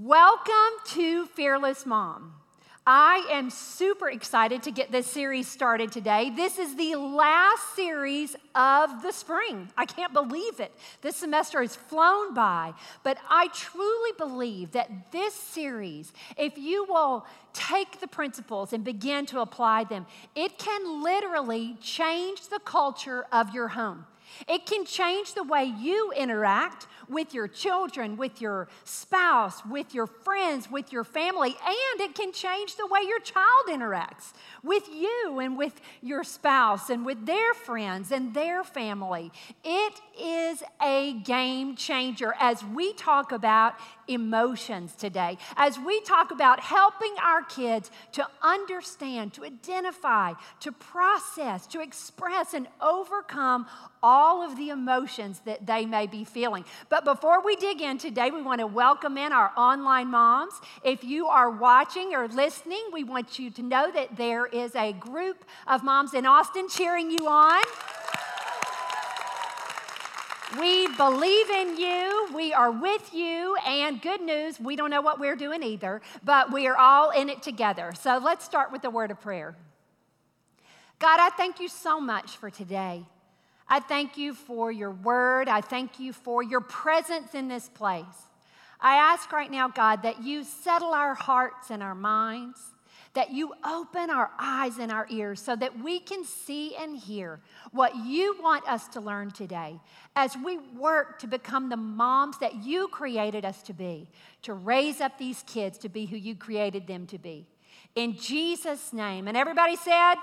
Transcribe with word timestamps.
Welcome 0.00 0.52
to 0.86 1.26
Fearless 1.26 1.86
Mom. 1.86 2.32
I 2.84 3.28
am 3.30 3.48
super 3.48 4.10
excited 4.10 4.64
to 4.64 4.72
get 4.72 4.90
this 4.90 5.06
series 5.06 5.46
started 5.46 5.92
today. 5.92 6.32
This 6.34 6.58
is 6.58 6.74
the 6.74 6.96
last 6.96 7.76
series 7.76 8.34
of 8.56 9.02
the 9.02 9.12
spring. 9.12 9.68
I 9.76 9.86
can't 9.86 10.12
believe 10.12 10.58
it. 10.58 10.72
This 11.00 11.16
semester 11.16 11.60
has 11.60 11.76
flown 11.76 12.34
by, 12.34 12.72
but 13.04 13.18
I 13.28 13.48
truly 13.48 14.10
believe 14.18 14.72
that 14.72 15.12
this 15.12 15.34
series, 15.34 16.12
if 16.36 16.58
you 16.58 16.86
will 16.88 17.24
take 17.52 18.00
the 18.00 18.08
principles 18.08 18.72
and 18.72 18.82
begin 18.82 19.26
to 19.26 19.40
apply 19.40 19.84
them, 19.84 20.06
it 20.34 20.58
can 20.58 21.04
literally 21.04 21.76
change 21.80 22.48
the 22.48 22.58
culture 22.64 23.26
of 23.30 23.54
your 23.54 23.68
home. 23.68 24.06
It 24.48 24.66
can 24.66 24.84
change 24.84 25.34
the 25.34 25.42
way 25.42 25.64
you 25.64 26.12
interact 26.16 26.86
with 27.08 27.34
your 27.34 27.48
children, 27.48 28.16
with 28.16 28.40
your 28.40 28.68
spouse, 28.84 29.64
with 29.66 29.94
your 29.94 30.06
friends, 30.06 30.70
with 30.70 30.92
your 30.92 31.04
family, 31.04 31.50
and 31.50 32.00
it 32.00 32.14
can 32.14 32.32
change 32.32 32.76
the 32.76 32.86
way 32.86 33.00
your 33.06 33.20
child 33.20 33.66
interacts 33.68 34.32
with 34.62 34.88
you 34.88 35.38
and 35.40 35.56
with 35.56 35.80
your 36.00 36.24
spouse 36.24 36.90
and 36.90 37.04
with 37.04 37.26
their 37.26 37.54
friends 37.54 38.10
and 38.10 38.34
their 38.34 38.64
family. 38.64 39.30
It 39.62 40.00
is 40.18 40.62
a 40.82 41.14
game 41.24 41.76
changer 41.76 42.34
as 42.38 42.64
we 42.64 42.92
talk 42.94 43.32
about 43.32 43.74
emotions 44.08 44.94
today, 44.94 45.38
as 45.56 45.78
we 45.78 46.00
talk 46.02 46.30
about 46.30 46.60
helping 46.60 47.14
our 47.22 47.42
kids 47.42 47.90
to 48.12 48.26
understand, 48.42 49.32
to 49.34 49.44
identify, 49.44 50.32
to 50.60 50.72
process, 50.72 51.66
to 51.66 51.80
express, 51.80 52.54
and 52.54 52.68
overcome 52.80 53.66
all 54.02 54.42
of 54.42 54.56
the 54.56 54.68
emotions 54.68 55.40
that 55.46 55.66
they 55.66 55.86
may 55.86 56.06
be 56.06 56.24
feeling. 56.24 56.64
But 56.90 57.04
before 57.04 57.42
we 57.42 57.56
dig 57.56 57.80
in 57.80 57.98
today, 57.98 58.30
we 58.30 58.42
want 58.42 58.60
to 58.60 58.66
welcome 58.66 59.16
in 59.16 59.32
our 59.32 59.52
online 59.56 60.08
moms. 60.08 60.54
If 60.82 61.02
you 61.04 61.26
are 61.26 61.50
watching 61.50 62.14
or 62.14 62.28
listening, 62.28 62.84
we 62.92 63.04
want 63.04 63.38
you 63.38 63.50
to 63.52 63.62
know 63.62 63.90
that 63.90 64.16
there 64.16 64.46
is 64.46 64.74
a 64.74 64.92
group 64.92 65.44
of 65.66 65.82
moms 65.82 66.14
in 66.14 66.26
Austin 66.26 66.68
cheering 66.68 67.10
you 67.10 67.26
on. 67.26 67.62
We 70.58 70.88
believe 70.96 71.50
in 71.50 71.76
you. 71.78 72.28
We 72.34 72.52
are 72.52 72.70
with 72.70 73.12
you. 73.12 73.56
And 73.66 74.00
good 74.00 74.20
news, 74.20 74.60
we 74.60 74.76
don't 74.76 74.90
know 74.90 75.00
what 75.00 75.18
we're 75.18 75.36
doing 75.36 75.62
either, 75.62 76.00
but 76.22 76.52
we 76.52 76.66
are 76.66 76.76
all 76.76 77.10
in 77.10 77.28
it 77.28 77.42
together. 77.42 77.92
So 77.98 78.18
let's 78.22 78.44
start 78.44 78.70
with 78.70 78.82
the 78.82 78.90
word 78.90 79.10
of 79.10 79.20
prayer. 79.20 79.56
God, 80.98 81.18
I 81.20 81.30
thank 81.30 81.60
you 81.60 81.68
so 81.68 82.00
much 82.00 82.36
for 82.36 82.50
today. 82.50 83.04
I 83.68 83.80
thank 83.80 84.16
you 84.16 84.34
for 84.34 84.70
your 84.70 84.90
word. 84.90 85.48
I 85.48 85.60
thank 85.60 85.98
you 85.98 86.12
for 86.12 86.42
your 86.42 86.60
presence 86.60 87.34
in 87.34 87.48
this 87.48 87.68
place. 87.68 88.04
I 88.80 88.96
ask 88.96 89.32
right 89.32 89.50
now, 89.50 89.68
God, 89.68 90.02
that 90.02 90.22
you 90.22 90.44
settle 90.44 90.92
our 90.92 91.14
hearts 91.14 91.70
and 91.70 91.82
our 91.82 91.94
minds, 91.94 92.60
that 93.14 93.30
you 93.30 93.54
open 93.64 94.10
our 94.10 94.30
eyes 94.38 94.78
and 94.78 94.92
our 94.92 95.06
ears 95.08 95.40
so 95.40 95.56
that 95.56 95.82
we 95.82 95.98
can 96.00 96.24
see 96.24 96.76
and 96.76 96.96
hear 96.96 97.40
what 97.72 97.96
you 97.96 98.36
want 98.42 98.68
us 98.68 98.88
to 98.88 99.00
learn 99.00 99.30
today 99.30 99.80
as 100.16 100.36
we 100.44 100.58
work 100.58 101.18
to 101.20 101.26
become 101.26 101.68
the 101.68 101.76
moms 101.76 102.38
that 102.38 102.56
you 102.56 102.88
created 102.88 103.44
us 103.44 103.62
to 103.62 103.72
be, 103.72 104.08
to 104.42 104.52
raise 104.52 105.00
up 105.00 105.16
these 105.16 105.42
kids 105.46 105.78
to 105.78 105.88
be 105.88 106.06
who 106.06 106.16
you 106.16 106.34
created 106.34 106.86
them 106.86 107.06
to 107.06 107.18
be. 107.18 107.46
In 107.94 108.16
Jesus' 108.16 108.92
name. 108.92 109.28
And 109.28 109.36
everybody 109.36 109.76
said, 109.76 110.16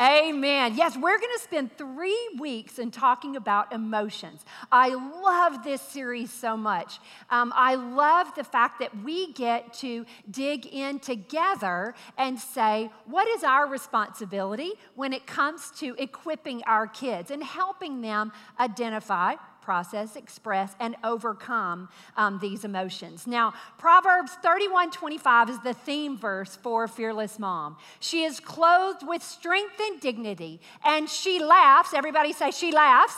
Amen. 0.00 0.76
Yes, 0.76 0.96
we're 0.96 1.18
going 1.18 1.36
to 1.36 1.42
spend 1.42 1.76
three 1.76 2.18
weeks 2.38 2.78
in 2.78 2.90
talking 2.90 3.36
about 3.36 3.70
emotions. 3.70 4.46
I 4.72 4.94
love 4.94 5.62
this 5.62 5.82
series 5.82 6.32
so 6.32 6.56
much. 6.56 7.00
Um, 7.28 7.52
I 7.54 7.74
love 7.74 8.34
the 8.34 8.42
fact 8.42 8.78
that 8.78 8.96
we 9.02 9.34
get 9.34 9.74
to 9.74 10.06
dig 10.30 10.64
in 10.64 11.00
together 11.00 11.94
and 12.16 12.38
say, 12.38 12.88
what 13.04 13.28
is 13.28 13.44
our 13.44 13.66
responsibility 13.66 14.72
when 14.94 15.12
it 15.12 15.26
comes 15.26 15.70
to 15.80 15.94
equipping 15.98 16.62
our 16.64 16.86
kids 16.86 17.30
and 17.30 17.44
helping 17.44 18.00
them 18.00 18.32
identify 18.58 19.34
process, 19.70 20.16
express, 20.16 20.74
and 20.80 20.96
overcome 21.04 21.88
um, 22.16 22.40
these 22.40 22.64
emotions. 22.64 23.24
Now, 23.24 23.54
Proverbs 23.78 24.32
31 24.42 24.90
25 24.90 25.48
is 25.48 25.60
the 25.60 25.74
theme 25.74 26.18
verse 26.18 26.56
for 26.56 26.88
Fearless 26.88 27.38
Mom. 27.38 27.76
She 28.00 28.24
is 28.24 28.40
clothed 28.40 29.06
with 29.06 29.22
strength 29.22 29.78
and 29.78 30.00
dignity, 30.00 30.60
and 30.84 31.08
she 31.08 31.38
laughs. 31.38 31.94
Everybody 31.94 32.32
say, 32.32 32.50
she 32.50 32.72
laughs 32.72 33.14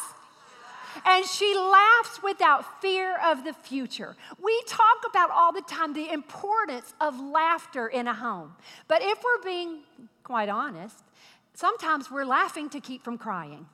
and 1.07 1.25
she 1.25 1.57
laughs 1.57 2.23
without 2.23 2.83
fear 2.83 3.17
of 3.25 3.45
the 3.45 3.55
future. 3.55 4.15
We 4.39 4.63
talk 4.67 4.99
about 5.09 5.31
all 5.31 5.55
the 5.55 5.63
time 5.63 5.95
the 5.95 6.13
importance 6.13 6.93
of 7.01 7.19
laughter 7.19 7.89
in 7.89 8.07
a 8.09 8.13
home. 8.13 8.53
But 8.89 9.01
if 9.01 9.19
we're 9.25 9.43
being 9.43 9.79
quite 10.23 10.51
honest, 10.51 11.03
sometimes 11.55 12.11
we're 12.11 12.27
laughing 12.27 12.69
to 12.69 12.81
keep 12.81 13.03
from 13.03 13.17
crying. 13.17 13.65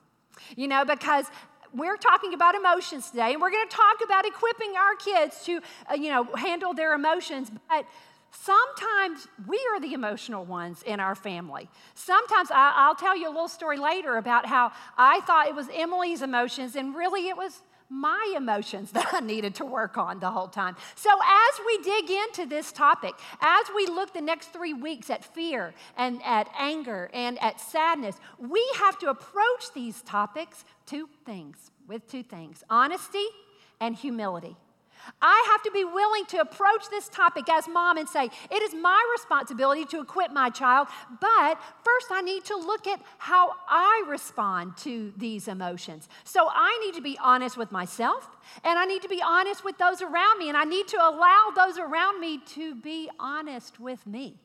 You 0.55 0.67
know, 0.67 0.85
because 0.85 1.25
we're 1.73 1.97
talking 1.97 2.33
about 2.33 2.55
emotions 2.55 3.09
today, 3.09 3.33
and 3.33 3.41
we're 3.41 3.51
going 3.51 3.67
to 3.67 3.75
talk 3.75 3.97
about 4.03 4.25
equipping 4.25 4.73
our 4.77 4.95
kids 4.95 5.43
to, 5.45 5.61
uh, 5.89 5.93
you 5.95 6.09
know, 6.09 6.23
handle 6.35 6.73
their 6.73 6.93
emotions. 6.93 7.51
But 7.69 7.85
sometimes 8.31 9.27
we 9.47 9.59
are 9.71 9.79
the 9.79 9.93
emotional 9.93 10.45
ones 10.45 10.83
in 10.83 10.99
our 10.99 11.15
family. 11.15 11.69
Sometimes 11.93 12.49
I, 12.51 12.87
will 12.87 12.95
tell 12.95 13.17
you 13.17 13.27
a 13.27 13.33
little 13.33 13.47
story 13.47 13.77
later 13.77 14.17
about 14.17 14.45
how 14.45 14.71
I 14.97 15.21
thought 15.21 15.47
it 15.47 15.55
was 15.55 15.67
Emily's 15.73 16.21
emotions, 16.21 16.75
and 16.75 16.95
really 16.95 17.27
it 17.27 17.37
was 17.37 17.61
my 17.89 18.33
emotions 18.37 18.91
that 18.93 19.13
I 19.13 19.19
needed 19.19 19.55
to 19.55 19.65
work 19.65 19.97
on 19.97 20.19
the 20.19 20.29
whole 20.29 20.47
time. 20.47 20.75
So, 20.95 21.09
as 21.09 21.59
we 21.65 21.77
dig 21.83 22.09
into 22.09 22.45
this 22.45 22.71
topic, 22.71 23.13
as 23.41 23.65
we 23.75 23.87
look 23.87 24.13
the 24.13 24.21
next 24.21 24.53
three 24.53 24.73
weeks 24.73 25.09
at 25.09 25.25
fear 25.25 25.73
and 25.97 26.21
at 26.23 26.49
anger 26.57 27.09
and 27.13 27.41
at 27.41 27.59
sadness, 27.59 28.15
we 28.37 28.65
have 28.75 28.97
to 28.99 29.09
approach 29.09 29.73
these 29.73 30.01
topics 30.03 30.63
two 30.85 31.09
things 31.25 31.71
with 31.87 32.07
two 32.07 32.23
things 32.23 32.63
honesty 32.69 33.25
and 33.81 33.95
humility. 33.95 34.55
I 35.21 35.47
have 35.51 35.63
to 35.63 35.71
be 35.71 35.83
willing 35.83 36.25
to 36.27 36.37
approach 36.39 36.89
this 36.89 37.09
topic 37.09 37.49
as 37.49 37.67
mom 37.67 37.97
and 37.97 38.07
say, 38.07 38.29
it 38.51 38.61
is 38.61 38.73
my 38.73 39.03
responsibility 39.17 39.85
to 39.85 40.01
equip 40.01 40.31
my 40.31 40.49
child, 40.49 40.87
but 41.19 41.59
first 41.83 42.07
I 42.11 42.21
need 42.21 42.45
to 42.45 42.55
look 42.55 42.87
at 42.87 43.01
how 43.17 43.53
I 43.67 44.03
respond 44.07 44.77
to 44.77 45.13
these 45.17 45.47
emotions. 45.47 46.07
So 46.23 46.49
I 46.51 46.77
need 46.85 46.95
to 46.95 47.01
be 47.01 47.17
honest 47.21 47.57
with 47.57 47.71
myself, 47.71 48.29
and 48.63 48.77
I 48.79 48.85
need 48.85 49.01
to 49.01 49.09
be 49.09 49.21
honest 49.25 49.63
with 49.63 49.77
those 49.77 50.01
around 50.01 50.39
me, 50.39 50.49
and 50.49 50.57
I 50.57 50.63
need 50.63 50.87
to 50.89 50.97
allow 50.97 51.51
those 51.55 51.77
around 51.77 52.19
me 52.19 52.39
to 52.53 52.75
be 52.75 53.09
honest 53.19 53.79
with 53.79 54.05
me. 54.05 54.35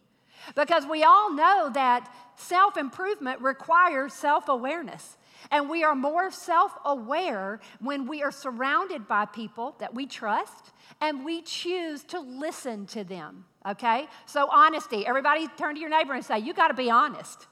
Because 0.55 0.85
we 0.87 1.03
all 1.05 1.33
know 1.33 1.71
that 1.73 2.13
self 2.37 2.77
improvement 2.77 3.41
requires 3.41 4.13
self 4.13 4.49
awareness. 4.49 5.17
And 5.51 5.69
we 5.69 5.85
are 5.85 5.95
more 5.95 6.31
self 6.31 6.73
aware 6.85 7.61
when 7.81 8.07
we 8.07 8.23
are 8.23 8.33
surrounded 8.33 9.07
by 9.07 9.27
people 9.27 9.75
that 9.79 9.95
we 9.95 10.07
trust 10.07 10.73
and 11.01 11.25
we 11.25 11.43
choose 11.43 12.05
to 12.05 12.21
listen 12.21 12.87
to 12.87 13.05
them. 13.05 13.45
Okay? 13.67 14.07
So, 14.27 14.49
honesty. 14.51 15.07
Everybody 15.07 15.49
turn 15.57 15.75
to 15.75 15.81
your 15.81 15.91
neighbor 15.91 16.15
and 16.15 16.25
say, 16.25 16.39
You 16.39 16.55
got 16.55 16.69
to 16.69 16.75
be 16.75 16.91
honest. 16.91 17.47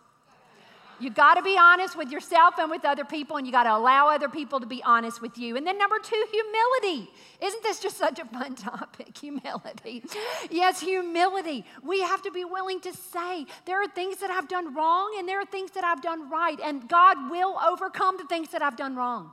You 1.02 1.10
got 1.10 1.34
to 1.34 1.42
be 1.42 1.58
honest 1.58 1.96
with 1.96 2.12
yourself 2.12 2.54
and 2.58 2.70
with 2.70 2.84
other 2.84 3.04
people, 3.04 3.36
and 3.36 3.44
you 3.44 3.52
got 3.52 3.64
to 3.64 3.74
allow 3.74 4.08
other 4.08 4.28
people 4.28 4.60
to 4.60 4.66
be 4.66 4.80
honest 4.84 5.20
with 5.20 5.36
you. 5.36 5.56
And 5.56 5.66
then, 5.66 5.76
number 5.76 5.98
two, 5.98 6.24
humility. 6.30 7.10
Isn't 7.40 7.62
this 7.64 7.80
just 7.80 7.96
such 7.96 8.20
a 8.20 8.24
fun 8.24 8.54
topic? 8.70 9.18
Humility. 9.18 10.04
Yes, 10.48 10.80
humility. 10.80 11.64
We 11.82 12.02
have 12.02 12.22
to 12.22 12.30
be 12.30 12.44
willing 12.44 12.80
to 12.82 12.92
say, 12.92 13.46
there 13.64 13.82
are 13.82 13.88
things 13.88 14.18
that 14.18 14.30
I've 14.30 14.46
done 14.46 14.74
wrong, 14.76 15.16
and 15.18 15.28
there 15.28 15.40
are 15.40 15.46
things 15.46 15.72
that 15.72 15.82
I've 15.82 16.02
done 16.02 16.30
right, 16.30 16.60
and 16.62 16.88
God 16.88 17.30
will 17.30 17.58
overcome 17.58 18.16
the 18.16 18.24
things 18.24 18.50
that 18.50 18.62
I've 18.62 18.76
done 18.76 18.94
wrong. 18.94 19.32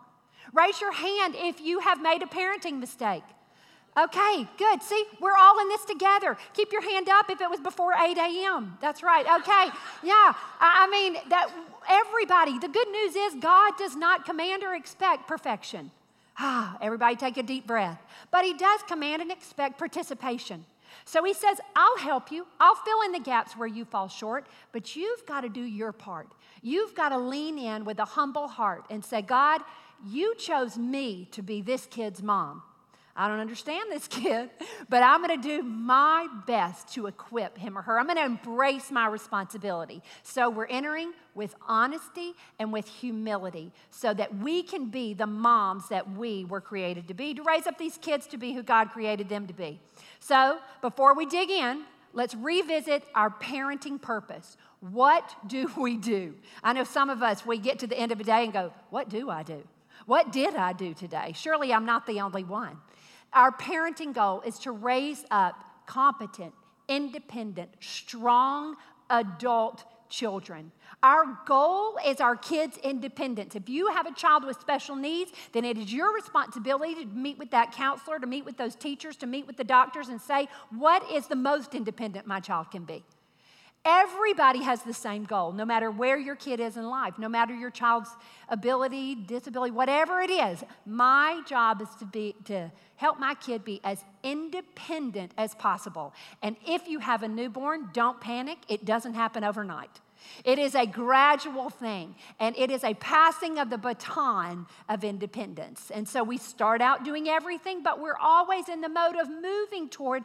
Raise 0.53 0.81
your 0.81 0.91
hand 0.91 1.35
if 1.37 1.61
you 1.61 1.81
have 1.81 2.01
made 2.01 2.23
a 2.23 2.25
parenting 2.25 2.79
mistake. 2.79 3.23
Okay, 3.99 4.47
good. 4.57 4.81
See, 4.81 5.03
we're 5.19 5.35
all 5.35 5.59
in 5.59 5.67
this 5.67 5.83
together. 5.83 6.37
Keep 6.53 6.71
your 6.71 6.81
hand 6.81 7.09
up 7.09 7.29
if 7.29 7.41
it 7.41 7.49
was 7.49 7.59
before 7.59 7.93
8 7.93 8.17
a.m. 8.17 8.77
That's 8.79 9.03
right. 9.03 9.25
Okay, 9.41 9.77
yeah. 10.03 10.33
I 10.59 10.87
mean, 10.89 11.17
that 11.29 11.49
everybody, 11.89 12.57
the 12.59 12.69
good 12.69 12.87
news 12.89 13.15
is 13.15 13.35
God 13.41 13.73
does 13.77 13.97
not 13.97 14.25
command 14.25 14.63
or 14.63 14.73
expect 14.73 15.27
perfection. 15.27 15.91
Ah, 16.37 16.77
everybody 16.81 17.17
take 17.17 17.35
a 17.37 17.43
deep 17.43 17.67
breath. 17.67 17.99
But 18.31 18.45
He 18.45 18.53
does 18.53 18.81
command 18.87 19.21
and 19.21 19.31
expect 19.31 19.77
participation. 19.77 20.65
So 21.03 21.23
He 21.25 21.33
says, 21.33 21.59
I'll 21.75 21.97
help 21.97 22.31
you. 22.31 22.47
I'll 22.59 22.75
fill 22.75 23.01
in 23.01 23.11
the 23.11 23.19
gaps 23.19 23.57
where 23.57 23.67
you 23.67 23.83
fall 23.83 24.07
short, 24.07 24.47
but 24.71 24.95
you've 24.95 25.25
got 25.25 25.41
to 25.41 25.49
do 25.49 25.63
your 25.63 25.91
part. 25.91 26.29
You've 26.61 26.95
got 26.95 27.09
to 27.09 27.17
lean 27.17 27.57
in 27.59 27.83
with 27.83 27.99
a 27.99 28.05
humble 28.05 28.47
heart 28.47 28.85
and 28.89 29.03
say, 29.03 29.21
God, 29.21 29.61
you 30.07 30.35
chose 30.35 30.77
me 30.77 31.27
to 31.31 31.41
be 31.41 31.61
this 31.61 31.85
kid's 31.85 32.23
mom. 32.23 32.63
I 33.19 33.27
don't 33.27 33.41
understand 33.41 33.91
this 33.91 34.07
kid, 34.07 34.49
but 34.87 35.03
I'm 35.03 35.21
going 35.21 35.41
to 35.41 35.47
do 35.47 35.61
my 35.61 36.27
best 36.47 36.93
to 36.93 37.07
equip 37.07 37.57
him 37.57 37.77
or 37.77 37.81
her. 37.81 37.99
I'm 37.99 38.05
going 38.05 38.17
to 38.17 38.23
embrace 38.23 38.91
my 38.91 39.07
responsibility. 39.07 40.01
So 40.23 40.49
we're 40.49 40.67
entering 40.67 41.11
with 41.35 41.53
honesty 41.67 42.31
and 42.59 42.71
with 42.71 42.87
humility 42.87 43.73
so 43.91 44.13
that 44.13 44.37
we 44.37 44.63
can 44.63 44.85
be 44.89 45.13
the 45.13 45.27
moms 45.27 45.89
that 45.89 46.09
we 46.15 46.45
were 46.45 46.61
created 46.61 47.09
to 47.09 47.13
be, 47.13 47.33
to 47.33 47.43
raise 47.43 47.67
up 47.67 47.77
these 47.77 47.97
kids 47.97 48.25
to 48.27 48.37
be 48.37 48.53
who 48.53 48.63
God 48.63 48.89
created 48.89 49.27
them 49.27 49.47
to 49.47 49.53
be. 49.53 49.81
So 50.21 50.59
before 50.81 51.13
we 51.13 51.25
dig 51.25 51.49
in, 51.49 51.83
let's 52.13 52.35
revisit 52.35 53.03
our 53.15 53.29
parenting 53.29 54.01
purpose. 54.01 54.55
What 54.79 55.29
do 55.45 55.69
we 55.77 55.97
do? 55.97 56.35
I 56.63 56.71
know 56.71 56.85
some 56.85 57.09
of 57.09 57.21
us, 57.21 57.45
we 57.45 57.57
get 57.57 57.79
to 57.79 57.87
the 57.87 57.99
end 57.99 58.13
of 58.13 58.21
a 58.21 58.23
day 58.23 58.45
and 58.45 58.53
go, 58.53 58.71
What 58.91 59.09
do 59.09 59.29
I 59.29 59.43
do? 59.43 59.67
What 60.05 60.31
did 60.31 60.55
I 60.55 60.71
do 60.71 60.93
today? 60.93 61.33
Surely 61.35 61.73
I'm 61.73 61.85
not 61.85 62.07
the 62.07 62.21
only 62.21 62.45
one. 62.45 62.77
Our 63.33 63.51
parenting 63.51 64.13
goal 64.13 64.41
is 64.41 64.59
to 64.59 64.71
raise 64.71 65.25
up 65.31 65.63
competent, 65.85 66.53
independent, 66.87 67.69
strong 67.79 68.75
adult 69.09 69.83
children. 70.09 70.71
Our 71.03 71.37
goal 71.45 71.97
is 72.05 72.19
our 72.19 72.35
kids' 72.35 72.77
independence. 72.77 73.55
If 73.55 73.69
you 73.69 73.87
have 73.89 74.07
a 74.07 74.13
child 74.13 74.43
with 74.43 74.59
special 74.59 74.95
needs, 74.95 75.31
then 75.51 75.63
it 75.63 75.77
is 75.77 75.93
your 75.93 76.13
responsibility 76.13 76.95
to 76.95 77.05
meet 77.05 77.37
with 77.37 77.51
that 77.51 77.71
counselor, 77.71 78.19
to 78.19 78.27
meet 78.27 78.43
with 78.43 78.57
those 78.57 78.75
teachers, 78.75 79.15
to 79.17 79.27
meet 79.27 79.45
with 79.47 79.57
the 79.57 79.63
doctors 79.63 80.09
and 80.09 80.19
say, 80.19 80.47
what 80.75 81.09
is 81.11 81.27
the 81.27 81.35
most 81.35 81.75
independent 81.75 82.25
my 82.25 82.39
child 82.39 82.71
can 82.71 82.83
be? 82.83 83.03
Everybody 83.85 84.61
has 84.63 84.81
the 84.81 84.93
same 84.93 85.23
goal, 85.23 85.53
no 85.53 85.65
matter 85.65 85.89
where 85.89 86.17
your 86.17 86.35
kid 86.35 86.59
is 86.59 86.75
in 86.75 86.87
life, 86.89 87.17
no 87.17 87.29
matter 87.29 87.55
your 87.55 87.71
child's 87.71 88.09
ability, 88.49 89.15
disability, 89.15 89.71
whatever 89.71 90.19
it 90.19 90.29
is. 90.29 90.63
My 90.85 91.41
job 91.47 91.81
is 91.81 91.87
to 91.99 92.05
be 92.05 92.35
to 92.45 92.71
help 92.97 93.19
my 93.19 93.35
kid 93.35 93.63
be 93.63 93.79
as 93.83 94.03
independent 94.21 95.31
as 95.37 95.55
possible. 95.55 96.13
And 96.41 96.57
if 96.67 96.87
you 96.89 96.99
have 96.99 97.23
a 97.23 97.27
newborn, 97.29 97.89
don't 97.93 98.19
panic. 98.19 98.57
It 98.67 98.83
doesn't 98.83 99.13
happen 99.13 99.45
overnight. 99.45 100.01
It 100.43 100.59
is 100.59 100.75
a 100.75 100.85
gradual 100.85 101.69
thing, 101.69 102.15
and 102.39 102.57
it 102.57 102.69
is 102.69 102.83
a 102.83 102.93
passing 102.95 103.57
of 103.57 103.69
the 103.69 103.77
baton 103.77 104.67
of 104.89 105.05
independence. 105.05 105.89
And 105.93 106.07
so 106.07 106.23
we 106.23 106.37
start 106.37 106.81
out 106.81 107.05
doing 107.05 107.29
everything, 107.29 107.81
but 107.83 108.01
we're 108.01 108.17
always 108.17 108.67
in 108.67 108.81
the 108.81 108.89
mode 108.89 109.15
of 109.15 109.29
moving 109.29 109.87
toward 109.87 110.23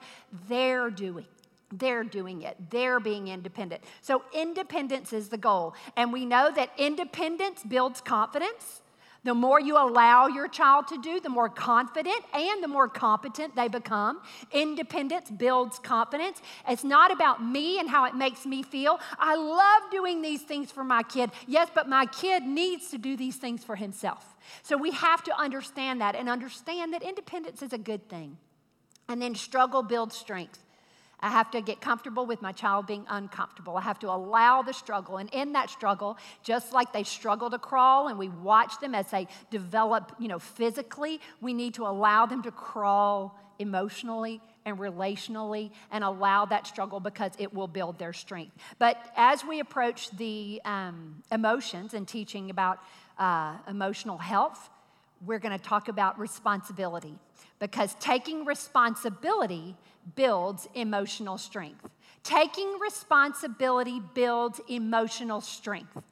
their 0.48 0.90
doing. 0.90 1.26
They're 1.78 2.04
doing 2.04 2.42
it. 2.42 2.56
They're 2.70 3.00
being 3.00 3.28
independent. 3.28 3.82
So, 4.00 4.22
independence 4.32 5.12
is 5.12 5.28
the 5.28 5.38
goal. 5.38 5.74
And 5.96 6.12
we 6.12 6.24
know 6.24 6.50
that 6.54 6.70
independence 6.78 7.62
builds 7.62 8.00
confidence. 8.00 8.82
The 9.24 9.34
more 9.34 9.58
you 9.58 9.78
allow 9.78 10.26
your 10.26 10.48
child 10.48 10.86
to 10.88 11.00
do, 11.00 11.18
the 11.18 11.30
more 11.30 11.48
confident 11.48 12.22
and 12.34 12.62
the 12.62 12.68
more 12.68 12.88
competent 12.88 13.56
they 13.56 13.68
become. 13.68 14.20
Independence 14.52 15.30
builds 15.30 15.78
confidence. 15.78 16.42
It's 16.68 16.84
not 16.84 17.10
about 17.10 17.42
me 17.42 17.78
and 17.78 17.88
how 17.88 18.04
it 18.04 18.14
makes 18.14 18.44
me 18.44 18.62
feel. 18.62 19.00
I 19.18 19.34
love 19.34 19.90
doing 19.90 20.20
these 20.20 20.42
things 20.42 20.70
for 20.70 20.84
my 20.84 21.02
kid. 21.02 21.30
Yes, 21.46 21.70
but 21.74 21.88
my 21.88 22.04
kid 22.04 22.42
needs 22.42 22.90
to 22.90 22.98
do 22.98 23.16
these 23.16 23.36
things 23.36 23.64
for 23.64 23.76
himself. 23.76 24.36
So 24.62 24.76
we 24.76 24.90
have 24.90 25.24
to 25.24 25.40
understand 25.40 26.02
that 26.02 26.14
and 26.14 26.28
understand 26.28 26.92
that 26.92 27.02
independence 27.02 27.62
is 27.62 27.72
a 27.72 27.78
good 27.78 28.10
thing. 28.10 28.36
And 29.08 29.22
then 29.22 29.34
struggle 29.34 29.82
builds 29.82 30.16
strength. 30.16 30.63
I 31.24 31.30
have 31.30 31.50
to 31.52 31.62
get 31.62 31.80
comfortable 31.80 32.26
with 32.26 32.42
my 32.42 32.52
child 32.52 32.86
being 32.86 33.06
uncomfortable. 33.08 33.78
I 33.78 33.80
have 33.80 33.98
to 34.00 34.10
allow 34.10 34.60
the 34.60 34.74
struggle. 34.74 35.16
And 35.16 35.30
in 35.32 35.54
that 35.54 35.70
struggle, 35.70 36.18
just 36.42 36.74
like 36.74 36.92
they 36.92 37.02
struggle 37.02 37.48
to 37.48 37.58
crawl 37.58 38.08
and 38.08 38.18
we 38.18 38.28
watch 38.28 38.78
them 38.78 38.94
as 38.94 39.10
they 39.10 39.26
develop, 39.50 40.12
you 40.18 40.28
know, 40.28 40.38
physically, 40.38 41.22
we 41.40 41.54
need 41.54 41.72
to 41.74 41.86
allow 41.86 42.26
them 42.26 42.42
to 42.42 42.50
crawl 42.50 43.40
emotionally 43.58 44.42
and 44.66 44.76
relationally 44.78 45.70
and 45.90 46.04
allow 46.04 46.44
that 46.44 46.66
struggle 46.66 47.00
because 47.00 47.32
it 47.38 47.54
will 47.54 47.68
build 47.68 47.98
their 47.98 48.12
strength. 48.12 48.54
But 48.78 48.98
as 49.16 49.42
we 49.46 49.60
approach 49.60 50.10
the 50.10 50.60
um, 50.66 51.22
emotions 51.32 51.94
and 51.94 52.06
teaching 52.06 52.50
about 52.50 52.80
uh, 53.18 53.56
emotional 53.66 54.18
health, 54.18 54.68
we're 55.24 55.38
going 55.38 55.56
to 55.56 55.64
talk 55.64 55.88
about 55.88 56.18
responsibility 56.18 57.14
because 57.60 57.94
taking 57.98 58.44
responsibility 58.44 59.74
builds 60.14 60.68
emotional 60.74 61.38
strength. 61.38 61.88
Taking 62.22 62.78
responsibility 62.78 64.00
builds 64.14 64.60
emotional 64.68 65.40
strength. 65.40 66.02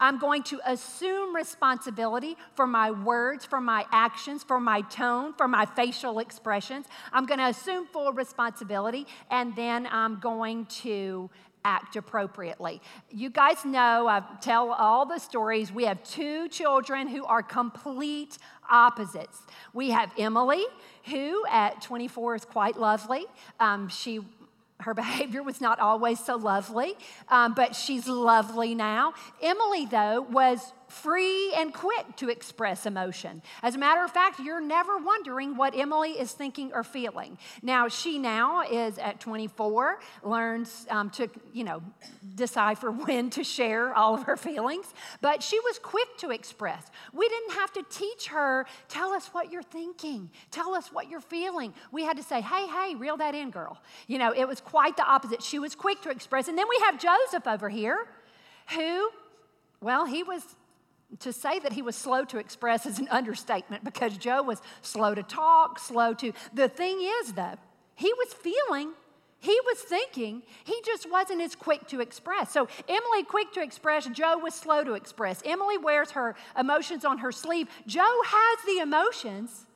I'm 0.00 0.18
going 0.18 0.44
to 0.44 0.60
assume 0.64 1.34
responsibility 1.34 2.36
for 2.54 2.66
my 2.66 2.90
words, 2.92 3.44
for 3.44 3.60
my 3.60 3.84
actions, 3.90 4.44
for 4.44 4.60
my 4.60 4.82
tone, 4.82 5.34
for 5.34 5.48
my 5.48 5.66
facial 5.66 6.20
expressions. 6.20 6.86
I'm 7.12 7.26
going 7.26 7.40
to 7.40 7.48
assume 7.48 7.86
full 7.86 8.12
responsibility, 8.12 9.06
and 9.30 9.56
then 9.56 9.88
I'm 9.90 10.20
going 10.20 10.66
to 10.66 11.30
act 11.64 11.96
appropriately. 11.96 12.80
You 13.10 13.30
guys 13.30 13.64
know, 13.64 14.06
I 14.08 14.22
tell 14.40 14.72
all 14.72 15.06
the 15.06 15.18
stories. 15.18 15.72
We 15.72 15.84
have 15.84 16.02
two 16.02 16.48
children 16.48 17.08
who 17.08 17.24
are 17.24 17.42
complete 17.42 18.38
opposites. 18.70 19.38
We 19.72 19.90
have 19.90 20.12
Emily, 20.18 20.64
who 21.04 21.44
at 21.50 21.82
24 21.82 22.36
is 22.36 22.44
quite 22.44 22.78
lovely. 22.78 23.26
Um, 23.60 23.88
she 23.88 24.20
her 24.80 24.94
behavior 25.04 25.42
was 25.42 25.60
not 25.60 25.80
always 25.80 26.20
so 26.20 26.36
lovely, 26.36 26.94
um, 27.28 27.54
but 27.54 27.74
she's 27.74 28.06
lovely 28.06 28.74
now. 28.74 29.14
Emily, 29.42 29.86
though, 29.86 30.22
was 30.22 30.72
free 30.88 31.52
and 31.54 31.72
quick 31.72 32.16
to 32.16 32.28
express 32.28 32.86
emotion. 32.86 33.42
As 33.62 33.74
a 33.74 33.78
matter 33.78 34.02
of 34.02 34.10
fact, 34.10 34.40
you're 34.40 34.60
never 34.60 34.98
wondering 34.98 35.56
what 35.56 35.76
Emily 35.76 36.12
is 36.12 36.32
thinking 36.32 36.72
or 36.72 36.82
feeling. 36.82 37.38
Now, 37.62 37.88
she 37.88 38.18
now 38.18 38.62
is 38.62 38.98
at 38.98 39.20
24, 39.20 40.00
learns 40.22 40.86
um, 40.90 41.10
to, 41.10 41.28
you 41.52 41.64
know, 41.64 41.82
decipher 42.34 42.90
when 43.06 43.30
to 43.30 43.44
share 43.44 43.94
all 43.94 44.14
of 44.14 44.24
her 44.24 44.36
feelings, 44.36 44.86
but 45.20 45.42
she 45.42 45.58
was 45.60 45.78
quick 45.78 46.08
to 46.18 46.30
express. 46.30 46.90
We 47.12 47.28
didn't 47.28 47.52
have 47.52 47.72
to 47.74 47.84
teach 47.90 48.28
her, 48.28 48.66
tell 48.88 49.12
us 49.12 49.28
what 49.28 49.50
you're 49.50 49.62
thinking, 49.62 50.30
tell 50.50 50.74
us 50.74 50.92
what 50.92 51.08
you're 51.08 51.20
feeling. 51.20 51.74
We 51.92 52.04
had 52.04 52.16
to 52.16 52.22
say, 52.22 52.40
hey, 52.40 52.66
hey, 52.66 52.94
reel 52.94 53.16
that 53.18 53.34
in, 53.34 53.50
girl. 53.50 53.78
You 54.06 54.18
know, 54.18 54.32
it 54.32 54.46
was 54.46 54.60
quite 54.60 54.96
the 54.96 55.04
opposite. 55.04 55.42
She 55.42 55.58
was 55.58 55.74
quick 55.74 56.00
to 56.02 56.10
express. 56.10 56.48
And 56.48 56.56
then 56.56 56.66
we 56.68 56.78
have 56.84 56.98
Joseph 56.98 57.46
over 57.46 57.68
here, 57.68 58.06
who, 58.74 59.10
well, 59.80 60.04
he 60.04 60.22
was 60.22 60.42
to 61.20 61.32
say 61.32 61.58
that 61.58 61.72
he 61.72 61.82
was 61.82 61.96
slow 61.96 62.24
to 62.26 62.38
express 62.38 62.86
is 62.86 62.98
an 62.98 63.08
understatement 63.08 63.84
because 63.84 64.16
Joe 64.16 64.42
was 64.42 64.60
slow 64.82 65.14
to 65.14 65.22
talk, 65.22 65.78
slow 65.78 66.14
to. 66.14 66.32
The 66.52 66.68
thing 66.68 67.00
is, 67.00 67.32
though, 67.32 67.56
he 67.94 68.12
was 68.12 68.34
feeling, 68.34 68.92
he 69.40 69.58
was 69.66 69.78
thinking, 69.78 70.42
he 70.64 70.80
just 70.84 71.10
wasn't 71.10 71.40
as 71.40 71.54
quick 71.54 71.86
to 71.88 72.00
express. 72.00 72.52
So, 72.52 72.68
Emily, 72.88 73.22
quick 73.24 73.52
to 73.52 73.62
express, 73.62 74.06
Joe 74.06 74.38
was 74.38 74.54
slow 74.54 74.84
to 74.84 74.94
express. 74.94 75.42
Emily 75.44 75.78
wears 75.78 76.10
her 76.12 76.34
emotions 76.58 77.04
on 77.04 77.18
her 77.18 77.32
sleeve. 77.32 77.68
Joe 77.86 78.22
has 78.24 78.58
the 78.66 78.82
emotions, 78.82 79.66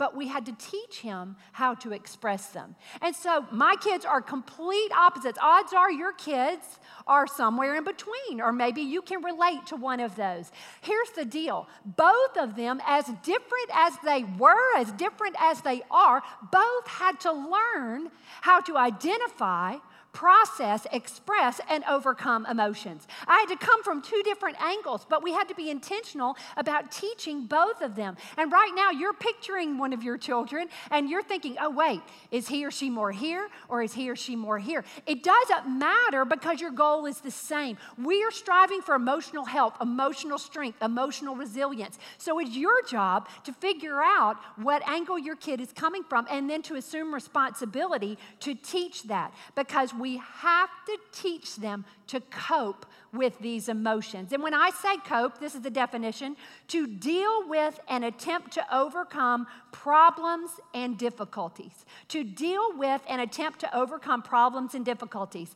but 0.00 0.16
we 0.16 0.28
had 0.28 0.46
to 0.46 0.52
teach 0.52 1.00
him 1.00 1.36
how 1.52 1.74
to 1.74 1.92
express 1.92 2.46
them. 2.46 2.74
And 3.02 3.14
so 3.14 3.44
my 3.52 3.76
kids 3.82 4.06
are 4.06 4.22
complete 4.22 4.90
opposites. 4.96 5.38
Odds 5.42 5.74
are 5.74 5.92
your 5.92 6.14
kids 6.14 6.78
are 7.06 7.26
somewhere 7.26 7.76
in 7.76 7.84
between, 7.84 8.40
or 8.40 8.50
maybe 8.50 8.80
you 8.80 9.02
can 9.02 9.22
relate 9.22 9.66
to 9.66 9.76
one 9.76 10.00
of 10.00 10.16
those. 10.16 10.50
Here's 10.80 11.10
the 11.10 11.26
deal 11.26 11.68
both 11.84 12.38
of 12.38 12.56
them, 12.56 12.80
as 12.86 13.04
different 13.22 13.70
as 13.74 13.92
they 14.02 14.24
were, 14.38 14.78
as 14.78 14.90
different 14.92 15.36
as 15.38 15.60
they 15.60 15.82
are, 15.90 16.22
both 16.50 16.86
had 16.86 17.20
to 17.20 17.32
learn 17.32 18.10
how 18.40 18.60
to 18.62 18.78
identify 18.78 19.76
process, 20.12 20.86
express, 20.92 21.60
and 21.68 21.84
overcome 21.88 22.46
emotions. 22.46 23.06
I 23.26 23.44
had 23.46 23.58
to 23.58 23.64
come 23.64 23.82
from 23.82 24.02
two 24.02 24.22
different 24.24 24.60
angles, 24.60 25.06
but 25.08 25.22
we 25.22 25.32
had 25.32 25.48
to 25.48 25.54
be 25.54 25.70
intentional 25.70 26.36
about 26.56 26.90
teaching 26.90 27.46
both 27.46 27.80
of 27.80 27.94
them. 27.94 28.16
And 28.36 28.50
right 28.50 28.72
now, 28.74 28.90
you're 28.90 29.12
picturing 29.12 29.78
one 29.78 29.92
of 29.92 30.02
your 30.02 30.18
children 30.18 30.68
and 30.90 31.08
you're 31.08 31.22
thinking, 31.22 31.56
oh, 31.60 31.70
wait, 31.70 32.00
is 32.30 32.48
he 32.48 32.64
or 32.64 32.70
she 32.70 32.90
more 32.90 33.12
here 33.12 33.48
or 33.68 33.82
is 33.82 33.92
he 33.92 34.10
or 34.10 34.16
she 34.16 34.36
more 34.36 34.58
here? 34.58 34.84
It 35.06 35.22
doesn't 35.22 35.78
matter 35.78 36.24
because 36.24 36.60
your 36.60 36.70
goal 36.72 37.06
is 37.06 37.20
the 37.20 37.30
same. 37.30 37.76
We 37.96 38.24
are 38.24 38.30
striving 38.30 38.82
for 38.82 38.94
emotional 38.94 39.44
health, 39.44 39.74
emotional 39.80 40.38
strength, 40.38 40.82
emotional 40.82 41.36
resilience. 41.36 41.98
So 42.18 42.38
it's 42.38 42.56
your 42.56 42.82
job 42.82 43.28
to 43.44 43.52
figure 43.52 44.00
out 44.00 44.36
what 44.56 44.86
angle 44.88 45.18
your 45.18 45.36
kid 45.36 45.60
is 45.60 45.72
coming 45.72 46.02
from 46.02 46.26
and 46.30 46.48
then 46.48 46.62
to 46.62 46.74
assume 46.74 47.14
responsibility 47.14 48.18
to 48.40 48.54
teach 48.54 49.04
that 49.04 49.32
because 49.54 49.94
we 50.00 50.16
have 50.16 50.70
to 50.86 50.98
teach 51.12 51.56
them 51.56 51.84
to 52.08 52.20
cope 52.20 52.86
with 53.12 53.38
these 53.40 53.68
emotions. 53.68 54.32
And 54.32 54.42
when 54.42 54.54
I 54.54 54.70
say 54.70 54.96
cope, 54.98 55.38
this 55.38 55.54
is 55.54 55.60
the 55.60 55.70
definition 55.70 56.36
to 56.68 56.86
deal 56.86 57.48
with 57.48 57.78
and 57.88 58.04
attempt 58.04 58.52
to 58.52 58.74
overcome 58.74 59.46
problems 59.72 60.50
and 60.74 60.96
difficulties. 60.96 61.84
To 62.08 62.24
deal 62.24 62.76
with 62.76 63.02
and 63.08 63.20
attempt 63.20 63.60
to 63.60 63.76
overcome 63.76 64.22
problems 64.22 64.74
and 64.74 64.84
difficulties. 64.84 65.54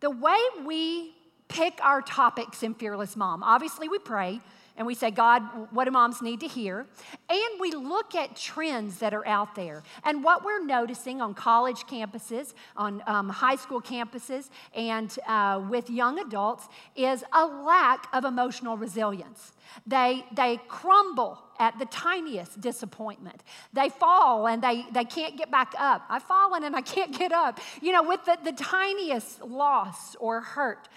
The 0.00 0.10
way 0.10 0.38
we 0.64 1.14
pick 1.48 1.78
our 1.82 2.02
topics 2.02 2.62
in 2.62 2.74
Fearless 2.74 3.16
Mom, 3.16 3.42
obviously 3.42 3.88
we 3.88 3.98
pray 3.98 4.40
and 4.78 4.86
we 4.86 4.94
say, 4.94 5.10
God, 5.10 5.42
what 5.72 5.84
do 5.86 5.90
moms 5.90 6.22
need 6.22 6.38
to 6.40 6.46
hear? 6.46 6.86
And 7.28 7.60
we 7.60 7.72
look 7.72 8.14
at 8.14 8.36
trends 8.36 9.00
that 9.00 9.12
are 9.12 9.26
out 9.26 9.56
there. 9.56 9.82
And 10.04 10.22
what 10.22 10.44
we're 10.44 10.64
noticing 10.64 11.20
on 11.20 11.34
college 11.34 11.80
campuses, 11.90 12.54
on 12.76 13.02
um, 13.08 13.28
high 13.28 13.56
school 13.56 13.82
campuses, 13.82 14.50
and 14.74 15.14
uh, 15.26 15.62
with 15.68 15.90
young 15.90 16.20
adults 16.20 16.68
is 16.94 17.24
a 17.32 17.44
lack 17.44 18.06
of 18.12 18.24
emotional 18.24 18.76
resilience. 18.76 19.52
They, 19.84 20.24
they 20.32 20.60
crumble 20.68 21.42
at 21.58 21.76
the 21.80 21.86
tiniest 21.86 22.60
disappointment. 22.60 23.42
They 23.72 23.88
fall 23.88 24.46
and 24.46 24.62
they, 24.62 24.86
they 24.92 25.04
can't 25.04 25.36
get 25.36 25.50
back 25.50 25.74
up. 25.76 26.04
I've 26.08 26.22
fallen 26.22 26.62
and 26.62 26.76
I 26.76 26.82
can't 26.82 27.18
get 27.18 27.32
up. 27.32 27.58
You 27.82 27.90
know, 27.90 28.04
with 28.04 28.24
the, 28.24 28.38
the 28.44 28.52
tiniest 28.52 29.42
loss 29.42 30.14
or 30.20 30.40
hurt. 30.40 30.88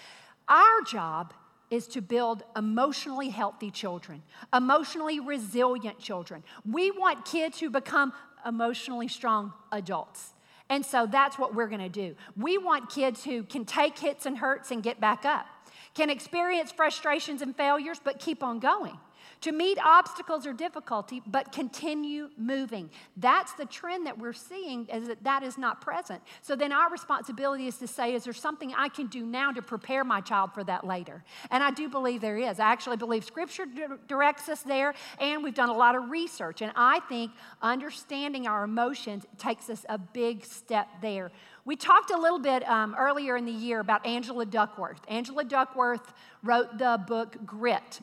Our 0.48 0.82
job 0.86 1.34
is 1.72 1.86
to 1.86 2.02
build 2.02 2.44
emotionally 2.54 3.30
healthy 3.30 3.70
children, 3.70 4.22
emotionally 4.52 5.18
resilient 5.20 5.98
children. 5.98 6.44
We 6.70 6.90
want 6.90 7.24
kids 7.24 7.58
who 7.58 7.70
become 7.70 8.12
emotionally 8.46 9.08
strong 9.08 9.54
adults. 9.72 10.34
And 10.68 10.84
so 10.84 11.06
that's 11.06 11.38
what 11.38 11.54
we're 11.54 11.68
gonna 11.68 11.88
do. 11.88 12.14
We 12.36 12.58
want 12.58 12.90
kids 12.90 13.24
who 13.24 13.42
can 13.44 13.64
take 13.64 13.98
hits 13.98 14.26
and 14.26 14.36
hurts 14.36 14.70
and 14.70 14.82
get 14.82 15.00
back 15.00 15.24
up, 15.24 15.46
can 15.94 16.10
experience 16.10 16.70
frustrations 16.70 17.40
and 17.40 17.56
failures, 17.56 17.98
but 18.04 18.18
keep 18.20 18.42
on 18.42 18.58
going 18.58 18.98
to 19.42 19.52
meet 19.52 19.78
obstacles 19.84 20.46
or 20.46 20.52
difficulty, 20.52 21.20
but 21.26 21.52
continue 21.52 22.30
moving. 22.36 22.90
That's 23.16 23.52
the 23.54 23.66
trend 23.66 24.06
that 24.06 24.18
we're 24.18 24.32
seeing 24.32 24.86
is 24.86 25.08
that 25.08 25.22
that 25.24 25.42
is 25.42 25.58
not 25.58 25.80
present. 25.80 26.22
So 26.40 26.56
then 26.56 26.72
our 26.72 26.90
responsibility 26.90 27.66
is 27.66 27.76
to 27.78 27.86
say, 27.86 28.14
is 28.14 28.24
there 28.24 28.32
something 28.32 28.72
I 28.76 28.88
can 28.88 29.08
do 29.08 29.26
now 29.26 29.52
to 29.52 29.60
prepare 29.60 30.04
my 30.04 30.20
child 30.20 30.52
for 30.54 30.64
that 30.64 30.86
later? 30.86 31.24
And 31.50 31.62
I 31.62 31.70
do 31.70 31.88
believe 31.88 32.20
there 32.20 32.38
is. 32.38 32.60
I 32.60 32.70
actually 32.70 32.96
believe 32.96 33.24
Scripture 33.24 33.66
directs 34.06 34.48
us 34.48 34.62
there, 34.62 34.94
and 35.20 35.42
we've 35.42 35.54
done 35.54 35.70
a 35.70 35.76
lot 35.76 35.96
of 35.96 36.10
research. 36.10 36.62
And 36.62 36.72
I 36.76 37.00
think 37.08 37.32
understanding 37.60 38.46
our 38.46 38.64
emotions 38.64 39.26
takes 39.38 39.68
us 39.68 39.84
a 39.88 39.98
big 39.98 40.44
step 40.44 40.88
there. 41.00 41.32
We 41.64 41.76
talked 41.76 42.10
a 42.10 42.18
little 42.18 42.40
bit 42.40 42.68
um, 42.68 42.96
earlier 42.98 43.36
in 43.36 43.44
the 43.44 43.52
year 43.52 43.78
about 43.78 44.04
Angela 44.04 44.44
Duckworth. 44.44 45.00
Angela 45.08 45.44
Duckworth 45.44 46.12
wrote 46.42 46.78
the 46.78 47.00
book 47.06 47.36
Grit. 47.46 48.00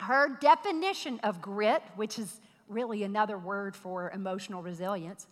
Her 0.00 0.38
definition 0.40 1.20
of 1.22 1.42
grit, 1.42 1.82
which 1.96 2.18
is 2.18 2.40
really 2.68 3.02
another 3.02 3.36
word 3.36 3.76
for 3.76 4.10
emotional 4.10 4.62
resilience, 4.62 5.26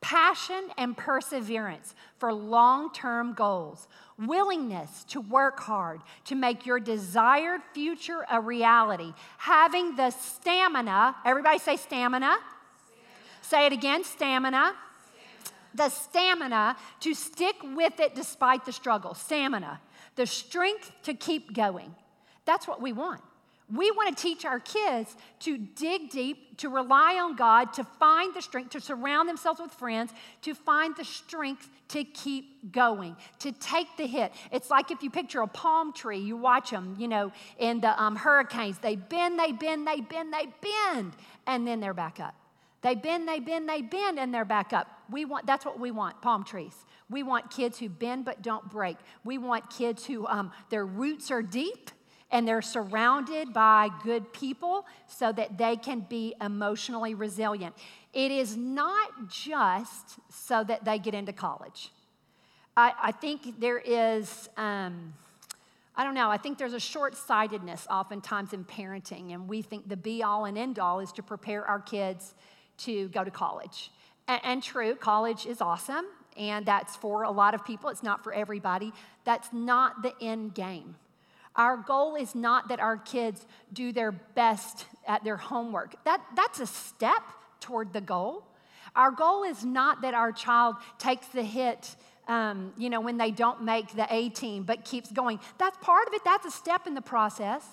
passion 0.00 0.68
and 0.78 0.96
perseverance 0.96 1.96
for 2.18 2.32
long 2.32 2.92
term 2.92 3.34
goals, 3.34 3.88
willingness 4.18 5.02
to 5.08 5.20
work 5.20 5.58
hard 5.58 6.02
to 6.26 6.36
make 6.36 6.66
your 6.66 6.78
desired 6.78 7.62
future 7.74 8.24
a 8.30 8.40
reality, 8.40 9.12
having 9.38 9.96
the 9.96 10.10
stamina, 10.10 11.16
everybody 11.24 11.58
say 11.58 11.76
stamina. 11.76 12.36
stamina. 12.36 13.42
Say 13.42 13.66
it 13.66 13.72
again 13.72 14.04
stamina. 14.04 14.74
stamina. 15.74 15.74
The 15.74 15.88
stamina 15.88 16.76
to 17.00 17.14
stick 17.14 17.56
with 17.74 17.98
it 17.98 18.14
despite 18.14 18.64
the 18.66 18.72
struggle, 18.72 19.14
stamina, 19.14 19.80
the 20.14 20.26
strength 20.26 20.92
to 21.02 21.14
keep 21.14 21.54
going. 21.54 21.92
That's 22.44 22.68
what 22.68 22.80
we 22.80 22.92
want. 22.92 23.20
We 23.74 23.90
want 23.90 24.14
to 24.14 24.22
teach 24.22 24.44
our 24.44 24.60
kids 24.60 25.16
to 25.40 25.56
dig 25.56 26.10
deep, 26.10 26.58
to 26.58 26.68
rely 26.68 27.18
on 27.18 27.36
God, 27.36 27.72
to 27.74 27.84
find 27.84 28.34
the 28.34 28.42
strength, 28.42 28.70
to 28.70 28.80
surround 28.80 29.30
themselves 29.30 29.60
with 29.60 29.72
friends, 29.72 30.12
to 30.42 30.54
find 30.54 30.94
the 30.94 31.04
strength 31.04 31.70
to 31.88 32.04
keep 32.04 32.70
going, 32.70 33.16
to 33.38 33.50
take 33.52 33.96
the 33.96 34.06
hit. 34.06 34.32
It's 34.50 34.68
like 34.68 34.90
if 34.90 35.02
you 35.02 35.10
picture 35.10 35.40
a 35.40 35.46
palm 35.46 35.94
tree, 35.94 36.18
you 36.18 36.36
watch 36.36 36.70
them, 36.70 36.96
you 36.98 37.08
know, 37.08 37.32
in 37.58 37.80
the 37.80 38.00
um, 38.00 38.16
hurricanes. 38.16 38.78
They 38.78 38.96
bend, 38.96 39.38
they 39.38 39.52
bend, 39.52 39.86
they 39.86 40.02
bend, 40.02 40.34
they 40.34 40.48
bend, 40.60 41.12
and 41.46 41.66
then 41.66 41.80
they're 41.80 41.94
back 41.94 42.20
up. 42.20 42.34
They 42.82 42.94
bend, 42.94 43.26
they 43.26 43.40
bend, 43.40 43.68
they 43.68 43.80
bend, 43.80 44.18
and 44.18 44.34
they're 44.34 44.44
back 44.44 44.74
up. 44.74 44.88
We 45.10 45.24
want, 45.24 45.46
that's 45.46 45.64
what 45.64 45.80
we 45.80 45.90
want, 45.90 46.20
palm 46.20 46.44
trees. 46.44 46.74
We 47.08 47.22
want 47.22 47.50
kids 47.50 47.78
who 47.78 47.88
bend 47.88 48.26
but 48.26 48.42
don't 48.42 48.70
break. 48.70 48.98
We 49.24 49.38
want 49.38 49.70
kids 49.70 50.04
who 50.04 50.26
um, 50.26 50.52
their 50.68 50.84
roots 50.84 51.30
are 51.30 51.42
deep 51.42 51.90
and 52.32 52.48
they're 52.48 52.62
surrounded 52.62 53.52
by 53.52 53.90
good 54.02 54.32
people 54.32 54.86
so 55.06 55.30
that 55.32 55.58
they 55.58 55.76
can 55.76 56.00
be 56.00 56.34
emotionally 56.40 57.14
resilient. 57.14 57.74
It 58.14 58.32
is 58.32 58.56
not 58.56 59.28
just 59.28 60.18
so 60.30 60.64
that 60.64 60.84
they 60.84 60.98
get 60.98 61.14
into 61.14 61.32
college. 61.32 61.92
I, 62.74 62.92
I 63.00 63.12
think 63.12 63.60
there 63.60 63.78
is, 63.78 64.48
um, 64.56 65.12
I 65.94 66.04
don't 66.04 66.14
know, 66.14 66.30
I 66.30 66.38
think 66.38 66.56
there's 66.56 66.72
a 66.72 66.80
short 66.80 67.14
sightedness 67.14 67.86
oftentimes 67.90 68.54
in 68.54 68.64
parenting, 68.64 69.34
and 69.34 69.46
we 69.46 69.60
think 69.60 69.88
the 69.88 69.96
be 69.96 70.22
all 70.22 70.46
and 70.46 70.56
end 70.56 70.78
all 70.78 71.00
is 71.00 71.12
to 71.12 71.22
prepare 71.22 71.66
our 71.66 71.80
kids 71.80 72.34
to 72.78 73.08
go 73.08 73.22
to 73.24 73.30
college. 73.30 73.90
And, 74.26 74.40
and 74.42 74.62
true, 74.62 74.94
college 74.94 75.44
is 75.44 75.60
awesome, 75.60 76.06
and 76.38 76.64
that's 76.64 76.96
for 76.96 77.24
a 77.24 77.30
lot 77.30 77.52
of 77.52 77.62
people, 77.62 77.90
it's 77.90 78.02
not 78.02 78.24
for 78.24 78.32
everybody. 78.32 78.94
That's 79.24 79.52
not 79.52 80.02
the 80.02 80.14
end 80.22 80.54
game. 80.54 80.96
Our 81.56 81.76
goal 81.76 82.14
is 82.14 82.34
not 82.34 82.68
that 82.68 82.80
our 82.80 82.96
kids 82.96 83.46
do 83.72 83.92
their 83.92 84.12
best 84.12 84.86
at 85.06 85.22
their 85.24 85.36
homework. 85.36 86.02
That, 86.04 86.22
that's 86.34 86.60
a 86.60 86.66
step 86.66 87.22
toward 87.60 87.92
the 87.92 88.00
goal. 88.00 88.44
Our 88.96 89.10
goal 89.10 89.44
is 89.44 89.64
not 89.64 90.02
that 90.02 90.14
our 90.14 90.32
child 90.32 90.76
takes 90.98 91.26
the 91.28 91.42
hit, 91.42 91.96
um, 92.28 92.72
you 92.76 92.90
know, 92.90 93.00
when 93.00 93.16
they 93.16 93.30
don't 93.30 93.62
make 93.62 93.94
the 93.94 94.06
A 94.10 94.28
team, 94.28 94.64
but 94.64 94.84
keeps 94.84 95.10
going. 95.10 95.40
That's 95.58 95.76
part 95.78 96.08
of 96.08 96.14
it. 96.14 96.22
That's 96.24 96.46
a 96.46 96.50
step 96.50 96.86
in 96.86 96.94
the 96.94 97.02
process. 97.02 97.64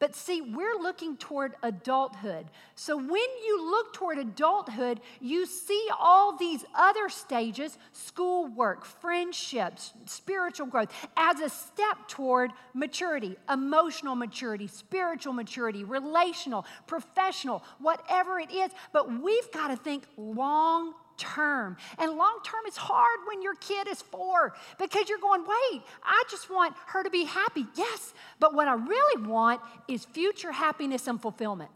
But 0.00 0.16
see, 0.16 0.40
we're 0.40 0.76
looking 0.76 1.18
toward 1.18 1.54
adulthood. 1.62 2.46
So 2.74 2.96
when 2.96 3.10
you 3.10 3.70
look 3.70 3.92
toward 3.92 4.16
adulthood, 4.18 4.98
you 5.20 5.44
see 5.44 5.88
all 5.98 6.38
these 6.38 6.64
other 6.74 7.10
stages 7.10 7.76
schoolwork, 7.92 8.86
friendships, 8.86 9.92
spiritual 10.06 10.66
growth 10.66 10.90
as 11.18 11.40
a 11.40 11.50
step 11.50 12.08
toward 12.08 12.50
maturity, 12.72 13.36
emotional 13.52 14.14
maturity, 14.14 14.66
spiritual 14.66 15.34
maturity, 15.34 15.84
relational, 15.84 16.64
professional, 16.86 17.62
whatever 17.78 18.40
it 18.40 18.50
is. 18.50 18.70
But 18.94 19.20
we've 19.20 19.52
got 19.52 19.68
to 19.68 19.76
think 19.76 20.04
long 20.16 20.94
term. 21.20 21.76
And 21.98 22.16
long 22.16 22.40
term 22.42 22.66
is 22.66 22.76
hard 22.76 23.20
when 23.28 23.42
your 23.42 23.54
kid 23.56 23.86
is 23.86 24.02
four 24.02 24.54
because 24.78 25.08
you're 25.08 25.18
going, 25.18 25.42
wait, 25.42 25.82
I 26.02 26.24
just 26.30 26.50
want 26.50 26.74
her 26.86 27.04
to 27.04 27.10
be 27.10 27.24
happy. 27.24 27.66
Yes, 27.76 28.14
but 28.40 28.54
what 28.54 28.66
I 28.66 28.74
really 28.74 29.28
want 29.28 29.60
is 29.86 30.04
future 30.04 30.50
happiness 30.50 31.06
and 31.06 31.20
fulfillment. 31.20 31.70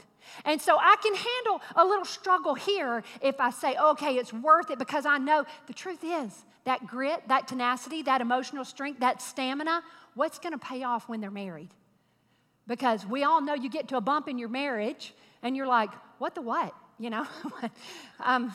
And 0.45 0.61
so 0.61 0.79
I 0.79 0.97
can 1.03 1.15
handle 1.15 1.61
a 1.77 1.85
little 1.85 2.07
struggle 2.07 2.55
here 2.55 3.05
if 3.21 3.39
I 3.39 3.51
say, 3.51 3.77
okay, 3.77 4.17
it's 4.17 4.33
worth 4.33 4.71
it 4.71 4.79
because 4.79 5.07
I 5.07 5.19
know 5.19 5.45
the 5.67 5.75
truth 5.75 6.03
is 6.03 6.45
that 6.65 6.87
grit, 6.87 7.29
that 7.29 7.47
tenacity, 7.47 8.03
that 8.03 8.23
emotional 8.23 8.65
strength, 8.65 9.01
that 9.01 9.21
stamina, 9.21 9.83
what's 10.15 10.39
going 10.39 10.53
to 10.53 10.59
pay 10.59 10.83
off 10.83 11.09
when 11.09 11.21
they're 11.21 11.31
married? 11.31 11.69
Because 12.67 13.07
we 13.07 13.23
all 13.23 13.43
know 13.43 13.53
you 13.53 13.69
get 13.69 13.89
to 13.89 13.99
a 13.99 14.01
bump 14.01 14.29
in 14.29 14.39
your 14.39 14.49
marriage 14.49 15.13
and 15.43 15.55
you're 15.55 15.67
like, 15.67 15.91
what 16.19 16.35
the 16.35 16.41
what? 16.41 16.75
You 16.99 17.11
know? 17.11 17.27
um, 18.21 18.55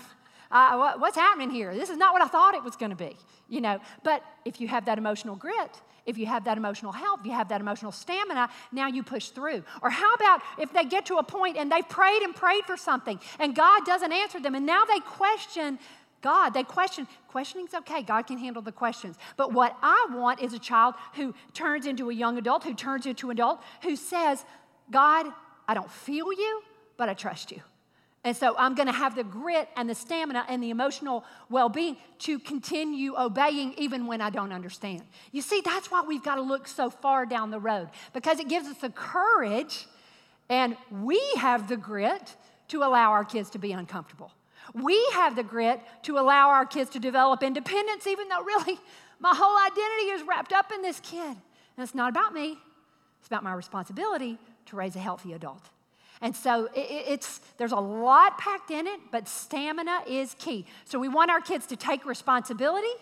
uh, 0.51 0.75
what, 0.75 0.99
what's 0.99 1.15
happening 1.15 1.49
here? 1.49 1.73
This 1.73 1.89
is 1.89 1.97
not 1.97 2.13
what 2.13 2.21
I 2.21 2.27
thought 2.27 2.55
it 2.55 2.63
was 2.63 2.75
going 2.75 2.89
to 2.89 2.95
be, 2.95 3.15
you 3.47 3.61
know. 3.61 3.79
But 4.03 4.23
if 4.45 4.59
you 4.59 4.67
have 4.67 4.85
that 4.85 4.97
emotional 4.97 5.35
grit, 5.35 5.81
if 6.05 6.17
you 6.17 6.25
have 6.25 6.45
that 6.45 6.57
emotional 6.57 6.91
health, 6.91 7.19
you 7.23 7.31
have 7.31 7.49
that 7.49 7.61
emotional 7.61 7.91
stamina, 7.91 8.49
now 8.71 8.87
you 8.87 9.03
push 9.03 9.29
through. 9.29 9.63
Or 9.83 9.89
how 9.91 10.13
about 10.15 10.41
if 10.57 10.73
they 10.73 10.85
get 10.85 11.05
to 11.07 11.17
a 11.17 11.23
point 11.23 11.57
and 11.57 11.71
they've 11.71 11.87
prayed 11.87 12.23
and 12.23 12.35
prayed 12.35 12.65
for 12.65 12.77
something 12.77 13.19
and 13.37 13.55
God 13.55 13.85
doesn't 13.85 14.11
answer 14.11 14.39
them 14.39 14.55
and 14.55 14.65
now 14.65 14.85
they 14.85 14.99
question 15.01 15.77
God. 16.21 16.49
They 16.53 16.63
question. 16.63 17.07
Questioning's 17.29 17.73
okay. 17.73 18.01
God 18.01 18.23
can 18.23 18.37
handle 18.37 18.61
the 18.61 18.71
questions. 18.71 19.15
But 19.37 19.53
what 19.53 19.77
I 19.81 20.07
want 20.11 20.41
is 20.41 20.53
a 20.53 20.59
child 20.59 20.95
who 21.13 21.33
turns 21.53 21.85
into 21.85 22.09
a 22.09 22.13
young 22.13 22.37
adult, 22.37 22.63
who 22.63 22.73
turns 22.73 23.05
into 23.05 23.29
an 23.29 23.37
adult, 23.37 23.61
who 23.83 23.95
says, 23.95 24.43
God, 24.91 25.27
I 25.67 25.73
don't 25.73 25.89
feel 25.89 26.33
you, 26.33 26.61
but 26.97 27.07
I 27.07 27.13
trust 27.13 27.51
you. 27.51 27.61
And 28.23 28.35
so 28.35 28.53
I'm 28.57 28.75
going 28.75 28.87
to 28.87 28.93
have 28.93 29.15
the 29.15 29.23
grit 29.23 29.69
and 29.77 29.89
the 29.89 29.95
stamina 29.95 30.45
and 30.49 30.61
the 30.61 30.71
emotional 30.71 31.23
well 31.49 31.69
being 31.69 31.95
to 32.19 32.37
continue 32.37 33.17
obeying 33.17 33.73
even 33.77 34.07
when 34.07 34.19
I 34.19 34.29
don't 34.29 34.51
understand. 34.51 35.03
You 35.31 35.41
see, 35.41 35.61
that's 35.63 35.89
why 35.89 36.01
we've 36.01 36.23
got 36.23 36.35
to 36.35 36.41
look 36.41 36.67
so 36.67 36.89
far 36.89 37.25
down 37.25 37.49
the 37.49 37.59
road 37.59 37.89
because 38.13 38.39
it 38.39 38.49
gives 38.49 38.67
us 38.67 38.77
the 38.77 38.89
courage 38.89 39.87
and 40.49 40.75
we 40.91 41.21
have 41.37 41.69
the 41.69 41.77
grit 41.77 42.35
to 42.69 42.83
allow 42.83 43.11
our 43.11 43.23
kids 43.23 43.49
to 43.51 43.59
be 43.59 43.71
uncomfortable. 43.71 44.31
We 44.73 45.01
have 45.13 45.35
the 45.35 45.43
grit 45.43 45.79
to 46.03 46.17
allow 46.17 46.49
our 46.49 46.65
kids 46.65 46.89
to 46.91 46.99
develop 46.99 47.41
independence, 47.41 48.05
even 48.05 48.27
though 48.27 48.43
really 48.43 48.79
my 49.19 49.33
whole 49.33 49.57
identity 49.57 50.11
is 50.11 50.27
wrapped 50.27 50.51
up 50.53 50.71
in 50.73 50.81
this 50.81 50.99
kid. 50.99 51.21
And 51.21 51.83
it's 51.83 51.95
not 51.95 52.09
about 52.09 52.33
me, 52.33 52.57
it's 53.19 53.27
about 53.27 53.43
my 53.43 53.53
responsibility 53.53 54.37
to 54.67 54.75
raise 54.75 54.95
a 54.95 54.99
healthy 54.99 55.33
adult. 55.33 55.69
And 56.21 56.35
so 56.35 56.67
it's, 56.75 57.39
there's 57.57 57.71
a 57.71 57.79
lot 57.79 58.37
packed 58.37 58.71
in 58.71 58.87
it, 58.87 58.99
but 59.11 59.27
stamina 59.27 60.01
is 60.05 60.35
key. 60.37 60.65
So 60.83 60.99
we 60.99 61.07
want 61.07 61.31
our 61.31 61.39
kids 61.39 61.65
to 61.67 61.77
take 61.77 62.05
responsibility 62.05 62.93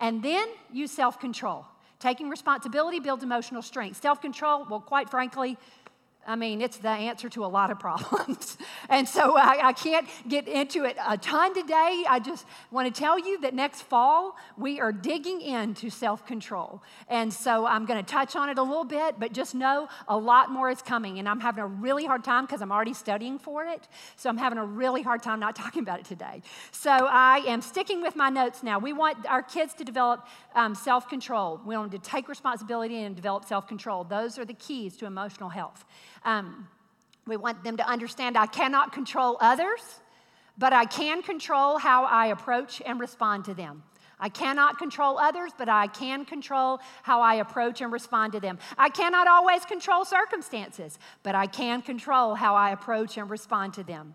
and 0.00 0.22
then 0.22 0.48
use 0.72 0.90
self 0.90 1.20
control. 1.20 1.66
Taking 2.00 2.28
responsibility 2.30 2.98
builds 2.98 3.22
emotional 3.22 3.62
strength. 3.62 4.00
Self 4.00 4.20
control, 4.22 4.66
well, 4.68 4.80
quite 4.80 5.10
frankly, 5.10 5.58
I 6.26 6.36
mean, 6.36 6.60
it's 6.60 6.76
the 6.76 6.88
answer 6.88 7.28
to 7.30 7.44
a 7.44 7.46
lot 7.46 7.70
of 7.72 7.80
problems. 7.80 8.56
and 8.88 9.08
so 9.08 9.36
I, 9.36 9.68
I, 9.68 9.72
can't 9.72 10.06
get 10.28 10.46
into 10.46 10.84
it 10.84 10.96
a 11.04 11.18
ton 11.18 11.52
today. 11.52 12.04
I 12.08 12.20
just 12.20 12.46
want 12.70 12.92
to 12.92 12.96
tell 12.96 13.18
you 13.18 13.40
that 13.40 13.54
next 13.54 13.82
fall, 13.82 14.36
we 14.56 14.80
are 14.80 14.92
digging 14.92 15.40
into 15.40 15.90
self 15.90 16.24
control. 16.24 16.80
And 17.08 17.32
so 17.32 17.66
I'm 17.66 17.86
going 17.86 18.02
to 18.02 18.08
touch 18.08 18.36
on 18.36 18.48
it 18.48 18.58
a 18.58 18.62
little 18.62 18.84
bit, 18.84 19.18
but 19.18 19.32
just 19.32 19.54
know 19.54 19.88
a 20.06 20.16
lot 20.16 20.50
more 20.50 20.70
is 20.70 20.80
coming. 20.80 21.18
And 21.18 21.28
I'm 21.28 21.40
having 21.40 21.64
a 21.64 21.66
really 21.66 22.04
hard 22.04 22.22
time 22.22 22.46
because 22.46 22.62
I'm 22.62 22.70
already 22.70 22.94
studying 22.94 23.38
for 23.38 23.64
it. 23.64 23.88
So 24.14 24.30
I'm 24.30 24.38
having 24.38 24.58
a 24.58 24.64
really 24.64 25.02
hard 25.02 25.24
time 25.24 25.40
not 25.40 25.56
talking 25.62 25.82
about 25.82 25.98
it 25.98 26.06
today. 26.06 26.42
So 26.70 26.90
I 26.90 27.38
am 27.48 27.60
sticking 27.60 28.00
with 28.00 28.14
my 28.14 28.30
notes 28.30 28.62
now. 28.62 28.78
We 28.78 28.92
want 28.92 29.26
our 29.26 29.42
kids 29.42 29.74
to 29.74 29.84
develop 29.84 30.26
um, 30.54 30.76
self 30.76 31.08
control, 31.08 31.60
we 31.66 31.76
want 31.76 31.90
them 31.90 32.00
to 32.00 32.10
take 32.10 32.28
responsibility 32.28 33.02
and 33.02 33.16
develop 33.16 33.44
self 33.44 33.66
control. 33.66 34.04
Those 34.04 34.38
are 34.38 34.44
the 34.44 34.54
keys 34.54 34.96
to 34.98 35.06
emotional 35.06 35.48
health. 35.48 35.84
Um, 36.24 36.68
we 37.26 37.36
want 37.36 37.62
them 37.62 37.76
to 37.76 37.88
understand 37.88 38.36
I 38.36 38.46
cannot 38.46 38.92
control 38.92 39.36
others, 39.40 39.80
but 40.58 40.72
I 40.72 40.84
can 40.84 41.22
control 41.22 41.78
how 41.78 42.04
I 42.04 42.26
approach 42.26 42.82
and 42.84 42.98
respond 43.00 43.44
to 43.46 43.54
them. 43.54 43.84
I 44.18 44.28
cannot 44.28 44.78
control 44.78 45.18
others, 45.18 45.50
but 45.58 45.68
I 45.68 45.88
can 45.88 46.24
control 46.24 46.78
how 47.02 47.20
I 47.20 47.34
approach 47.34 47.80
and 47.80 47.92
respond 47.92 48.32
to 48.34 48.40
them. 48.40 48.58
I 48.78 48.88
cannot 48.88 49.26
always 49.26 49.64
control 49.64 50.04
circumstances, 50.04 50.98
but 51.24 51.34
I 51.34 51.46
can 51.46 51.82
control 51.82 52.36
how 52.36 52.54
I 52.54 52.70
approach 52.70 53.18
and 53.18 53.28
respond 53.28 53.74
to 53.74 53.82
them. 53.82 54.14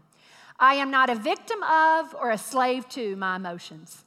I 0.59 0.75
am 0.75 0.91
not 0.91 1.09
a 1.09 1.15
victim 1.15 1.61
of 1.63 2.15
or 2.15 2.31
a 2.31 2.37
slave 2.37 2.87
to 2.89 3.17
my 3.17 3.35
emotions. 3.35 4.05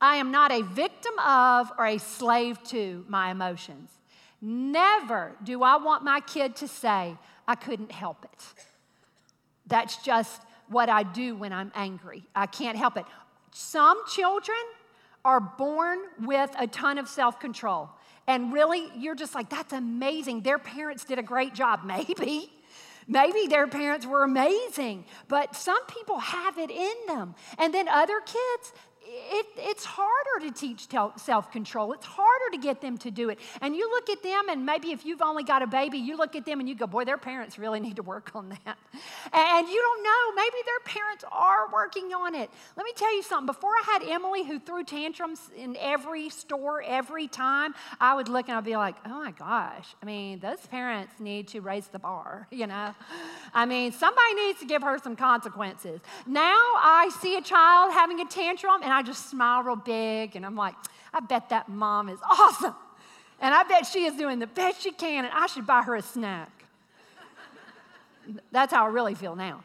I 0.00 0.16
am 0.16 0.30
not 0.30 0.50
a 0.50 0.62
victim 0.62 1.18
of 1.18 1.72
or 1.78 1.86
a 1.86 1.98
slave 1.98 2.62
to 2.64 3.04
my 3.08 3.30
emotions. 3.30 3.97
Never 4.40 5.32
do 5.42 5.62
I 5.62 5.76
want 5.76 6.04
my 6.04 6.20
kid 6.20 6.56
to 6.56 6.68
say, 6.68 7.16
I 7.46 7.54
couldn't 7.54 7.92
help 7.92 8.24
it. 8.24 8.64
That's 9.66 9.96
just 9.98 10.42
what 10.68 10.88
I 10.88 11.02
do 11.02 11.34
when 11.34 11.52
I'm 11.52 11.72
angry. 11.74 12.24
I 12.34 12.46
can't 12.46 12.76
help 12.76 12.96
it. 12.96 13.04
Some 13.52 13.98
children 14.06 14.58
are 15.24 15.40
born 15.40 15.98
with 16.20 16.50
a 16.58 16.66
ton 16.66 16.98
of 16.98 17.08
self 17.08 17.40
control. 17.40 17.90
And 18.26 18.52
really, 18.52 18.88
you're 18.96 19.14
just 19.14 19.34
like, 19.34 19.48
that's 19.48 19.72
amazing. 19.72 20.42
Their 20.42 20.58
parents 20.58 21.04
did 21.04 21.18
a 21.18 21.22
great 21.22 21.54
job. 21.54 21.80
Maybe. 21.84 22.52
Maybe 23.10 23.46
their 23.46 23.66
parents 23.66 24.04
were 24.04 24.22
amazing, 24.22 25.06
but 25.28 25.56
some 25.56 25.82
people 25.86 26.18
have 26.18 26.58
it 26.58 26.70
in 26.70 26.94
them. 27.06 27.34
And 27.56 27.72
then 27.72 27.88
other 27.88 28.20
kids, 28.20 28.74
it, 29.08 29.46
it's 29.56 29.84
harder 29.84 30.46
to 30.46 30.52
teach 30.52 30.88
self 31.16 31.50
control. 31.50 31.92
It's 31.92 32.06
harder 32.06 32.50
to 32.52 32.58
get 32.58 32.80
them 32.80 32.98
to 32.98 33.10
do 33.10 33.30
it. 33.30 33.38
And 33.60 33.74
you 33.74 33.88
look 33.90 34.10
at 34.10 34.22
them, 34.22 34.48
and 34.50 34.66
maybe 34.66 34.90
if 34.90 35.04
you've 35.06 35.22
only 35.22 35.44
got 35.44 35.62
a 35.62 35.66
baby, 35.66 35.98
you 35.98 36.16
look 36.16 36.36
at 36.36 36.44
them 36.44 36.60
and 36.60 36.68
you 36.68 36.74
go, 36.74 36.86
Boy, 36.86 37.04
their 37.04 37.18
parents 37.18 37.58
really 37.58 37.80
need 37.86 37.96
to 37.96 38.02
work 38.02 38.32
on 38.34 38.50
that. 38.50 38.78
And 39.32 39.68
you 39.68 39.80
don't 39.80 40.02
know, 40.02 40.42
maybe 40.42 40.56
their 40.64 40.80
parents 40.84 41.24
are 41.30 41.72
working 41.72 42.12
on 42.12 42.34
it. 42.34 42.50
Let 42.76 42.84
me 42.84 42.92
tell 42.94 43.14
you 43.14 43.22
something. 43.22 43.46
Before 43.46 43.70
I 43.70 43.92
had 43.92 44.02
Emily, 44.08 44.44
who 44.44 44.58
threw 44.58 44.84
tantrums 44.84 45.40
in 45.56 45.76
every 45.80 46.28
store 46.28 46.82
every 46.82 47.28
time, 47.28 47.74
I 48.00 48.14
would 48.14 48.28
look 48.28 48.48
and 48.48 48.56
I'd 48.56 48.64
be 48.64 48.76
like, 48.76 48.96
Oh 49.06 49.24
my 49.24 49.30
gosh, 49.32 49.94
I 50.02 50.06
mean, 50.06 50.38
those 50.40 50.60
parents 50.66 51.14
need 51.18 51.48
to 51.48 51.60
raise 51.60 51.86
the 51.88 51.98
bar, 51.98 52.46
you 52.52 52.66
know? 52.66 52.94
I 53.54 53.64
mean, 53.66 53.92
somebody 53.92 54.34
needs 54.34 54.60
to 54.60 54.66
give 54.66 54.82
her 54.82 54.98
some 54.98 55.16
consequences. 55.16 56.00
Now 56.26 56.56
I 56.76 57.10
see 57.20 57.36
a 57.36 57.42
child 57.42 57.92
having 57.92 58.20
a 58.20 58.26
tantrum, 58.26 58.82
and 58.82 58.92
I 58.92 58.97
just 59.02 59.30
smile 59.30 59.62
real 59.62 59.76
big, 59.76 60.36
and 60.36 60.44
I'm 60.44 60.56
like, 60.56 60.74
I 61.12 61.20
bet 61.20 61.48
that 61.50 61.68
mom 61.68 62.08
is 62.08 62.18
awesome. 62.28 62.74
And 63.40 63.54
I 63.54 63.62
bet 63.62 63.86
she 63.86 64.04
is 64.04 64.14
doing 64.14 64.38
the 64.38 64.46
best 64.46 64.82
she 64.82 64.90
can, 64.90 65.24
and 65.24 65.32
I 65.32 65.46
should 65.46 65.66
buy 65.66 65.82
her 65.82 65.94
a 65.94 66.02
snack. 66.02 66.50
That's 68.52 68.72
how 68.72 68.84
I 68.84 68.88
really 68.88 69.14
feel 69.14 69.36
now. 69.36 69.62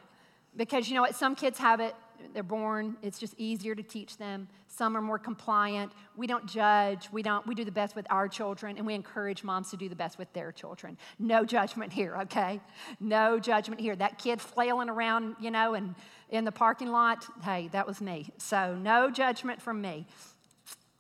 Because 0.55 0.87
you 0.87 0.95
know 0.95 1.01
what? 1.01 1.15
Some 1.15 1.35
kids 1.35 1.57
have 1.57 1.79
it, 1.79 1.95
they're 2.33 2.43
born, 2.43 2.95
it's 3.01 3.19
just 3.19 3.33
easier 3.37 3.75
to 3.75 3.83
teach 3.83 4.17
them. 4.17 4.47
Some 4.75 4.97
are 4.97 5.01
more 5.01 5.19
compliant. 5.19 5.91
We 6.15 6.25
don't 6.25 6.47
judge. 6.47 7.07
We 7.11 7.21
don't 7.21 7.45
we 7.45 7.53
do 7.53 7.63
the 7.63 7.71
best 7.71 7.95
with 7.95 8.07
our 8.09 8.27
children 8.27 8.77
and 8.77 8.87
we 8.87 8.95
encourage 8.95 9.43
moms 9.43 9.69
to 9.69 9.77
do 9.77 9.87
the 9.87 9.95
best 9.95 10.17
with 10.17 10.31
their 10.33 10.51
children. 10.51 10.97
No 11.19 11.45
judgment 11.45 11.93
here, 11.93 12.17
okay? 12.21 12.59
No 12.99 13.39
judgment 13.39 13.79
here. 13.79 13.95
That 13.95 14.17
kid 14.17 14.41
flailing 14.41 14.89
around, 14.89 15.35
you 15.39 15.51
know, 15.51 15.75
and 15.75 15.93
in 16.29 16.43
the 16.43 16.51
parking 16.51 16.91
lot, 16.91 17.23
hey, 17.43 17.69
that 17.71 17.85
was 17.85 18.01
me. 18.01 18.31
So, 18.37 18.75
no 18.75 19.11
judgment 19.11 19.61
from 19.61 19.79
me. 19.79 20.07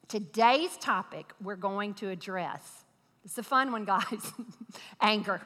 Today's 0.07 0.77
topic 0.77 1.33
we're 1.41 1.55
going 1.55 1.95
to 1.95 2.09
address. 2.09 2.83
It's 3.25 3.37
a 3.39 3.43
fun 3.43 3.71
one, 3.71 3.85
guys. 3.85 4.33
Anger. 5.01 5.41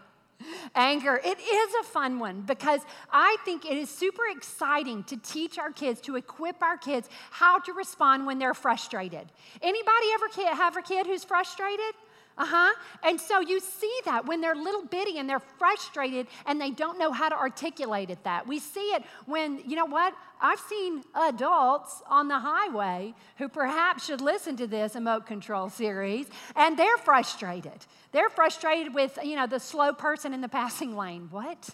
Anger. 0.76 1.20
It 1.24 1.40
is 1.40 1.74
a 1.82 1.84
fun 1.84 2.20
one 2.20 2.42
because 2.42 2.82
I 3.12 3.38
think 3.44 3.66
it 3.66 3.78
is 3.78 3.90
super 3.90 4.24
exciting 4.30 5.04
to 5.06 5.18
teach 5.18 5.58
our 5.58 5.72
kids, 5.72 6.00
to 6.02 6.16
equip 6.16 6.62
our 6.62 6.78
kids 6.78 7.10
how 7.32 7.60
to 7.60 7.74
respond 7.74 8.26
when 8.26 8.38
they're 8.38 8.54
frustrated. 8.54 9.32
Anybody 9.62 10.08
ever 10.14 10.56
have 10.56 10.78
a 10.78 10.82
kid 10.82 11.08
who's 11.08 11.24
frustrated? 11.24 11.96
Uh 12.38 12.46
huh. 12.46 12.74
And 13.04 13.20
so 13.20 13.40
you 13.40 13.60
see 13.60 13.94
that 14.06 14.28
when 14.28 14.42
they're 14.42 14.56
little 14.56 14.86
bitty 14.86 15.18
and 15.18 15.28
they're 15.28 15.40
frustrated 15.40 16.28
and 16.46 16.62
they 16.62 16.70
don't 16.70 17.00
know 17.00 17.12
how 17.12 17.30
to 17.30 17.36
articulate 17.36 18.12
it 18.12 18.24
that. 18.26 18.46
We 18.46 18.60
see 18.60 18.92
it 18.92 19.04
when, 19.26 19.60
you 19.68 19.76
know 19.76 19.86
what? 19.86 20.14
I've 20.40 20.60
seen 20.60 21.04
adults 21.16 22.04
on 22.08 22.28
the 22.28 22.38
highway 22.38 23.16
who 23.38 23.50
perhaps 23.50 24.06
should 24.06 24.22
listen 24.22 24.56
to 24.58 24.68
this 24.68 24.94
emote 24.94 25.26
control 25.26 25.70
series 25.84 26.28
and 26.56 26.78
they're 26.78 26.98
frustrated. 26.98 27.86
They're 28.12 28.30
frustrated 28.30 28.94
with, 28.94 29.18
you 29.24 29.36
know, 29.36 29.48
the 29.48 29.60
slow 29.60 29.92
person 29.94 30.32
in 30.32 30.42
the 30.42 30.50
passing 30.60 30.96
lane. 30.96 31.30
What? 31.32 31.70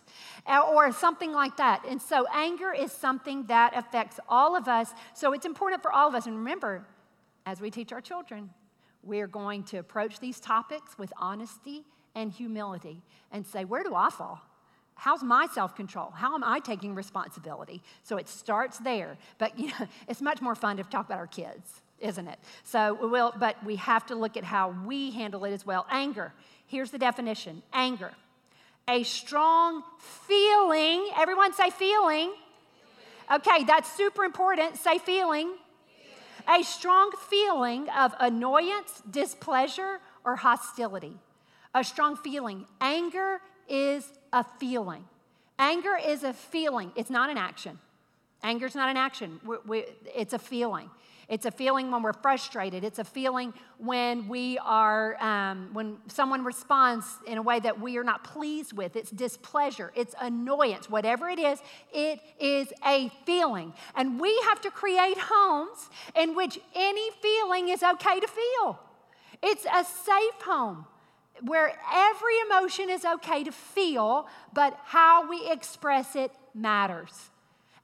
Or 0.48 0.94
something 0.94 1.34
like 1.34 1.58
that. 1.58 1.84
And 1.90 2.02
so 2.02 2.26
anger 2.34 2.72
is 2.72 2.94
something 2.94 3.44
that 3.48 3.76
affects 3.76 4.18
all 4.30 4.56
of 4.56 4.70
us. 4.70 4.92
So 5.14 5.34
it's 5.34 5.46
important 5.46 5.82
for 5.82 5.92
all 5.92 6.08
of 6.08 6.16
us. 6.16 6.26
And 6.26 6.38
remember, 6.38 6.86
as 7.46 7.60
we 7.60 7.70
teach 7.70 7.92
our 7.92 8.02
children, 8.02 8.50
we're 9.04 9.28
going 9.28 9.64
to 9.66 9.78
approach 9.78 10.20
these 10.20 10.40
topics 10.40 10.98
with 10.98 11.12
honesty 11.18 11.84
and 12.16 12.32
humility 12.32 13.02
and 13.32 13.46
say, 13.46 13.66
where 13.66 13.84
do 13.84 13.96
I 13.96 14.10
fall? 14.10 14.42
How's 14.96 15.24
my 15.24 15.48
self 15.48 15.76
control? 15.76 16.12
How 16.12 16.36
am 16.36 16.44
I 16.44 16.60
taking 16.60 16.96
responsibility? 16.96 17.82
So 18.04 18.18
it 18.18 18.28
starts 18.28 18.78
there. 18.80 19.18
But 19.38 19.58
you 19.58 19.68
know, 19.68 19.88
it's 20.08 20.22
much 20.22 20.42
more 20.42 20.56
fun 20.56 20.78
to 20.78 20.84
talk 20.84 21.06
about 21.06 21.18
our 21.18 21.28
kids, 21.28 21.82
isn't 22.00 22.28
it? 22.28 22.40
So 22.64 22.94
we 23.02 23.08
will, 23.08 23.34
but 23.38 23.62
we 23.66 23.76
have 23.78 24.06
to 24.08 24.16
look 24.16 24.38
at 24.38 24.44
how 24.44 24.76
we 24.86 25.12
handle 25.12 25.44
it 25.46 25.52
as 25.52 25.66
well. 25.66 25.86
Anger. 25.90 26.34
Here's 26.68 26.92
the 26.92 27.00
definition 27.00 27.64
anger. 27.74 28.12
A 28.88 29.04
strong 29.04 29.84
feeling. 30.00 31.10
Everyone 31.18 31.54
say 31.54 31.70
feeling. 31.70 32.34
Okay, 33.34 33.64
that's 33.64 33.92
super 33.92 34.24
important. 34.24 34.78
Say 34.78 35.00
feeling 35.00 35.54
a 36.48 36.64
strong 36.64 37.12
feeling 37.30 37.90
of 37.90 38.14
annoyance, 38.20 39.02
displeasure, 39.10 40.00
or 40.24 40.36
hostility. 40.36 41.18
A 41.74 41.84
strong 41.84 42.16
feeling. 42.16 42.66
Anger 42.82 43.42
is 43.68 44.08
a 44.32 44.44
feeling. 44.44 45.06
Anger 45.60 45.98
is 46.04 46.24
a 46.24 46.34
feeling, 46.34 46.92
it's 46.96 47.10
not 47.10 47.30
an 47.30 47.38
action. 47.38 47.80
Anger 48.42 48.66
is 48.66 48.76
not 48.76 48.90
an 48.90 48.98
action, 48.98 49.40
we, 49.46 49.58
we, 49.66 49.86
it's 50.14 50.34
a 50.34 50.40
feeling. 50.40 50.90
It's 51.34 51.48
a 51.48 51.52
feeling 51.52 51.90
when 51.90 52.04
we're 52.04 52.14
frustrated. 52.14 52.84
It's 52.84 53.00
a 53.00 53.04
feeling 53.04 53.56
when 53.80 54.28
we 54.28 54.60
are, 54.60 55.20
um, 55.20 55.72
when 55.74 55.98
someone 56.06 56.44
responds 56.44 57.08
in 57.26 57.40
a 57.40 57.42
way 57.42 57.60
that 57.60 57.82
we 57.82 57.98
are 57.98 58.04
not 58.04 58.24
pleased 58.24 58.74
with. 58.74 58.96
It's 58.96 59.10
displeasure. 59.10 59.92
It's 59.96 60.14
annoyance. 60.22 60.92
Whatever 60.92 61.30
it 61.30 61.40
is, 61.40 61.58
it 61.92 62.20
is 62.40 62.72
a 62.86 63.10
feeling. 63.26 63.74
And 63.96 64.22
we 64.22 64.40
have 64.48 64.62
to 64.62 64.70
create 64.70 65.18
homes 65.18 65.90
in 66.16 66.36
which 66.36 66.60
any 66.76 67.10
feeling 67.20 67.70
is 67.70 67.82
okay 67.82 68.20
to 68.20 68.28
feel. 68.28 68.80
It's 69.42 69.66
a 69.66 69.84
safe 69.84 70.40
home 70.46 70.86
where 71.42 71.76
every 71.92 72.40
emotion 72.48 72.92
is 72.92 73.04
okay 73.06 73.44
to 73.44 73.52
feel, 73.52 74.28
but 74.54 74.78
how 74.84 75.28
we 75.28 75.50
express 75.50 76.16
it 76.16 76.32
matters. 76.54 77.32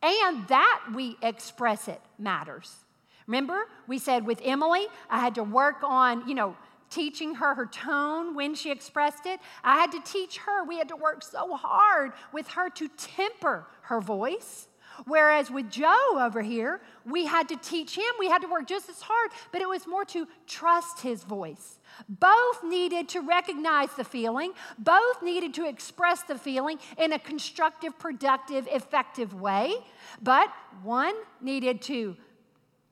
And 0.04 0.48
that 0.50 0.92
we 0.94 1.18
express 1.24 1.88
it 1.88 2.00
matters. 2.20 2.86
Remember, 3.30 3.68
we 3.86 4.00
said 4.00 4.26
with 4.26 4.42
Emily, 4.44 4.88
I 5.08 5.20
had 5.20 5.36
to 5.36 5.44
work 5.44 5.84
on, 5.84 6.28
you 6.28 6.34
know, 6.34 6.58
teaching 6.90 7.36
her 7.36 7.54
her 7.54 7.68
tone 7.68 8.34
when 8.34 8.56
she 8.56 8.72
expressed 8.72 9.28
it. 9.28 9.40
I 9.64 9.76
had 9.76 9.92
to 9.92 10.02
teach 10.02 10.38
her, 10.40 10.64
we 10.64 10.80
had 10.80 10.88
to 10.88 10.96
work 10.96 11.22
so 11.22 11.54
hard 11.54 12.14
with 12.34 12.48
her 12.48 12.72
to 12.72 12.88
temper 12.88 13.68
her 13.84 14.02
voice. 14.02 14.68
Whereas 15.06 15.52
with 15.52 15.70
Joe 15.70 16.18
over 16.20 16.42
here, 16.42 16.82
we 17.06 17.28
had 17.28 17.48
to 17.50 17.56
teach 17.56 17.96
him, 17.96 18.06
we 18.18 18.30
had 18.30 18.42
to 18.42 18.48
work 18.48 18.68
just 18.68 18.90
as 18.90 19.00
hard, 19.00 19.30
but 19.52 19.62
it 19.62 19.70
was 19.70 19.86
more 19.86 20.06
to 20.06 20.28
trust 20.48 21.02
his 21.02 21.24
voice. 21.24 21.80
Both 22.10 22.64
needed 22.64 23.08
to 23.10 23.22
recognize 23.22 23.90
the 23.96 24.04
feeling, 24.04 24.54
both 24.80 25.22
needed 25.22 25.54
to 25.54 25.68
express 25.68 26.24
the 26.24 26.38
feeling 26.38 26.80
in 26.98 27.14
a 27.14 27.20
constructive, 27.20 28.00
productive, 28.00 28.68
effective 28.72 29.36
way, 29.36 29.76
but 30.20 30.52
one 30.82 31.14
needed 31.42 31.84
to 31.84 32.18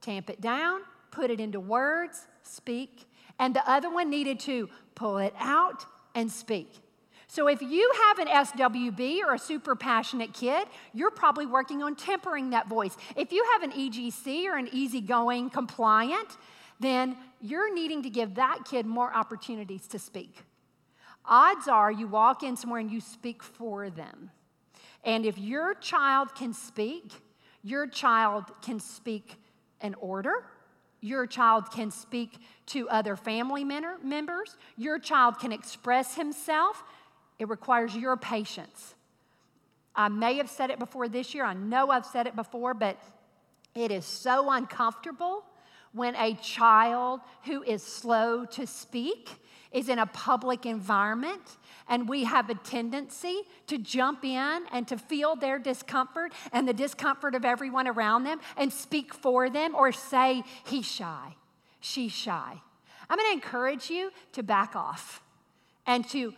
tamp 0.01 0.29
it 0.29 0.41
down, 0.41 0.81
put 1.11 1.31
it 1.31 1.39
into 1.39 1.59
words, 1.59 2.27
speak, 2.43 3.05
and 3.39 3.55
the 3.55 3.69
other 3.69 3.89
one 3.89 4.09
needed 4.09 4.39
to 4.41 4.69
pull 4.95 5.17
it 5.17 5.33
out 5.39 5.85
and 6.15 6.31
speak. 6.31 6.71
So 7.27 7.47
if 7.47 7.61
you 7.61 7.91
have 8.05 8.19
an 8.19 8.27
SWB 8.27 9.19
or 9.19 9.33
a 9.33 9.39
super 9.39 9.75
passionate 9.75 10.33
kid, 10.33 10.67
you're 10.93 11.11
probably 11.11 11.45
working 11.45 11.83
on 11.83 11.95
tempering 11.95 12.51
that 12.51 12.67
voice. 12.67 12.95
If 13.15 13.33
you 13.33 13.45
have 13.53 13.63
an 13.63 13.71
EGC 13.71 14.45
or 14.45 14.57
an 14.57 14.69
easygoing 14.71 15.49
compliant, 15.49 16.37
then 16.79 17.17
you're 17.41 17.73
needing 17.73 18.01
to 18.03 18.09
give 18.09 18.35
that 18.35 18.59
kid 18.65 18.85
more 18.85 19.13
opportunities 19.13 19.87
to 19.87 19.99
speak. 19.99 20.43
Odds 21.25 21.67
are 21.67 21.91
you 21.91 22.07
walk 22.07 22.43
in 22.43 22.55
somewhere 22.55 22.79
and 22.79 22.89
you 22.89 23.01
speak 23.01 23.43
for 23.43 23.89
them. 23.89 24.31
And 25.03 25.25
if 25.25 25.37
your 25.37 25.73
child 25.73 26.33
can 26.33 26.53
speak, 26.53 27.11
your 27.61 27.87
child 27.87 28.45
can 28.61 28.79
speak 28.79 29.35
an 29.81 29.95
order. 29.95 30.45
Your 31.01 31.27
child 31.27 31.71
can 31.71 31.91
speak 31.91 32.39
to 32.67 32.89
other 32.89 33.15
family 33.15 33.63
members. 33.63 34.57
Your 34.77 34.99
child 34.99 35.39
can 35.39 35.51
express 35.51 36.15
himself. 36.15 36.83
It 37.39 37.47
requires 37.49 37.95
your 37.95 38.17
patience. 38.17 38.95
I 39.95 40.09
may 40.09 40.35
have 40.37 40.49
said 40.49 40.69
it 40.69 40.79
before 40.79 41.07
this 41.07 41.33
year. 41.33 41.43
I 41.43 41.53
know 41.53 41.89
I've 41.89 42.05
said 42.05 42.27
it 42.27 42.35
before, 42.35 42.73
but 42.73 42.97
it 43.75 43.91
is 43.91 44.05
so 44.05 44.51
uncomfortable 44.51 45.43
when 45.91 46.15
a 46.15 46.35
child 46.35 47.21
who 47.45 47.63
is 47.63 47.81
slow 47.81 48.45
to 48.45 48.67
speak 48.67 49.29
is 49.71 49.89
in 49.89 49.99
a 49.99 50.05
public 50.05 50.65
environment 50.65 51.57
and 51.89 52.07
we 52.07 52.23
have 52.23 52.49
a 52.49 52.55
tendency 52.55 53.41
to 53.67 53.77
jump 53.77 54.23
in 54.23 54.63
and 54.71 54.87
to 54.87 54.97
feel 54.97 55.35
their 55.35 55.59
discomfort 55.59 56.33
and 56.51 56.67
the 56.67 56.73
discomfort 56.73 57.35
of 57.35 57.45
everyone 57.45 57.87
around 57.87 58.23
them 58.23 58.39
and 58.57 58.71
speak 58.71 59.13
for 59.13 59.49
them 59.49 59.75
or 59.75 59.91
say, 59.91 60.43
he's 60.65 60.85
shy, 60.85 61.35
she's 61.79 62.11
shy. 62.11 62.61
I'm 63.09 63.17
to 63.17 63.31
encourage 63.31 63.89
you 63.89 64.11
to 64.33 64.43
back 64.43 64.75
off 64.75 65.21
and 65.85 66.07
to 66.09 66.33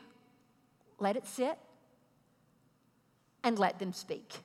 let 1.00 1.16
it 1.16 1.26
sit 1.26 1.58
and 3.44 3.58
let 3.58 3.80
them 3.80 3.94
speak. 3.94 4.36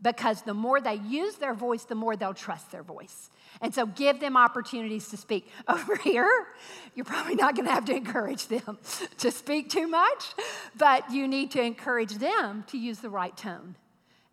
Because 0.00 0.42
the 0.42 0.54
more 0.54 0.80
they 0.80 0.96
use 0.96 1.36
their 1.36 1.54
voice, 1.54 1.84
the 1.84 1.94
more 1.94 2.16
they'll 2.16 2.34
trust 2.34 2.72
their 2.72 2.82
voice. 2.82 3.30
And 3.60 3.74
so 3.74 3.86
give 3.86 4.20
them 4.20 4.36
opportunities 4.36 5.08
to 5.08 5.16
speak. 5.16 5.48
Over 5.68 5.96
here, 5.96 6.46
you're 6.94 7.04
probably 7.04 7.34
not 7.34 7.54
going 7.54 7.66
to 7.66 7.72
have 7.72 7.84
to 7.86 7.94
encourage 7.94 8.46
them 8.46 8.78
to 9.18 9.30
speak 9.30 9.70
too 9.70 9.86
much, 9.86 10.34
but 10.76 11.10
you 11.10 11.28
need 11.28 11.50
to 11.52 11.62
encourage 11.62 12.14
them 12.14 12.64
to 12.68 12.78
use 12.78 12.98
the 12.98 13.10
right 13.10 13.36
tone. 13.36 13.76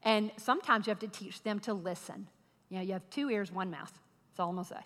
And 0.04 0.32
sometimes 0.38 0.88
you 0.88 0.92
have 0.92 1.00
to 1.00 1.08
teach 1.08 1.44
them 1.44 1.60
to 1.62 1.74
listen. 1.74 2.28
You 2.70 2.78
know, 2.78 2.84
you 2.84 2.94
have 2.94 3.10
two 3.10 3.30
ears, 3.30 3.52
one 3.52 3.70
mouth. 3.70 3.92
That's 3.92 4.40
all 4.40 4.50
I'm 4.50 4.56
going 4.56 4.66
to 4.66 4.74
say. 4.76 4.82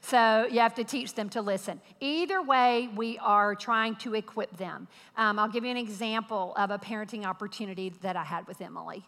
So 0.00 0.46
you 0.50 0.58
have 0.58 0.74
to 0.74 0.84
teach 0.84 1.14
them 1.14 1.28
to 1.30 1.40
listen. 1.40 1.80
Either 2.00 2.42
way, 2.42 2.88
we 2.94 3.18
are 3.18 3.54
trying 3.54 3.94
to 3.96 4.14
equip 4.14 4.56
them. 4.56 4.88
Um, 5.16 5.38
I'll 5.38 5.48
give 5.48 5.64
you 5.64 5.70
an 5.70 5.76
example 5.76 6.52
of 6.56 6.70
a 6.70 6.78
parenting 6.78 7.24
opportunity 7.24 7.90
that 8.02 8.16
I 8.16 8.24
had 8.24 8.46
with 8.48 8.60
Emily 8.60 9.04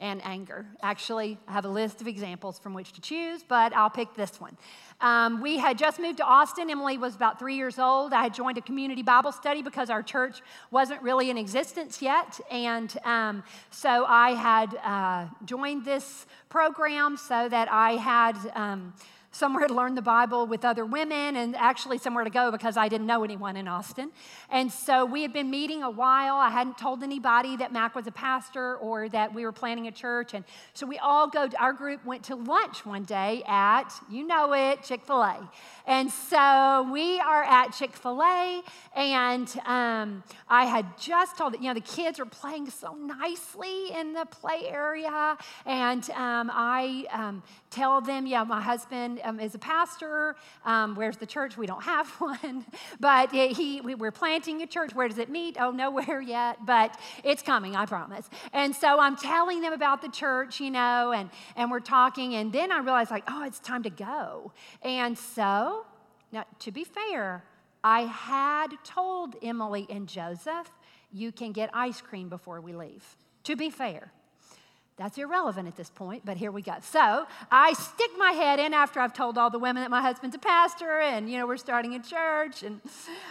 and 0.00 0.20
anger. 0.24 0.66
Actually, 0.82 1.38
I 1.48 1.52
have 1.52 1.64
a 1.64 1.68
list 1.68 2.00
of 2.00 2.06
examples 2.06 2.58
from 2.58 2.74
which 2.74 2.92
to 2.92 3.00
choose, 3.00 3.42
but 3.42 3.74
I'll 3.74 3.90
pick 3.90 4.14
this 4.14 4.40
one. 4.40 4.56
Um, 5.00 5.40
we 5.40 5.58
had 5.58 5.78
just 5.78 5.98
moved 5.98 6.18
to 6.18 6.24
Austin. 6.24 6.70
Emily 6.70 6.98
was 6.98 7.16
about 7.16 7.38
three 7.38 7.56
years 7.56 7.78
old. 7.78 8.12
I 8.12 8.22
had 8.22 8.34
joined 8.34 8.58
a 8.58 8.60
community 8.60 9.02
Bible 9.02 9.32
study 9.32 9.62
because 9.62 9.88
our 9.88 10.02
church 10.02 10.42
wasn't 10.70 11.02
really 11.02 11.30
in 11.30 11.38
existence 11.38 12.02
yet. 12.02 12.38
And 12.50 12.94
um, 13.04 13.42
so 13.70 14.04
I 14.06 14.30
had 14.30 14.74
uh, 14.76 15.26
joined 15.44 15.84
this 15.84 16.26
program 16.48 17.16
so 17.16 17.48
that 17.48 17.70
I 17.70 17.92
had. 17.92 18.36
Um, 18.54 18.92
somewhere 19.36 19.68
to 19.68 19.74
learn 19.74 19.94
the 19.94 20.02
Bible 20.02 20.46
with 20.46 20.64
other 20.64 20.86
women 20.86 21.36
and 21.36 21.54
actually 21.56 21.98
somewhere 21.98 22.24
to 22.24 22.30
go 22.30 22.50
because 22.50 22.76
I 22.76 22.88
didn't 22.88 23.06
know 23.06 23.22
anyone 23.22 23.56
in 23.56 23.68
Austin. 23.68 24.10
And 24.50 24.72
so 24.72 25.04
we 25.04 25.22
had 25.22 25.32
been 25.32 25.50
meeting 25.50 25.82
a 25.82 25.90
while. 25.90 26.36
I 26.36 26.48
hadn't 26.48 26.78
told 26.78 27.02
anybody 27.02 27.56
that 27.58 27.72
Mac 27.72 27.94
was 27.94 28.06
a 28.06 28.12
pastor 28.12 28.76
or 28.76 29.08
that 29.10 29.34
we 29.34 29.44
were 29.44 29.52
planning 29.52 29.86
a 29.88 29.92
church. 29.92 30.32
And 30.32 30.44
so 30.72 30.86
we 30.86 30.98
all 30.98 31.28
go, 31.28 31.46
to, 31.48 31.60
our 31.60 31.74
group 31.74 32.04
went 32.04 32.24
to 32.24 32.34
lunch 32.34 32.86
one 32.86 33.04
day 33.04 33.42
at, 33.46 33.90
you 34.10 34.26
know 34.26 34.54
it, 34.54 34.82
Chick 34.82 35.04
fil 35.04 35.22
A. 35.22 35.50
And 35.86 36.10
so 36.10 36.88
we 36.90 37.20
are 37.20 37.44
at 37.44 37.68
Chick 37.68 37.94
fil 37.94 38.20
A, 38.22 38.62
and 38.96 39.48
um, 39.66 40.24
I 40.48 40.64
had 40.64 40.98
just 40.98 41.36
told, 41.38 41.54
you 41.54 41.68
know, 41.68 41.74
the 41.74 41.80
kids 41.80 42.18
were 42.18 42.24
playing 42.26 42.70
so 42.70 42.94
nicely 42.94 43.92
in 43.92 44.12
the 44.12 44.24
play 44.24 44.68
area. 44.68 45.36
And 45.64 46.08
um, 46.10 46.50
I 46.52 47.04
um, 47.12 47.42
tell 47.70 48.00
them, 48.00 48.26
yeah, 48.26 48.44
my 48.44 48.60
husband 48.60 49.20
um, 49.24 49.40
is 49.40 49.54
a 49.54 49.58
pastor. 49.58 50.36
Um, 50.64 50.94
where's 50.94 51.16
the 51.16 51.26
church? 51.26 51.56
We 51.56 51.66
don't 51.66 51.82
have 51.82 52.08
one. 52.20 52.66
But 53.00 53.32
he, 53.32 53.80
we, 53.80 53.94
we're 53.94 54.12
planting 54.12 54.62
a 54.62 54.66
church. 54.66 54.94
Where 54.94 55.08
does 55.08 55.18
it 55.18 55.28
meet? 55.28 55.56
Oh, 55.58 55.70
nowhere 55.70 56.20
yet, 56.26 56.64
but 56.64 56.98
it's 57.24 57.42
coming, 57.42 57.76
I 57.76 57.86
promise. 57.86 58.28
And 58.52 58.74
so 58.74 58.98
I'm 59.00 59.16
telling 59.16 59.60
them 59.60 59.72
about 59.72 60.02
the 60.02 60.08
church, 60.08 60.60
you 60.60 60.70
know, 60.70 61.12
and, 61.12 61.30
and 61.56 61.70
we're 61.70 61.80
talking. 61.80 62.34
And 62.34 62.52
then 62.52 62.72
I 62.72 62.78
realize, 62.78 63.10
like, 63.10 63.24
oh, 63.28 63.44
it's 63.44 63.58
time 63.58 63.82
to 63.82 63.90
go. 63.90 64.52
And 64.82 65.16
so, 65.16 65.86
now, 66.32 66.44
to 66.60 66.72
be 66.72 66.84
fair, 66.84 67.44
I 67.82 68.02
had 68.02 68.68
told 68.84 69.36
Emily 69.42 69.86
and 69.88 70.08
Joseph, 70.08 70.70
you 71.12 71.32
can 71.32 71.52
get 71.52 71.70
ice 71.72 72.00
cream 72.00 72.28
before 72.28 72.60
we 72.60 72.72
leave. 72.72 73.16
To 73.44 73.54
be 73.54 73.70
fair. 73.70 74.12
That's 74.96 75.18
irrelevant 75.18 75.68
at 75.68 75.76
this 75.76 75.90
point, 75.90 76.22
but 76.24 76.38
here 76.38 76.50
we 76.50 76.62
go. 76.62 76.72
So 76.80 77.26
I 77.50 77.74
stick 77.74 78.10
my 78.16 78.30
head 78.30 78.58
in 78.58 78.72
after 78.72 78.98
I've 78.98 79.12
told 79.12 79.36
all 79.36 79.50
the 79.50 79.58
women 79.58 79.82
that 79.82 79.90
my 79.90 80.00
husband's 80.00 80.34
a 80.34 80.38
pastor 80.38 81.00
and, 81.00 81.30
you 81.30 81.36
know, 81.36 81.46
we're 81.46 81.58
starting 81.58 81.94
a 81.94 82.02
church. 82.02 82.62
And 82.62 82.80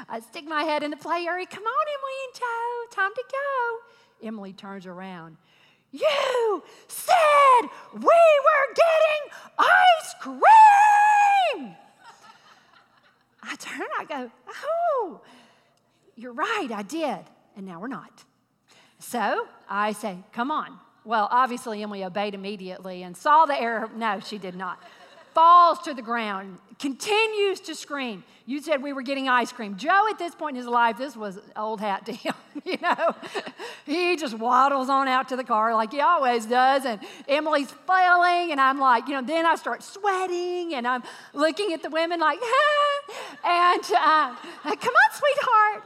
I 0.07 0.19
stick 0.19 0.45
my 0.45 0.61
head 0.61 0.83
in 0.83 0.91
the 0.91 0.97
play 0.97 1.25
area. 1.25 1.47
Come 1.47 1.63
on, 1.63 1.85
Emily 1.87 2.13
and 2.27 2.35
Joe, 2.35 3.01
time 3.01 3.11
to 3.15 3.23
go. 3.31 4.27
Emily 4.27 4.53
turns 4.53 4.85
around. 4.85 5.37
You 5.91 6.61
said 6.87 7.69
we 7.93 8.01
were 8.01 8.73
getting 8.75 9.31
ice 9.57 10.15
cream. 10.19 11.75
I 13.41 13.55
turn, 13.57 13.87
I 13.99 14.05
go, 14.05 14.31
oh, 14.65 15.21
you're 16.15 16.33
right, 16.33 16.69
I 16.71 16.83
did. 16.83 17.19
And 17.55 17.65
now 17.65 17.79
we're 17.79 17.87
not. 17.87 18.23
So 18.99 19.47
I 19.69 19.93
say, 19.93 20.17
come 20.31 20.51
on, 20.51 20.77
well, 21.05 21.27
obviously, 21.31 21.83
Emily 21.83 22.03
obeyed 22.03 22.33
immediately 22.33 23.03
and 23.03 23.15
saw 23.15 23.45
the 23.45 23.59
error. 23.59 23.89
No, 23.95 24.19
she 24.19 24.37
did 24.37 24.55
not. 24.55 24.79
Falls 25.35 25.79
to 25.79 25.93
the 25.93 26.01
ground, 26.01 26.57
continues 26.79 27.59
to 27.59 27.75
scream. 27.75 28.23
You 28.47 28.61
said 28.61 28.83
we 28.83 28.93
were 28.93 29.01
getting 29.01 29.27
ice 29.27 29.51
cream. 29.51 29.75
Joe, 29.75 30.07
at 30.07 30.19
this 30.19 30.35
point 30.35 30.55
in 30.55 30.61
his 30.61 30.67
life, 30.67 30.99
this 30.99 31.17
was 31.17 31.39
old 31.55 31.81
hat 31.81 32.05
to 32.05 32.11
him, 32.13 32.35
you 32.63 32.77
know. 32.81 33.15
he 33.85 34.15
just 34.15 34.37
waddles 34.37 34.87
on 34.87 35.07
out 35.07 35.29
to 35.29 35.35
the 35.35 35.43
car 35.43 35.73
like 35.73 35.91
he 35.91 35.99
always 35.99 36.45
does. 36.45 36.85
And 36.85 36.99
Emily's 37.27 37.71
failing, 37.87 38.51
and 38.51 38.61
I'm 38.61 38.79
like, 38.79 39.07
you 39.07 39.15
know, 39.15 39.23
then 39.23 39.47
I 39.47 39.55
start 39.55 39.81
sweating, 39.81 40.75
and 40.75 40.87
I'm 40.87 41.01
looking 41.33 41.73
at 41.73 41.81
the 41.81 41.89
women 41.89 42.19
like, 42.19 42.39
and 43.43 43.83
uh, 43.83 44.35
come 44.63 44.93
on, 44.93 45.11
sweetheart. 45.11 45.83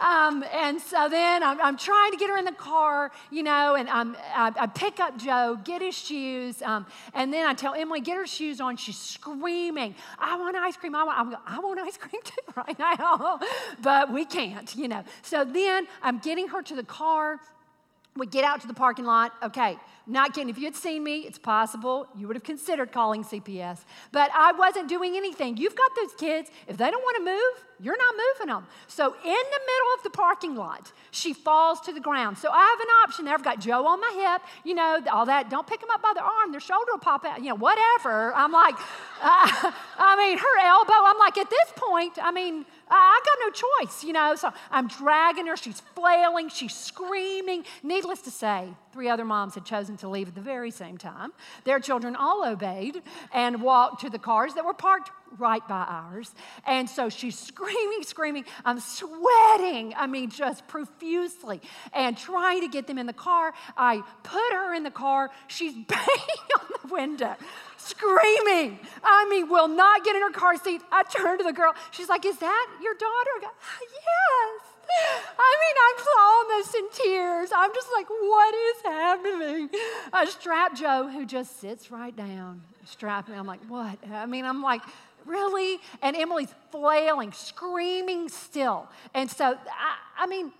um, 0.00 0.44
and 0.54 0.80
so 0.80 1.08
then 1.10 1.42
I'm, 1.42 1.60
I'm, 1.60 1.76
trying 1.76 2.10
to 2.12 2.16
get 2.16 2.30
her 2.30 2.38
in 2.38 2.46
the 2.46 2.52
car, 2.52 3.12
you 3.30 3.42
know, 3.42 3.74
and 3.74 3.88
I'm, 3.90 4.16
I, 4.34 4.52
I 4.60 4.66
pick 4.66 4.98
up 4.98 5.18
Joe, 5.18 5.58
get 5.62 5.82
his 5.82 5.96
shoes, 5.96 6.62
um, 6.62 6.86
and 7.12 7.32
then 7.32 7.46
I 7.46 7.52
tell 7.52 7.74
Emily, 7.74 8.00
get 8.00 8.16
her 8.16 8.26
shoes 8.26 8.39
on. 8.60 8.76
She's 8.76 8.98
screaming, 8.98 9.94
I 10.18 10.38
want 10.38 10.56
ice 10.56 10.76
cream. 10.76 10.94
I 10.94 11.04
want, 11.04 11.18
I'm, 11.18 11.36
I 11.46 11.58
want 11.60 11.78
ice 11.78 11.96
cream 11.96 12.22
too 12.24 12.40
right 12.56 12.78
now, 12.78 13.38
but 13.82 14.12
we 14.12 14.24
can't, 14.24 14.74
you 14.74 14.88
know. 14.88 15.04
So 15.22 15.44
then 15.44 15.86
I'm 16.02 16.18
getting 16.18 16.48
her 16.48 16.62
to 16.62 16.74
the 16.74 16.84
car. 16.84 17.38
We 18.20 18.26
get 18.26 18.44
out 18.44 18.60
to 18.60 18.66
the 18.66 18.74
parking 18.74 19.06
lot. 19.06 19.32
Okay, 19.42 19.78
not 20.06 20.34
kidding. 20.34 20.50
If 20.50 20.58
you 20.58 20.66
had 20.66 20.76
seen 20.76 21.02
me, 21.02 21.20
it's 21.20 21.38
possible 21.38 22.06
you 22.14 22.26
would 22.26 22.36
have 22.36 22.44
considered 22.44 22.92
calling 22.92 23.24
CPS. 23.24 23.78
But 24.12 24.30
I 24.34 24.52
wasn't 24.52 24.90
doing 24.90 25.16
anything. 25.16 25.56
You've 25.56 25.74
got 25.74 25.90
those 25.96 26.12
kids. 26.18 26.50
If 26.68 26.76
they 26.76 26.90
don't 26.90 27.00
want 27.00 27.16
to 27.16 27.24
move, 27.32 27.64
you're 27.82 27.96
not 27.96 28.14
moving 28.14 28.52
them. 28.52 28.66
So 28.88 29.06
in 29.06 29.22
the 29.24 29.60
middle 29.70 29.90
of 29.96 30.02
the 30.02 30.10
parking 30.10 30.54
lot, 30.54 30.92
she 31.12 31.32
falls 31.32 31.80
to 31.80 31.92
the 31.94 32.00
ground. 32.00 32.36
So 32.36 32.50
I 32.52 32.60
have 32.60 32.80
an 32.80 32.88
option 33.04 33.24
there. 33.24 33.32
I've 33.32 33.42
got 33.42 33.58
Joe 33.58 33.86
on 33.86 33.98
my 33.98 34.12
hip, 34.14 34.42
you 34.64 34.74
know, 34.74 35.00
all 35.10 35.24
that. 35.24 35.48
Don't 35.48 35.66
pick 35.66 35.80
them 35.80 35.88
up 35.90 36.02
by 36.02 36.12
the 36.14 36.22
arm. 36.22 36.50
Their 36.50 36.60
shoulder 36.60 36.92
will 36.92 36.98
pop 36.98 37.24
out, 37.24 37.38
you 37.38 37.48
know, 37.48 37.56
whatever. 37.56 38.34
I'm 38.34 38.52
like, 38.52 38.74
uh, 39.22 39.72
I 39.98 40.16
mean, 40.18 40.36
her 40.36 40.58
elbow. 40.58 40.92
I'm 40.92 41.18
like, 41.18 41.38
at 41.38 41.48
this 41.48 41.72
point, 41.74 42.18
I 42.20 42.30
mean, 42.32 42.66
I 42.90 43.20
got 43.24 43.38
no 43.46 43.50
choice, 43.50 44.04
you 44.04 44.12
know. 44.12 44.34
So 44.34 44.52
I'm 44.70 44.88
dragging 44.88 45.46
her. 45.46 45.56
She's 45.56 45.80
flailing. 45.94 46.48
She's 46.48 46.74
screaming. 46.74 47.64
Needless 47.82 48.22
to 48.22 48.30
say, 48.30 48.68
three 48.92 49.08
other 49.08 49.24
moms 49.24 49.54
had 49.54 49.64
chosen 49.64 49.96
to 49.98 50.08
leave 50.08 50.28
at 50.28 50.34
the 50.34 50.40
very 50.40 50.70
same 50.70 50.98
time. 50.98 51.32
Their 51.64 51.80
children 51.80 52.16
all 52.16 52.44
obeyed 52.44 53.02
and 53.32 53.62
walked 53.62 54.00
to 54.02 54.10
the 54.10 54.18
cars 54.18 54.54
that 54.54 54.64
were 54.64 54.74
parked 54.74 55.10
right 55.38 55.66
by 55.68 55.84
ours. 55.88 56.34
And 56.66 56.88
so 56.88 57.08
she's 57.08 57.38
screaming, 57.38 58.02
screaming. 58.02 58.44
I'm 58.64 58.80
sweating, 58.80 59.94
I 59.96 60.06
mean, 60.08 60.30
just 60.30 60.66
profusely, 60.66 61.60
and 61.92 62.16
trying 62.16 62.62
to 62.62 62.68
get 62.68 62.86
them 62.86 62.98
in 62.98 63.06
the 63.06 63.12
car. 63.12 63.52
I 63.76 64.02
put 64.22 64.52
her 64.52 64.74
in 64.74 64.82
the 64.82 64.90
car. 64.90 65.30
She's 65.46 65.72
banging 65.88 66.50
on 66.58 66.66
the 66.79 66.79
window 66.90 67.36
screaming. 67.76 68.78
I 69.02 69.26
mean, 69.28 69.48
will 69.48 69.68
not 69.68 70.04
get 70.04 70.16
in 70.16 70.22
her 70.22 70.30
car 70.30 70.56
seat. 70.56 70.82
I 70.92 71.02
turn 71.04 71.38
to 71.38 71.44
the 71.44 71.52
girl. 71.52 71.74
She's 71.90 72.08
like, 72.08 72.24
Is 72.24 72.38
that 72.38 72.66
your 72.82 72.94
daughter? 72.94 73.30
I 73.36 73.40
go, 73.40 73.48
Yes. 73.80 74.70
I 75.38 75.56
mean, 75.62 75.76
I'm 75.86 76.00
almost 76.20 76.74
in 76.74 76.90
tears. 76.90 77.50
I'm 77.54 77.72
just 77.72 77.88
like, 77.94 78.08
what 78.08 78.54
is 78.54 78.82
happening? 78.82 79.70
I 80.12 80.24
strap 80.24 80.74
Joe, 80.74 81.08
who 81.08 81.24
just 81.24 81.60
sits 81.60 81.90
right 81.90 82.14
down, 82.14 82.62
strap 82.84 83.28
me. 83.28 83.36
I'm 83.36 83.46
like, 83.46 83.60
what? 83.68 83.98
I 84.12 84.26
mean, 84.26 84.44
I'm 84.44 84.62
like, 84.62 84.82
really? 85.26 85.78
And 86.02 86.16
Emily's 86.16 86.52
flailing, 86.70 87.32
screaming 87.32 88.28
still. 88.28 88.88
And 89.14 89.30
so, 89.30 89.46
I, 89.46 90.24
I 90.24 90.26
mean, 90.26 90.52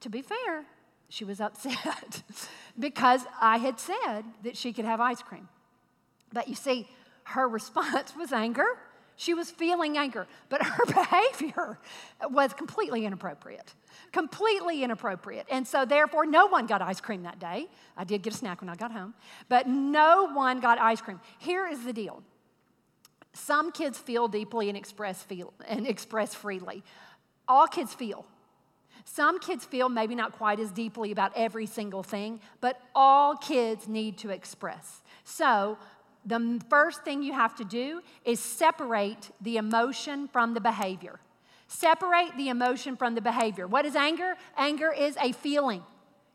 to 0.00 0.10
be 0.10 0.22
fair, 0.22 0.64
she 1.08 1.24
was 1.24 1.40
upset 1.40 2.22
because 2.78 3.22
I 3.40 3.58
had 3.58 3.78
said 3.78 4.22
that 4.44 4.56
she 4.56 4.72
could 4.72 4.84
have 4.84 5.00
ice 5.00 5.22
cream. 5.22 5.48
But 6.32 6.48
you 6.48 6.54
see, 6.54 6.88
her 7.24 7.48
response 7.48 8.14
was 8.16 8.32
anger. 8.32 8.66
She 9.18 9.32
was 9.32 9.50
feeling 9.50 9.96
anger, 9.96 10.26
but 10.50 10.62
her 10.62 10.84
behavior 10.86 11.78
was 12.30 12.52
completely 12.52 13.06
inappropriate. 13.06 13.72
Completely 14.12 14.84
inappropriate. 14.84 15.46
And 15.50 15.66
so, 15.66 15.86
therefore, 15.86 16.26
no 16.26 16.46
one 16.46 16.66
got 16.66 16.82
ice 16.82 17.00
cream 17.00 17.22
that 17.22 17.38
day. 17.38 17.66
I 17.96 18.04
did 18.04 18.22
get 18.22 18.34
a 18.34 18.36
snack 18.36 18.60
when 18.60 18.68
I 18.68 18.74
got 18.74 18.92
home, 18.92 19.14
but 19.48 19.66
no 19.66 20.30
one 20.32 20.60
got 20.60 20.78
ice 20.78 21.00
cream. 21.00 21.20
Here 21.38 21.66
is 21.66 21.84
the 21.84 21.92
deal 21.94 22.22
some 23.36 23.70
kids 23.70 23.98
feel 23.98 24.28
deeply 24.28 24.68
and 24.68 24.78
express, 24.78 25.22
feel, 25.22 25.52
and 25.68 25.86
express 25.86 26.34
freely. 26.34 26.82
All 27.46 27.66
kids 27.66 27.92
feel. 27.92 28.26
Some 29.08 29.38
kids 29.38 29.64
feel 29.64 29.88
maybe 29.88 30.16
not 30.16 30.32
quite 30.32 30.58
as 30.58 30.72
deeply 30.72 31.12
about 31.12 31.30
every 31.36 31.64
single 31.64 32.02
thing, 32.02 32.40
but 32.60 32.80
all 32.92 33.36
kids 33.36 33.86
need 33.86 34.18
to 34.18 34.30
express. 34.30 35.00
So, 35.22 35.78
the 36.24 36.60
first 36.68 37.04
thing 37.04 37.22
you 37.22 37.32
have 37.32 37.54
to 37.56 37.64
do 37.64 38.02
is 38.24 38.40
separate 38.40 39.30
the 39.40 39.58
emotion 39.58 40.26
from 40.26 40.54
the 40.54 40.60
behavior. 40.60 41.20
Separate 41.68 42.36
the 42.36 42.48
emotion 42.48 42.96
from 42.96 43.14
the 43.14 43.20
behavior. 43.20 43.68
What 43.68 43.86
is 43.86 43.94
anger? 43.94 44.34
Anger 44.56 44.92
is 44.92 45.16
a 45.20 45.30
feeling. 45.30 45.84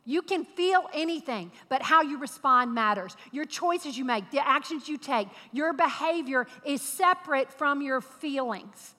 You 0.06 0.22
can 0.22 0.46
feel 0.46 0.90
anything, 0.94 1.52
but 1.68 1.82
how 1.82 2.02
you 2.02 2.20
respond 2.20 2.74
matters. 2.74 3.18
Your 3.34 3.46
choices 3.46 3.98
you 3.98 4.06
make, 4.06 4.32
the 4.32 4.48
actions 4.48 4.88
you 4.88 4.98
take, 4.98 5.28
your 5.52 5.74
behavior 5.74 6.48
is 6.66 6.82
separate 6.82 7.52
from 7.52 7.82
your 7.82 8.00
feelings. 8.00 8.96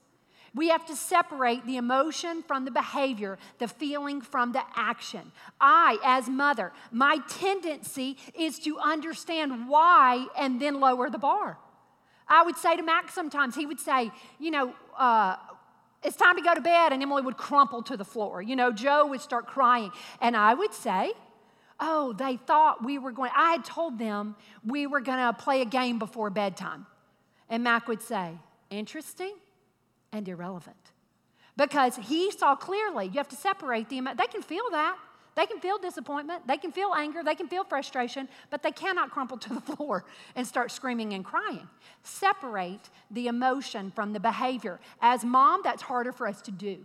We 0.54 0.68
have 0.68 0.84
to 0.86 0.96
separate 0.96 1.64
the 1.64 1.78
emotion 1.78 2.42
from 2.42 2.64
the 2.64 2.70
behavior, 2.70 3.38
the 3.58 3.68
feeling 3.68 4.20
from 4.20 4.52
the 4.52 4.62
action. 4.76 5.32
I, 5.60 5.98
as 6.04 6.28
mother, 6.28 6.72
my 6.90 7.18
tendency 7.28 8.18
is 8.38 8.58
to 8.60 8.78
understand 8.78 9.68
why 9.68 10.26
and 10.38 10.60
then 10.60 10.78
lower 10.78 11.08
the 11.08 11.18
bar. 11.18 11.58
I 12.28 12.42
would 12.42 12.56
say 12.56 12.76
to 12.76 12.82
Mac 12.82 13.10
sometimes, 13.10 13.54
he 13.54 13.64
would 13.64 13.80
say, 13.80 14.10
you 14.38 14.50
know, 14.50 14.74
uh, 14.98 15.36
it's 16.02 16.16
time 16.16 16.36
to 16.36 16.42
go 16.42 16.54
to 16.54 16.60
bed, 16.60 16.92
and 16.92 17.02
Emily 17.02 17.22
would 17.22 17.36
crumple 17.36 17.82
to 17.84 17.96
the 17.96 18.04
floor. 18.04 18.42
You 18.42 18.56
know, 18.56 18.72
Joe 18.72 19.06
would 19.06 19.20
start 19.20 19.46
crying. 19.46 19.90
And 20.20 20.36
I 20.36 20.54
would 20.54 20.74
say, 20.74 21.12
Oh, 21.84 22.12
they 22.12 22.36
thought 22.36 22.84
we 22.84 22.98
were 22.98 23.10
going, 23.10 23.32
I 23.34 23.52
had 23.52 23.64
told 23.64 23.98
them 23.98 24.36
we 24.64 24.86
were 24.86 25.00
going 25.00 25.18
to 25.18 25.32
play 25.32 25.62
a 25.62 25.64
game 25.64 25.98
before 25.98 26.30
bedtime. 26.30 26.86
And 27.48 27.64
Mac 27.64 27.88
would 27.88 28.02
say, 28.02 28.34
Interesting 28.70 29.34
and 30.12 30.28
irrelevant. 30.28 30.92
Because 31.56 31.96
he 31.96 32.30
saw 32.30 32.54
clearly, 32.54 33.06
you 33.06 33.14
have 33.14 33.28
to 33.28 33.36
separate 33.36 33.88
the, 33.88 34.00
they 34.16 34.26
can 34.26 34.42
feel 34.42 34.64
that. 34.70 34.96
They 35.34 35.46
can 35.46 35.60
feel 35.60 35.78
disappointment, 35.78 36.46
they 36.46 36.58
can 36.58 36.72
feel 36.72 36.92
anger, 36.94 37.22
they 37.24 37.34
can 37.34 37.48
feel 37.48 37.64
frustration, 37.64 38.28
but 38.50 38.62
they 38.62 38.70
cannot 38.70 39.10
crumple 39.10 39.38
to 39.38 39.54
the 39.54 39.60
floor 39.76 40.04
and 40.36 40.46
start 40.46 40.70
screaming 40.70 41.14
and 41.14 41.24
crying. 41.24 41.68
Separate 42.02 42.90
the 43.10 43.28
emotion 43.28 43.90
from 43.90 44.12
the 44.12 44.20
behavior. 44.20 44.78
As 45.00 45.24
mom, 45.24 45.62
that's 45.64 45.82
harder 45.82 46.12
for 46.12 46.26
us 46.26 46.42
to 46.42 46.50
do. 46.50 46.84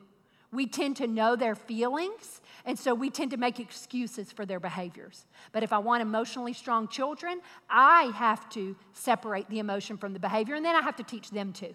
We 0.54 0.66
tend 0.66 0.96
to 0.98 1.08
know 1.08 1.36
their 1.36 1.56
feelings, 1.56 2.40
and 2.64 2.80
so 2.80 2.96
we 2.96 3.10
tend 3.10 3.32
to 3.32 3.38
make 3.38 3.60
excuses 3.60 4.32
for 4.32 4.46
their 4.46 4.62
behaviors. 4.62 5.26
But 5.52 5.64
if 5.64 5.74
I 5.74 5.80
want 5.80 6.02
emotionally 6.02 6.54
strong 6.54 6.88
children, 6.88 7.42
I 7.70 8.14
have 8.16 8.48
to 8.52 8.78
separate 8.94 9.50
the 9.50 9.60
emotion 9.60 9.98
from 9.98 10.14
the 10.14 10.20
behavior, 10.20 10.56
and 10.56 10.64
then 10.64 10.76
I 10.76 10.82
have 10.82 10.96
to 10.96 11.04
teach 11.04 11.32
them 11.32 11.52
to. 11.54 11.74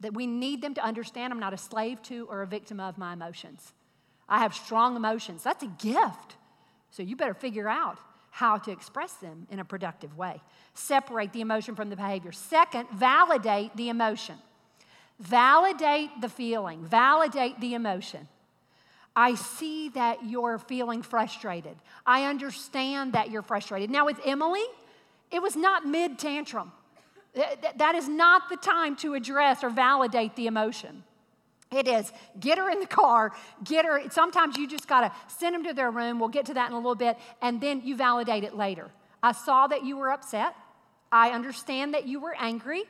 That 0.00 0.14
we 0.14 0.26
need 0.26 0.62
them 0.62 0.74
to 0.74 0.84
understand 0.84 1.32
I'm 1.32 1.40
not 1.40 1.54
a 1.54 1.58
slave 1.58 2.02
to 2.02 2.26
or 2.30 2.42
a 2.42 2.46
victim 2.46 2.78
of 2.80 2.98
my 2.98 3.12
emotions. 3.12 3.72
I 4.28 4.38
have 4.38 4.54
strong 4.54 4.94
emotions. 4.96 5.42
That's 5.42 5.62
a 5.62 5.72
gift. 5.78 6.36
So 6.90 7.02
you 7.02 7.16
better 7.16 7.34
figure 7.34 7.68
out 7.68 7.98
how 8.30 8.58
to 8.58 8.70
express 8.70 9.14
them 9.14 9.46
in 9.50 9.58
a 9.58 9.64
productive 9.64 10.16
way. 10.16 10.40
Separate 10.74 11.32
the 11.32 11.40
emotion 11.40 11.74
from 11.74 11.90
the 11.90 11.96
behavior. 11.96 12.32
Second, 12.32 12.88
validate 12.90 13.76
the 13.76 13.88
emotion. 13.88 14.36
Validate 15.18 16.10
the 16.20 16.28
feeling, 16.28 16.84
validate 16.84 17.60
the 17.60 17.74
emotion. 17.74 18.28
I 19.16 19.34
see 19.34 19.88
that 19.90 20.24
you're 20.24 20.58
feeling 20.58 21.02
frustrated. 21.02 21.76
I 22.06 22.26
understand 22.26 23.14
that 23.14 23.30
you're 23.30 23.42
frustrated. 23.42 23.90
Now, 23.90 24.06
with 24.06 24.20
Emily, 24.24 24.64
it 25.32 25.42
was 25.42 25.56
not 25.56 25.84
mid 25.84 26.20
tantrum. 26.20 26.70
That 27.34 27.94
is 27.94 28.08
not 28.08 28.48
the 28.48 28.56
time 28.56 28.96
to 28.96 29.14
address 29.14 29.62
or 29.62 29.70
validate 29.70 30.34
the 30.36 30.46
emotion. 30.46 31.04
It 31.70 31.86
is 31.86 32.10
get 32.40 32.56
her 32.58 32.70
in 32.70 32.80
the 32.80 32.86
car, 32.86 33.32
get 33.62 33.84
her. 33.84 34.02
Sometimes 34.10 34.56
you 34.56 34.66
just 34.66 34.88
got 34.88 35.02
to 35.02 35.12
send 35.28 35.54
them 35.54 35.64
to 35.64 35.74
their 35.74 35.90
room. 35.90 36.18
We'll 36.18 36.30
get 36.30 36.46
to 36.46 36.54
that 36.54 36.70
in 36.70 36.72
a 36.72 36.76
little 36.76 36.94
bit, 36.94 37.18
and 37.42 37.60
then 37.60 37.82
you 37.84 37.94
validate 37.94 38.42
it 38.42 38.56
later. 38.56 38.90
I 39.22 39.32
saw 39.32 39.66
that 39.66 39.84
you 39.84 39.98
were 39.98 40.10
upset. 40.10 40.54
I 41.12 41.30
understand 41.30 41.94
that 41.94 42.06
you 42.06 42.20
were 42.20 42.34
angry, 42.38 42.84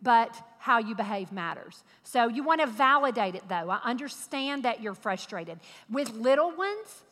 but 0.00 0.34
how 0.58 0.78
you 0.78 0.94
behave 0.94 1.30
matters. 1.30 1.84
So 2.04 2.28
you 2.28 2.42
want 2.42 2.60
to 2.60 2.66
validate 2.66 3.34
it 3.34 3.48
though. 3.48 3.68
I 3.68 3.80
understand 3.84 4.62
that 4.64 4.80
you're 4.80 4.94
frustrated. 4.94 5.60
With 5.90 6.14
little 6.14 6.50
ones 6.50 7.02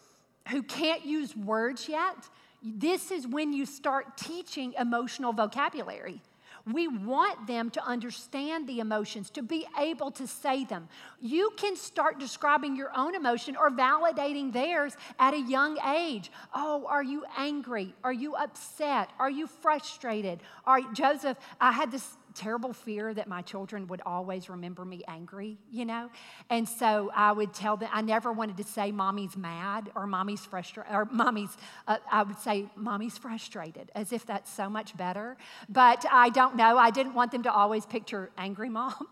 who 0.49 0.63
can't 0.63 1.05
use 1.05 1.37
words 1.37 1.89
yet, 1.89 2.17
this 2.63 3.11
is 3.11 3.27
when 3.27 3.53
you 3.53 3.67
start 3.67 4.17
teaching 4.17 4.75
emotional 4.79 5.33
vocabulary. 5.33 6.23
We 6.67 6.89
want 6.89 7.47
them 7.47 7.71
to 7.71 7.85
understand 7.85 8.69
the 8.69 8.81
emotions, 8.81 9.31
to 9.31 9.43
be 9.43 9.67
able 9.79 10.11
to 10.13 10.27
say 10.27 10.65
them. 10.65 10.89
You 11.21 11.53
can 11.57 11.77
start 11.77 12.19
describing 12.19 12.77
your 12.77 12.91
own 12.97 13.15
emotion 13.15 13.57
or 13.57 13.71
validating 13.71 14.53
theirs 14.53 14.97
at 15.19 15.35
a 15.35 15.41
young 15.41 15.79
age. 15.87 16.31
Oh, 16.55 16.87
are 16.89 17.03
you 17.03 17.25
angry? 17.37 17.95
Are 18.05 18.13
you 18.13 18.35
upset? 18.35 19.11
Are 19.19 19.31
you 19.31 19.47
frustrated? 19.47 20.41
Are 20.65 20.81
Joseph, 20.93 21.39
I 21.61 21.73
had 21.73 21.91
this 21.91 22.17
terrible 22.35 22.73
fear 22.73 23.13
that 23.15 23.29
my 23.29 23.43
children 23.43 23.87
would 23.89 24.03
always 24.07 24.49
remember 24.49 24.85
me 24.85 25.03
angry, 25.09 25.59
you 25.71 25.85
know? 25.85 26.11
And 26.49 26.69
so 26.69 27.11
I 27.15 27.33
would 27.33 27.53
tell 27.53 27.77
them, 27.77 27.91
I 27.93 28.03
never 28.03 28.33
wanted 28.33 28.57
to 28.59 28.65
say 28.65 28.93
mommy's 28.93 29.37
mad 29.37 29.91
or 29.95 30.07
mommy's 30.07 30.45
frustrated, 30.45 30.93
or 30.93 31.05
mommy's, 31.07 31.57
uh, 31.87 31.99
I 32.11 32.23
would 32.23 32.39
say 32.39 32.67
mommy's 32.77 33.19
frustrated, 33.19 33.91
as 33.95 34.13
if 34.13 34.27
that's 34.27 34.51
so 34.51 34.69
much 34.69 34.97
better. 34.97 35.37
But 35.69 36.05
I 36.11 36.31
don't 36.31 36.57
know. 36.57 36.79
I 36.79 36.91
didn't 36.91 37.15
want 37.15 37.33
them 37.33 37.43
to 37.45 37.53
always 37.53 37.87
picture 37.87 38.31
angry 38.39 38.69
mom. 38.81 39.09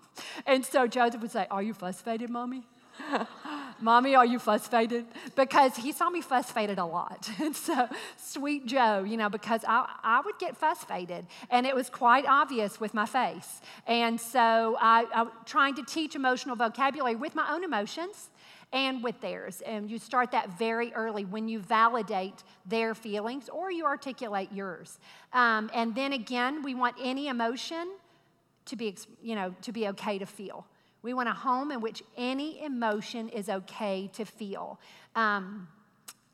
And 0.47 0.65
so 0.65 0.87
Joseph 0.87 1.21
would 1.21 1.31
say, 1.31 1.47
Are 1.51 1.63
you 1.63 1.75
frustrated, 1.75 2.31
mommy? 2.31 2.65
Mommy, 3.81 4.14
are 4.14 4.27
you 4.27 4.38
frustrated? 4.38 5.07
Because 5.37 5.77
he 5.77 5.93
saw 5.93 6.11
me 6.11 6.21
frustrated 6.21 6.79
a 6.79 6.85
lot. 6.85 7.31
And 7.41 7.55
so, 7.55 7.88
sweet 8.17 8.67
Joe, 8.67 9.05
you 9.05 9.17
know, 9.17 9.31
because 9.31 9.64
I, 9.67 9.88
I 10.03 10.21
would 10.25 10.38
get 10.38 10.57
frustrated, 10.57 11.27
and 11.51 11.67
it 11.67 11.75
was 11.75 11.88
quite 11.88 12.27
obvious 12.27 12.81
with 12.81 12.93
my 12.93 13.07
face. 13.07 13.61
And 13.87 14.21
so, 14.21 14.77
I, 14.81 15.07
I 15.14 15.27
trying 15.47 15.77
to 15.77 15.85
teach 15.85 16.14
emotional 16.14 16.57
vocabulary 16.57 17.14
with 17.14 17.35
my 17.35 17.51
own 17.53 17.64
emotions 17.64 18.31
and 18.73 19.03
with 19.03 19.21
theirs. 19.21 19.62
And 19.62 19.91
you 19.91 19.99
start 19.99 20.33
that 20.33 20.59
very 20.59 20.93
early 20.93 21.25
when 21.25 21.49
you 21.49 21.61
validate 21.61 22.43
their 22.67 22.95
feelings 22.95 23.49
or 23.49 23.71
you 23.71 23.87
articulate 23.87 24.53
yours. 24.53 24.99
Um, 25.33 25.71
and 25.75 25.95
then 25.95 26.12
again, 26.12 26.62
we 26.62 26.75
want 26.75 26.97
any 27.01 27.29
emotion 27.29 27.88
to 28.67 28.77
be, 28.77 28.95
you 29.23 29.35
know, 29.35 29.55
to 29.62 29.73
be 29.73 29.88
okay 29.88 30.19
to 30.19 30.27
feel. 30.27 30.67
We 31.09 31.14
want 31.14 31.31
a 31.31 31.33
home 31.33 31.73
in 31.73 31.81
which 31.81 32.03
any 32.18 32.62
emotion 32.62 33.31
is 33.31 33.49
okay 33.49 34.11
to 34.12 34.27
feel. 34.27 34.79
Um, 35.16 35.66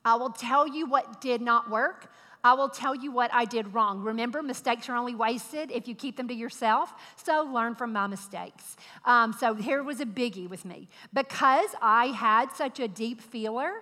I 0.04 0.16
will 0.16 0.30
tell 0.30 0.66
you 0.66 0.84
what 0.84 1.20
did 1.20 1.40
not 1.40 1.70
work. 1.70 2.10
I 2.42 2.54
will 2.54 2.68
tell 2.68 2.92
you 2.92 3.12
what 3.12 3.32
I 3.32 3.44
did 3.44 3.72
wrong. 3.72 4.02
Remember, 4.02 4.42
mistakes 4.42 4.88
are 4.88 4.96
only 4.96 5.14
wasted 5.14 5.70
if 5.70 5.86
you 5.86 5.94
keep 5.94 6.16
them 6.16 6.26
to 6.26 6.34
yourself. 6.34 6.92
So 7.24 7.48
learn 7.54 7.76
from 7.76 7.92
my 7.92 8.08
mistakes. 8.08 8.76
Um, 9.04 9.32
so 9.32 9.54
here 9.54 9.84
was 9.84 10.00
a 10.00 10.06
biggie 10.06 10.48
with 10.48 10.64
me. 10.64 10.88
Because 11.12 11.70
I 11.80 12.06
had 12.06 12.50
such 12.50 12.80
a 12.80 12.88
deep 12.88 13.20
feeler, 13.20 13.74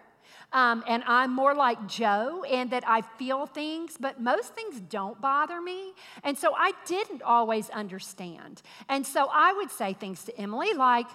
um, 0.53 0.85
and 0.87 1.03
I'm 1.07 1.35
more 1.35 1.55
like 1.55 1.87
Joe 1.87 2.45
in 2.49 2.69
that 2.69 2.85
I 2.87 3.01
feel 3.01 3.47
things, 3.47 3.97
but 3.99 4.21
most 4.21 4.55
things 4.55 4.81
don't 4.81 5.21
bother 5.21 5.61
me. 5.61 5.93
And 6.23 6.37
so 6.37 6.55
I 6.55 6.73
didn't 6.87 7.23
always 7.23 7.71
understand. 7.71 8.63
And 8.89 9.07
so 9.07 9.29
I 9.33 9.53
would 9.55 9.71
say 9.71 9.95
things 9.95 10.25
to 10.25 10.39
Emily 10.39 10.75
like, 10.75 11.07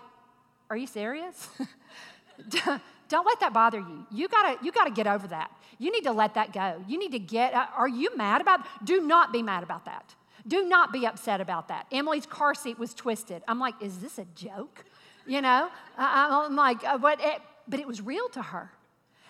Are 0.70 0.78
you 0.78 0.88
serious? 0.88 1.50
don't 3.10 3.26
let 3.26 3.40
that 3.40 3.54
bother 3.54 3.80
you. 3.80 4.06
You 4.12 4.28
gotta, 4.28 4.64
you 4.64 4.72
gotta 4.72 4.92
get 4.92 5.08
over 5.08 5.28
that. 5.28 5.52
You 5.80 5.92
need 5.92 6.04
to 6.04 6.12
let 6.12 6.34
that 6.34 6.54
go. 6.54 6.84
You 6.88 6.98
need 6.98 7.12
to 7.12 7.20
get, 7.20 7.54
uh, 7.54 7.68
are 7.76 7.88
you 7.88 8.16
mad 8.18 8.42
about, 8.42 8.62
do 8.84 9.02
not 9.02 9.32
be 9.32 9.44
mad 9.44 9.64
about 9.64 9.86
that. 9.86 10.16
Do 10.48 10.66
not 10.66 10.92
be 10.92 11.06
upset 11.06 11.42
about 11.42 11.68
that. 11.68 11.88
Emily's 11.92 12.26
car 12.26 12.56
seat 12.56 12.80
was 12.80 12.94
twisted. 12.94 13.44
I'm 13.48 13.60
like, 13.60 13.76
is 13.82 14.00
this 14.00 14.18
a 14.18 14.26
joke? 14.34 14.86
You 15.26 15.42
know, 15.42 15.70
I, 15.98 16.46
am 16.46 16.56
like, 16.56 16.84
uh, 16.86 16.98
but 16.98 17.20
it, 17.22 17.42
but 17.68 17.80
it 17.80 17.88
was 17.88 18.02
real 18.02 18.30
to 18.30 18.42
her. 18.42 18.72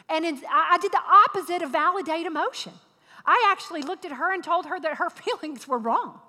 And 0.09 0.25
in, 0.25 0.41
I 0.49 0.77
did 0.81 0.91
the 0.91 1.01
opposite 1.25 1.61
of 1.61 1.71
validate 1.71 2.25
emotion. 2.25 2.73
I 3.25 3.49
actually 3.51 3.81
looked 3.81 4.05
at 4.05 4.13
her 4.13 4.33
and 4.33 4.43
told 4.43 4.65
her 4.67 4.79
that 4.79 4.95
her 4.95 5.09
feelings 5.09 5.67
were 5.67 5.77
wrong. 5.77 6.19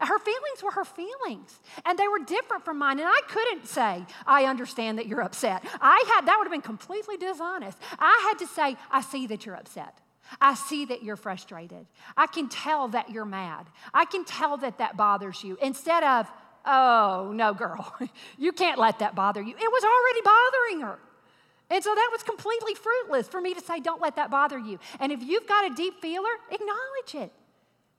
Her 0.00 0.18
feelings 0.18 0.62
were 0.62 0.72
her 0.72 0.84
feelings, 0.84 1.60
and 1.86 1.96
they 1.98 2.08
were 2.08 2.18
different 2.18 2.64
from 2.64 2.78
mine. 2.78 2.98
And 2.98 3.08
I 3.08 3.20
couldn't 3.28 3.66
say, 3.66 4.04
I 4.26 4.44
understand 4.44 4.98
that 4.98 5.06
you're 5.06 5.22
upset. 5.22 5.64
I 5.80 6.04
had, 6.08 6.26
that 6.26 6.36
would 6.36 6.46
have 6.46 6.52
been 6.52 6.60
completely 6.60 7.16
dishonest. 7.16 7.78
I 7.98 8.28
had 8.28 8.44
to 8.44 8.46
say, 8.52 8.76
I 8.90 9.00
see 9.00 9.28
that 9.28 9.46
you're 9.46 9.54
upset. 9.54 10.00
I 10.40 10.54
see 10.54 10.84
that 10.86 11.02
you're 11.02 11.16
frustrated. 11.16 11.86
I 12.16 12.26
can 12.26 12.48
tell 12.48 12.88
that 12.88 13.10
you're 13.10 13.24
mad. 13.24 13.66
I 13.92 14.04
can 14.04 14.24
tell 14.24 14.56
that 14.58 14.78
that 14.78 14.96
bothers 14.96 15.44
you. 15.44 15.56
Instead 15.62 16.02
of, 16.02 16.30
oh, 16.64 17.30
no, 17.32 17.54
girl, 17.54 17.94
you 18.38 18.52
can't 18.52 18.78
let 18.78 18.98
that 18.98 19.14
bother 19.14 19.42
you. 19.42 19.54
It 19.54 19.72
was 19.72 19.84
already 19.84 20.20
bothering 20.24 20.80
her. 20.88 20.98
And 21.70 21.82
so 21.82 21.94
that 21.94 22.08
was 22.12 22.22
completely 22.22 22.74
fruitless 22.74 23.28
for 23.28 23.40
me 23.40 23.54
to 23.54 23.60
say, 23.60 23.80
don't 23.80 24.00
let 24.00 24.16
that 24.16 24.30
bother 24.30 24.58
you. 24.58 24.78
And 25.00 25.10
if 25.10 25.22
you've 25.22 25.46
got 25.46 25.70
a 25.70 25.74
deep 25.74 26.00
feeler, 26.00 26.28
acknowledge 26.50 27.14
it. 27.14 27.32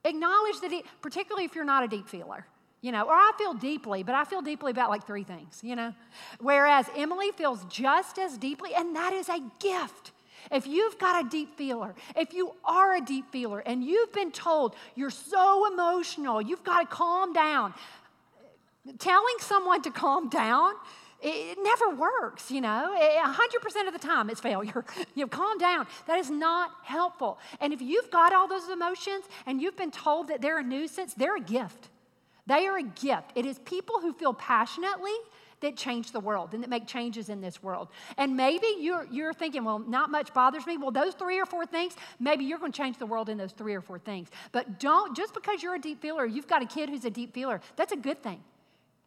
Acknowledge 0.04 0.60
that, 0.60 0.72
it, 0.72 0.84
particularly 1.02 1.44
if 1.44 1.54
you're 1.54 1.64
not 1.64 1.82
a 1.82 1.88
deep 1.88 2.08
feeler. 2.08 2.46
You 2.80 2.92
know, 2.92 3.04
or 3.04 3.14
I 3.14 3.32
feel 3.36 3.54
deeply, 3.54 4.04
but 4.04 4.14
I 4.14 4.24
feel 4.24 4.42
deeply 4.42 4.70
about 4.70 4.90
like 4.90 5.06
three 5.06 5.24
things, 5.24 5.60
you 5.62 5.74
know? 5.74 5.92
Whereas 6.40 6.86
Emily 6.96 7.32
feels 7.32 7.64
just 7.64 8.18
as 8.18 8.38
deeply, 8.38 8.74
and 8.76 8.94
that 8.94 9.12
is 9.12 9.28
a 9.28 9.40
gift. 9.58 10.12
If 10.52 10.66
you've 10.68 10.96
got 10.98 11.24
a 11.24 11.28
deep 11.28 11.56
feeler, 11.56 11.94
if 12.14 12.32
you 12.32 12.52
are 12.64 12.94
a 12.94 13.00
deep 13.00 13.32
feeler 13.32 13.60
and 13.60 13.82
you've 13.82 14.12
been 14.12 14.30
told 14.30 14.76
you're 14.94 15.10
so 15.10 15.72
emotional, 15.72 16.40
you've 16.40 16.62
got 16.62 16.80
to 16.80 16.86
calm 16.86 17.32
down, 17.32 17.74
telling 19.00 19.34
someone 19.40 19.82
to 19.82 19.90
calm 19.90 20.28
down 20.28 20.74
it 21.26 21.58
never 21.60 21.90
works, 21.90 22.50
you 22.50 22.60
know. 22.60 22.96
100% 22.96 23.86
of 23.86 23.92
the 23.92 23.98
time 23.98 24.30
it's 24.30 24.40
failure. 24.40 24.84
you 25.14 25.24
know, 25.24 25.28
calm 25.28 25.58
down. 25.58 25.86
That 26.06 26.18
is 26.18 26.30
not 26.30 26.70
helpful. 26.84 27.38
And 27.60 27.72
if 27.72 27.82
you've 27.82 28.10
got 28.10 28.32
all 28.32 28.46
those 28.46 28.68
emotions 28.68 29.24
and 29.44 29.60
you've 29.60 29.76
been 29.76 29.90
told 29.90 30.28
that 30.28 30.40
they're 30.40 30.58
a 30.58 30.62
nuisance, 30.62 31.14
they're 31.14 31.36
a 31.36 31.40
gift. 31.40 31.88
They 32.46 32.66
are 32.66 32.78
a 32.78 32.82
gift. 32.82 33.32
It 33.34 33.44
is 33.44 33.58
people 33.60 34.00
who 34.00 34.12
feel 34.12 34.32
passionately 34.32 35.14
that 35.60 35.76
change 35.76 36.12
the 36.12 36.20
world 36.20 36.54
and 36.54 36.62
that 36.62 36.70
make 36.70 36.86
changes 36.86 37.28
in 37.28 37.40
this 37.40 37.62
world. 37.62 37.88
And 38.18 38.36
maybe 38.36 38.66
you're, 38.78 39.06
you're 39.10 39.32
thinking, 39.32 39.64
well, 39.64 39.80
not 39.80 40.10
much 40.10 40.32
bothers 40.32 40.66
me. 40.66 40.76
Well, 40.76 40.90
those 40.92 41.14
three 41.14 41.40
or 41.40 41.46
four 41.46 41.66
things, 41.66 41.96
maybe 42.20 42.44
you're 42.44 42.58
going 42.58 42.72
to 42.72 42.76
change 42.76 42.98
the 42.98 43.06
world 43.06 43.28
in 43.28 43.38
those 43.38 43.52
three 43.52 43.74
or 43.74 43.80
four 43.80 43.98
things. 43.98 44.28
But 44.52 44.78
don't, 44.78 45.16
just 45.16 45.34
because 45.34 45.62
you're 45.62 45.74
a 45.74 45.80
deep 45.80 46.00
feeler, 46.00 46.24
you've 46.24 46.46
got 46.46 46.62
a 46.62 46.66
kid 46.66 46.88
who's 46.88 47.04
a 47.04 47.10
deep 47.10 47.34
feeler, 47.34 47.60
that's 47.74 47.92
a 47.92 47.96
good 47.96 48.22
thing. 48.22 48.40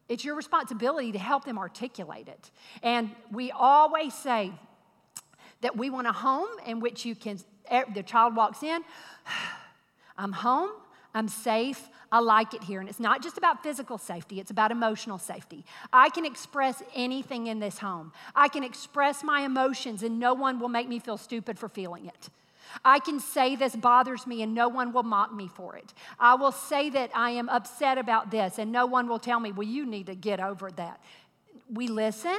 It's 0.09 0.25
your 0.25 0.35
responsibility 0.35 1.11
to 1.11 1.19
help 1.19 1.45
them 1.45 1.57
articulate 1.57 2.27
it. 2.27 2.51
And 2.81 3.11
we 3.31 3.51
always 3.51 4.13
say 4.13 4.51
that 5.61 5.77
we 5.77 5.89
want 5.89 6.07
a 6.07 6.11
home 6.11 6.49
in 6.65 6.79
which 6.79 7.05
you 7.05 7.15
can, 7.15 7.39
eh, 7.67 7.83
the 7.93 8.03
child 8.03 8.35
walks 8.35 8.63
in, 8.63 8.81
I'm 10.17 10.33
home, 10.33 10.71
I'm 11.13 11.27
safe, 11.27 11.87
I 12.11 12.19
like 12.19 12.53
it 12.53 12.63
here. 12.63 12.79
And 12.79 12.89
it's 12.89 12.99
not 12.99 13.21
just 13.21 13.37
about 13.37 13.61
physical 13.63 13.97
safety, 13.97 14.39
it's 14.39 14.51
about 14.51 14.71
emotional 14.71 15.17
safety. 15.17 15.63
I 15.93 16.09
can 16.09 16.25
express 16.25 16.81
anything 16.95 17.47
in 17.47 17.59
this 17.59 17.77
home. 17.77 18.11
I 18.35 18.47
can 18.47 18.63
express 18.63 19.23
my 19.23 19.41
emotions, 19.41 20.03
and 20.03 20.19
no 20.19 20.33
one 20.33 20.59
will 20.59 20.69
make 20.69 20.87
me 20.87 20.99
feel 20.99 21.17
stupid 21.17 21.59
for 21.59 21.69
feeling 21.69 22.07
it. 22.07 22.29
I 22.83 22.99
can 22.99 23.19
say 23.19 23.55
this 23.55 23.75
bothers 23.75 24.27
me 24.27 24.41
and 24.41 24.53
no 24.53 24.69
one 24.69 24.93
will 24.93 25.03
mock 25.03 25.33
me 25.33 25.47
for 25.47 25.75
it. 25.75 25.93
I 26.19 26.35
will 26.35 26.51
say 26.51 26.89
that 26.91 27.11
I 27.15 27.31
am 27.31 27.49
upset 27.49 27.97
about 27.97 28.31
this 28.31 28.59
and 28.59 28.71
no 28.71 28.85
one 28.85 29.07
will 29.07 29.19
tell 29.19 29.39
me, 29.39 29.51
well, 29.51 29.67
you 29.67 29.85
need 29.85 30.07
to 30.07 30.15
get 30.15 30.39
over 30.39 30.71
that. 30.71 31.01
We 31.71 31.87
listen, 31.87 32.37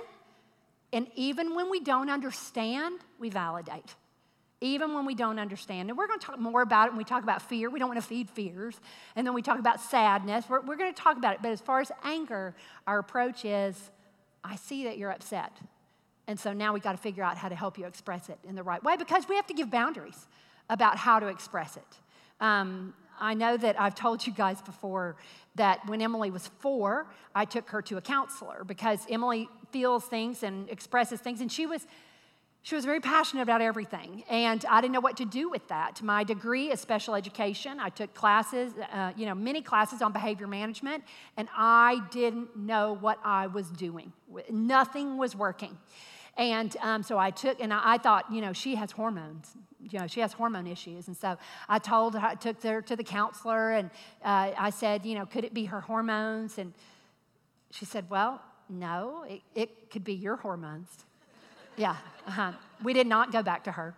and 0.93 1.07
even 1.15 1.55
when 1.55 1.71
we 1.71 1.81
don't 1.81 2.11
understand, 2.11 3.01
we 3.19 3.31
validate. 3.31 3.95
Even 4.61 4.93
when 4.93 5.07
we 5.07 5.15
don't 5.15 5.39
understand. 5.39 5.89
And 5.89 5.97
we're 5.97 6.07
going 6.07 6.19
to 6.19 6.27
talk 6.27 6.39
more 6.39 6.63
about 6.63 6.89
it 6.89 6.91
when 6.91 6.99
we 6.99 7.05
talk 7.05 7.23
about 7.23 7.41
fear. 7.41 7.71
We 7.71 7.79
don't 7.79 7.89
want 7.89 8.01
to 8.01 8.07
feed 8.07 8.29
fears. 8.29 8.79
And 9.17 9.27
then 9.27 9.33
we 9.33 9.41
talk 9.41 9.59
about 9.59 9.81
sadness. 9.81 10.45
We're, 10.49 10.61
we're 10.61 10.77
going 10.77 10.93
to 10.93 11.01
talk 11.01 11.17
about 11.17 11.35
it. 11.35 11.43
But 11.43 11.53
as 11.53 11.61
far 11.61 11.81
as 11.81 11.91
anger, 12.05 12.55
our 12.87 12.99
approach 12.99 13.45
is 13.45 13.91
I 14.45 14.57
see 14.57 14.85
that 14.85 14.99
you're 14.99 15.13
upset. 15.13 15.53
And 16.31 16.39
so 16.39 16.53
now 16.53 16.73
we 16.73 16.79
got 16.79 16.93
to 16.93 16.99
figure 16.99 17.25
out 17.25 17.37
how 17.37 17.49
to 17.49 17.57
help 17.57 17.77
you 17.77 17.87
express 17.87 18.29
it 18.29 18.39
in 18.49 18.55
the 18.55 18.63
right 18.63 18.81
way 18.85 18.97
because 18.97 19.29
we 19.29 19.35
have 19.35 19.49
to 19.49 19.53
give 19.53 19.69
boundaries 19.69 20.29
about 20.69 20.97
how 20.97 21.19
to 21.19 21.27
express 21.27 21.77
it. 21.77 21.83
Um, 22.41 22.95
I 23.19 23.35
know 23.35 23.57
that 23.57 23.81
I've 23.81 23.97
told 23.97 24.25
you 24.25 24.33
guys 24.33 24.63
before 24.63 25.17
that 25.57 25.85
when 25.89 26.01
Emily 26.01 26.31
was 26.31 26.47
four, 26.61 27.09
I 27.35 27.47
took 27.47 27.69
her 27.71 27.83
to 27.83 27.97
a 27.97 28.01
counselor 28.01 28.63
because 28.63 29.01
Emily 29.11 29.49
feels 29.73 30.05
things 30.05 30.45
and 30.45 30.71
expresses 30.71 31.19
things, 31.19 31.41
and 31.41 31.51
she 31.51 31.67
was 31.67 31.85
she 32.63 32.75
was 32.75 32.85
very 32.85 33.01
passionate 33.01 33.43
about 33.43 33.63
everything, 33.63 34.23
and 34.29 34.65
I 34.69 34.83
didn't 34.83 34.93
know 34.93 35.01
what 35.01 35.17
to 35.17 35.25
do 35.25 35.49
with 35.49 35.67
that. 35.69 36.03
My 36.03 36.25
degree 36.25 36.71
is 36.71 36.79
special 36.79 37.15
education. 37.15 37.81
I 37.81 37.89
took 37.89 38.13
classes, 38.13 38.75
uh, 38.93 39.13
you 39.17 39.25
know, 39.25 39.35
many 39.35 39.63
classes 39.63 40.03
on 40.03 40.13
behavior 40.13 40.47
management, 40.47 41.03
and 41.39 41.49
I 41.57 42.03
didn't 42.11 42.57
know 42.57 42.99
what 43.01 43.19
I 43.25 43.47
was 43.47 43.71
doing. 43.71 44.13
Nothing 44.51 45.17
was 45.17 45.35
working. 45.35 45.79
And 46.37 46.77
um, 46.81 47.03
so 47.03 47.19
I 47.19 47.31
took, 47.31 47.61
and 47.61 47.73
I, 47.73 47.95
I, 47.95 47.99
thought, 47.99 48.33
you 48.33 48.41
know, 48.41 48.53
she 48.53 48.75
has 48.77 48.93
hormones. 48.93 49.55
You 49.81 49.99
know, 49.99 50.07
she 50.07 50.21
has 50.21 50.33
hormone 50.33 50.67
issues. 50.67 51.09
And 51.09 51.17
so 51.17 51.37
I 51.69 51.79
told 51.79 52.15
her, 52.15 52.27
I 52.27 52.35
took 52.35 52.63
her 52.63 52.83
to 52.83 52.97
the 52.97 53.05
counselor, 53.05 53.73
and 53.73 53.91
uh, 54.25 54.53
I 54.57 54.71
said, 54.71 55.05
you 55.05 55.15
know, 55.15 55.27
could 55.27 55.45
it 55.45 55.55
be 55.55 55.65
her 55.67 55.81
hormones? 55.81 56.59
And 56.59 56.73
she 57.71 57.85
said, 57.85 58.09
well, 58.11 58.43
no, 58.69 59.25
it, 59.29 59.41
it 59.55 59.91
could 59.91 60.05
be 60.05 60.15
your 60.15 60.37
hormones. 60.37 61.05
yeah, 61.77 61.97
uh-huh. 62.27 62.53
we 62.83 62.93
did 62.93 63.07
not 63.07 63.33
go 63.33 63.43
back 63.43 63.65
to 63.65 63.73
her. 63.73 63.95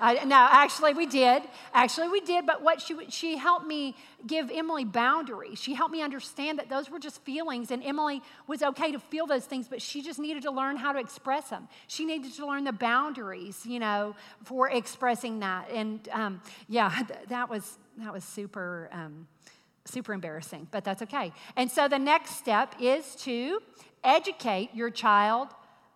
I, 0.00 0.24
no, 0.24 0.36
actually, 0.50 0.94
we 0.94 1.06
did. 1.06 1.42
Actually, 1.72 2.08
we 2.08 2.20
did. 2.20 2.46
But 2.46 2.62
what 2.62 2.80
she 2.80 2.96
she 3.08 3.36
helped 3.36 3.66
me 3.66 3.96
give 4.26 4.50
Emily 4.52 4.84
boundaries. 4.84 5.60
She 5.60 5.74
helped 5.74 5.92
me 5.92 6.02
understand 6.02 6.58
that 6.58 6.68
those 6.68 6.90
were 6.90 6.98
just 6.98 7.22
feelings, 7.22 7.70
and 7.70 7.82
Emily 7.82 8.22
was 8.46 8.62
okay 8.62 8.92
to 8.92 8.98
feel 8.98 9.26
those 9.26 9.44
things, 9.44 9.68
but 9.68 9.82
she 9.82 10.02
just 10.02 10.18
needed 10.18 10.42
to 10.44 10.50
learn 10.50 10.76
how 10.76 10.92
to 10.92 10.98
express 10.98 11.50
them. 11.50 11.68
She 11.86 12.04
needed 12.04 12.34
to 12.34 12.46
learn 12.46 12.64
the 12.64 12.72
boundaries, 12.72 13.64
you 13.66 13.78
know, 13.78 14.14
for 14.44 14.70
expressing 14.70 15.40
that. 15.40 15.70
And 15.70 16.08
um, 16.12 16.42
yeah, 16.68 16.90
th- 17.08 17.28
that 17.28 17.48
was 17.48 17.78
that 17.98 18.12
was 18.12 18.24
super. 18.24 18.88
Um, 18.92 19.26
super 19.84 20.12
embarrassing, 20.12 20.68
but 20.70 20.84
that's 20.84 21.00
okay. 21.00 21.32
And 21.56 21.70
so 21.70 21.88
the 21.88 21.98
next 21.98 22.36
step 22.36 22.74
is 22.78 23.14
to 23.16 23.60
educate 24.04 24.74
your 24.74 24.90
child 24.90 25.48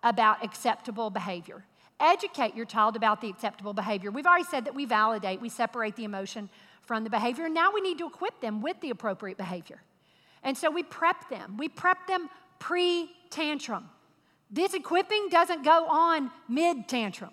about 0.03 0.45
acceptable 0.45 1.11
behavior. 1.11 1.65
Educate 2.03 2.57
your 2.57 2.67
child 2.67 2.97
about 2.97 3.21
the 3.21 3.29
acceptable 3.29 3.73
behavior. 3.73 4.11
We've 4.11 4.27
already 4.27 4.45
said 4.45 4.65
that 4.65 4.75
we 4.75 4.85
validate, 4.87 5.41
we 5.41 5.49
separate 5.49 5.95
the 5.95 6.03
emotion 6.03 6.51
from 6.83 7.05
the 7.05 7.11
behavior, 7.11 7.49
now 7.49 7.73
we 7.73 7.81
need 7.81 7.97
to 7.99 8.09
equip 8.09 8.41
them 8.41 8.61
with 8.61 8.81
the 8.81 8.91
appropriate 8.91 9.39
behavior. 9.39 9.81
And 10.43 10.59
so 10.59 10.69
we 10.69 10.83
prep 10.83 11.29
them. 11.31 11.57
We 11.57 11.69
prep 11.69 12.09
them 12.09 12.29
pre 12.59 13.09
tantrum. 13.31 13.89
This 14.51 14.75
equipping 14.75 15.29
doesn't 15.31 15.65
go 15.65 15.87
on 15.87 16.33
mid 16.49 16.89
tantrum. 16.89 17.31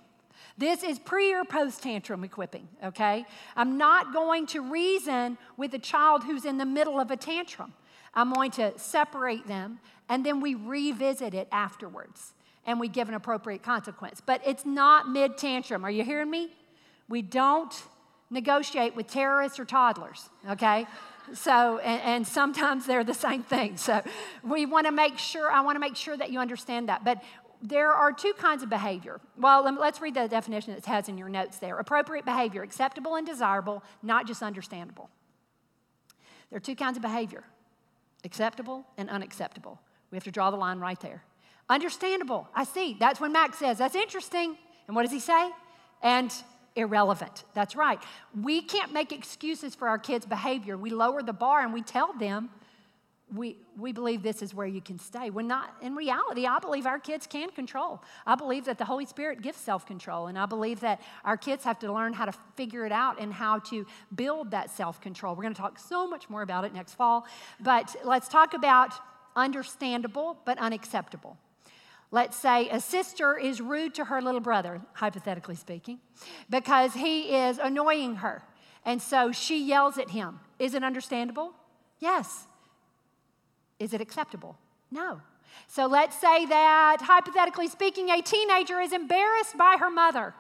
This 0.56 0.84
is 0.84 1.00
pre 1.00 1.34
or 1.34 1.44
post 1.46 1.82
tantrum 1.82 2.24
equipping, 2.24 2.68
okay? 2.84 3.26
I'm 3.56 3.80
not 3.80 4.14
going 4.14 4.46
to 4.48 4.62
reason 4.62 5.40
with 5.58 5.74
a 5.74 5.80
child 5.80 6.24
who's 6.24 6.46
in 6.46 6.60
the 6.60 6.66
middle 6.66 7.00
of 7.00 7.10
a 7.10 7.18
tantrum. 7.18 7.74
I'm 8.14 8.32
going 8.32 8.52
to 8.52 8.78
separate 8.78 9.48
them 9.48 9.80
and 10.10 10.26
then 10.26 10.42
we 10.42 10.54
revisit 10.54 11.34
it 11.34 11.48
afterwards 11.52 12.34
and 12.70 12.80
we 12.80 12.88
give 12.88 13.10
an 13.10 13.16
appropriate 13.16 13.64
consequence. 13.64 14.22
But 14.24 14.42
it's 14.46 14.64
not 14.64 15.10
mid 15.10 15.40
tantrum. 15.40 15.84
Are 15.84 15.90
you 15.90 16.04
hearing 16.04 16.30
me? 16.30 16.52
We 17.10 17.24
don't 17.24 17.74
negotiate 18.30 18.96
with 18.96 19.08
terrorists 19.08 19.60
or 19.60 19.66
toddlers, 19.66 20.30
okay? 20.48 20.86
So, 21.34 21.80
and, 21.80 22.02
and, 22.04 22.28
sometimes 22.28 22.86
they're 22.86 23.04
the 23.04 23.16
same 23.16 23.42
thing. 23.42 23.78
So, 23.78 24.04
we 24.44 24.68
want 24.68 24.86
to 24.86 24.92
make 24.92 25.18
sure, 25.18 25.52
I 25.52 25.62
want 25.62 25.78
to 25.78 25.80
make 25.80 25.96
sure 25.96 26.16
that 26.16 26.32
you 26.32 26.40
understand 26.40 26.90
that. 26.90 27.04
But 27.04 27.24
there 27.62 27.92
are 27.92 28.12
two 28.12 28.34
kinds 28.34 28.62
of 28.62 28.70
behavior. 28.70 29.20
Well, 29.36 29.64
let's 29.64 30.00
read 30.00 30.14
the 30.14 30.28
definition 30.28 30.74
it 30.74 30.86
has 30.86 31.10
in 31.10 31.18
your 31.18 31.30
notes 31.30 31.58
there. 31.58 31.80
Appropriate 31.80 32.24
behavior, 32.24 32.62
acceptable 32.62 33.16
and 33.16 33.26
desirable, 33.26 33.84
not 34.04 34.28
just 34.28 34.44
understandable. 34.44 35.10
There 36.52 36.58
are 36.58 36.62
two 36.62 36.76
kinds 36.76 36.98
of 36.98 37.02
behavior 37.02 37.44
acceptable 38.24 38.86
and 38.98 39.10
unacceptable. 39.10 39.80
We 40.12 40.18
have 40.18 40.24
to 40.26 40.32
draw 40.32 40.52
the 40.52 40.58
line 40.58 40.80
right 40.80 41.00
there. 41.00 41.24
Understandable. 41.70 42.48
I 42.56 42.64
see. 42.64 42.98
That's 43.00 43.22
when 43.22 43.32
Mac 43.32 43.54
says, 43.54 43.78
that's 43.78 43.96
interesting. 43.96 44.58
And 44.88 44.96
what 44.96 45.04
does 45.04 45.12
he 45.12 45.20
say? 45.20 45.52
And 46.02 46.34
irrelevant. 46.76 47.44
That's 47.54 47.76
right. 47.76 48.00
We 48.40 48.62
can't 48.62 48.92
make 48.92 49.12
excuses 49.12 49.76
for 49.76 49.88
our 49.88 50.00
kids' 50.00 50.26
behavior. 50.26 50.78
We 50.78 50.90
lower 50.90 51.22
the 51.22 51.34
bar 51.34 51.62
and 51.62 51.74
we 51.74 51.82
tell 51.82 52.14
them, 52.14 52.50
we, 53.32 53.58
we 53.78 53.92
believe 53.92 54.24
this 54.24 54.42
is 54.42 54.56
where 54.56 54.66
you 54.66 54.82
can 54.82 54.98
stay. 54.98 55.30
When 55.30 55.48
not, 55.48 55.76
in 55.84 55.96
reality, 55.96 56.48
I 56.48 56.58
believe 56.58 56.88
our 56.88 56.98
kids 56.98 57.28
can 57.28 57.52
control. 57.52 58.02
I 58.26 58.34
believe 58.34 58.66
that 58.66 58.80
the 58.80 58.86
Holy 58.86 59.06
Spirit 59.06 59.44
gives 59.44 59.60
self 59.60 59.86
control. 59.86 60.26
And 60.28 60.40
I 60.40 60.48
believe 60.48 60.80
that 60.80 61.00
our 61.24 61.38
kids 61.38 61.64
have 61.64 61.78
to 61.80 61.94
learn 61.94 62.14
how 62.14 62.26
to 62.26 62.34
figure 62.56 62.88
it 62.88 62.92
out 62.92 63.22
and 63.22 63.32
how 63.32 63.60
to 63.60 63.86
build 64.16 64.50
that 64.50 64.72
self 64.72 65.00
control. 65.00 65.36
We're 65.36 65.44
going 65.44 65.54
to 65.54 65.62
talk 65.62 65.78
so 65.78 66.08
much 66.08 66.28
more 66.28 66.42
about 66.42 66.66
it 66.66 66.74
next 66.74 66.96
fall. 66.96 67.28
But 67.60 67.96
let's 68.04 68.28
talk 68.28 68.56
about 68.56 68.94
understandable 69.36 70.38
but 70.44 70.58
unacceptable. 70.58 71.38
Let's 72.12 72.36
say 72.36 72.70
a 72.70 72.80
sister 72.80 73.38
is 73.38 73.62
rude 73.62 73.94
to 73.96 74.06
her 74.06 74.22
little 74.22 74.40
brother, 74.40 74.82
hypothetically 74.94 75.56
speaking, 75.56 76.00
because 76.50 76.94
he 76.94 77.36
is 77.36 77.60
annoying 77.60 78.16
her. 78.16 78.44
And 78.86 79.02
so 79.02 79.32
she 79.32 79.64
yells 79.64 79.98
at 79.98 80.10
him. 80.10 80.40
Is 80.58 80.74
it 80.74 80.84
understandable? 80.84 81.54
Yes. 82.00 82.48
Is 83.78 83.94
it 83.94 84.02
acceptable? 84.02 84.58
No. 84.90 85.22
So 85.68 85.86
let's 85.86 86.20
say 86.20 86.46
that, 86.48 86.98
hypothetically 87.02 87.68
speaking, 87.68 88.10
a 88.10 88.22
teenager 88.22 88.80
is 88.80 88.94
embarrassed 88.94 89.58
by 89.58 89.78
her 89.80 89.90
mother 89.90 90.34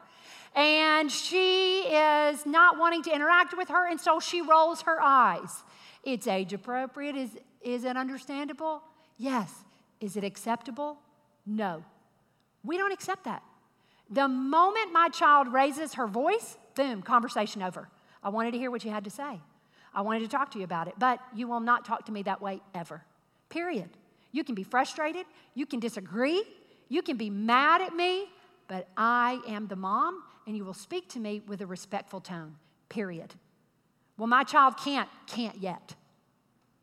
and 0.56 1.12
she 1.12 1.82
is 1.82 2.46
not 2.46 2.78
wanting 2.78 3.04
to 3.04 3.14
interact 3.14 3.56
with 3.56 3.70
her, 3.70 3.88
and 3.88 4.00
so 4.00 4.20
she 4.20 4.42
rolls 4.42 4.82
her 4.82 5.00
eyes. 5.02 5.64
It's 6.04 6.28
age 6.28 6.54
appropriate. 6.54 7.16
Is, 7.16 7.38
is 7.62 7.84
it 7.84 7.96
understandable? 7.96 8.82
Yes. 9.18 9.54
Is 10.02 10.16
it 10.18 10.24
acceptable? 10.24 10.98
No. 11.46 11.84
We 12.64 12.78
don't 12.78 12.92
accept 12.92 13.24
that. 13.26 13.44
The 14.10 14.28
moment 14.28 14.92
my 14.92 15.10
child 15.10 15.54
raises 15.54 15.94
her 15.94 16.08
voice, 16.08 16.58
boom, 16.76 17.02
conversation 17.02 17.62
over. 17.62 17.90
I 18.24 18.30
wanted 18.30 18.52
to 18.52 18.58
hear 18.58 18.72
what 18.72 18.84
you 18.84 18.92
had 18.92 19.04
to 19.04 19.10
say. 19.10 19.40
I 19.94 20.02
wanted 20.02 20.20
to 20.22 20.28
talk 20.28 20.52
to 20.52 20.58
you 20.60 20.64
about 20.64 20.88
it, 20.88 20.96
but 20.98 21.20
you 21.36 21.48
will 21.48 21.60
not 21.60 21.86
talk 21.86 22.06
to 22.06 22.12
me 22.12 22.24
that 22.24 22.42
way 22.42 22.62
ever. 22.74 23.04
Period. 23.50 23.90
You 24.32 24.44
can 24.44 24.56
be 24.56 24.64
frustrated, 24.64 25.26
you 25.56 25.66
can 25.66 25.80
disagree, 25.80 26.44
you 26.88 27.02
can 27.02 27.18
be 27.18 27.30
mad 27.30 27.82
at 27.82 27.96
me, 27.96 28.26
but 28.68 28.88
I 28.96 29.42
am 29.48 29.68
the 29.68 29.76
mom 29.76 30.24
and 30.46 30.56
you 30.56 30.66
will 30.66 30.74
speak 30.74 31.10
to 31.10 31.20
me 31.20 31.42
with 31.48 31.62
a 31.62 31.66
respectful 31.66 32.22
tone. 32.22 32.56
Period. 32.90 33.34
Well, 34.18 34.28
my 34.28 34.44
child 34.44 34.78
can't, 34.78 35.10
can't 35.28 35.58
yet. 35.58 35.96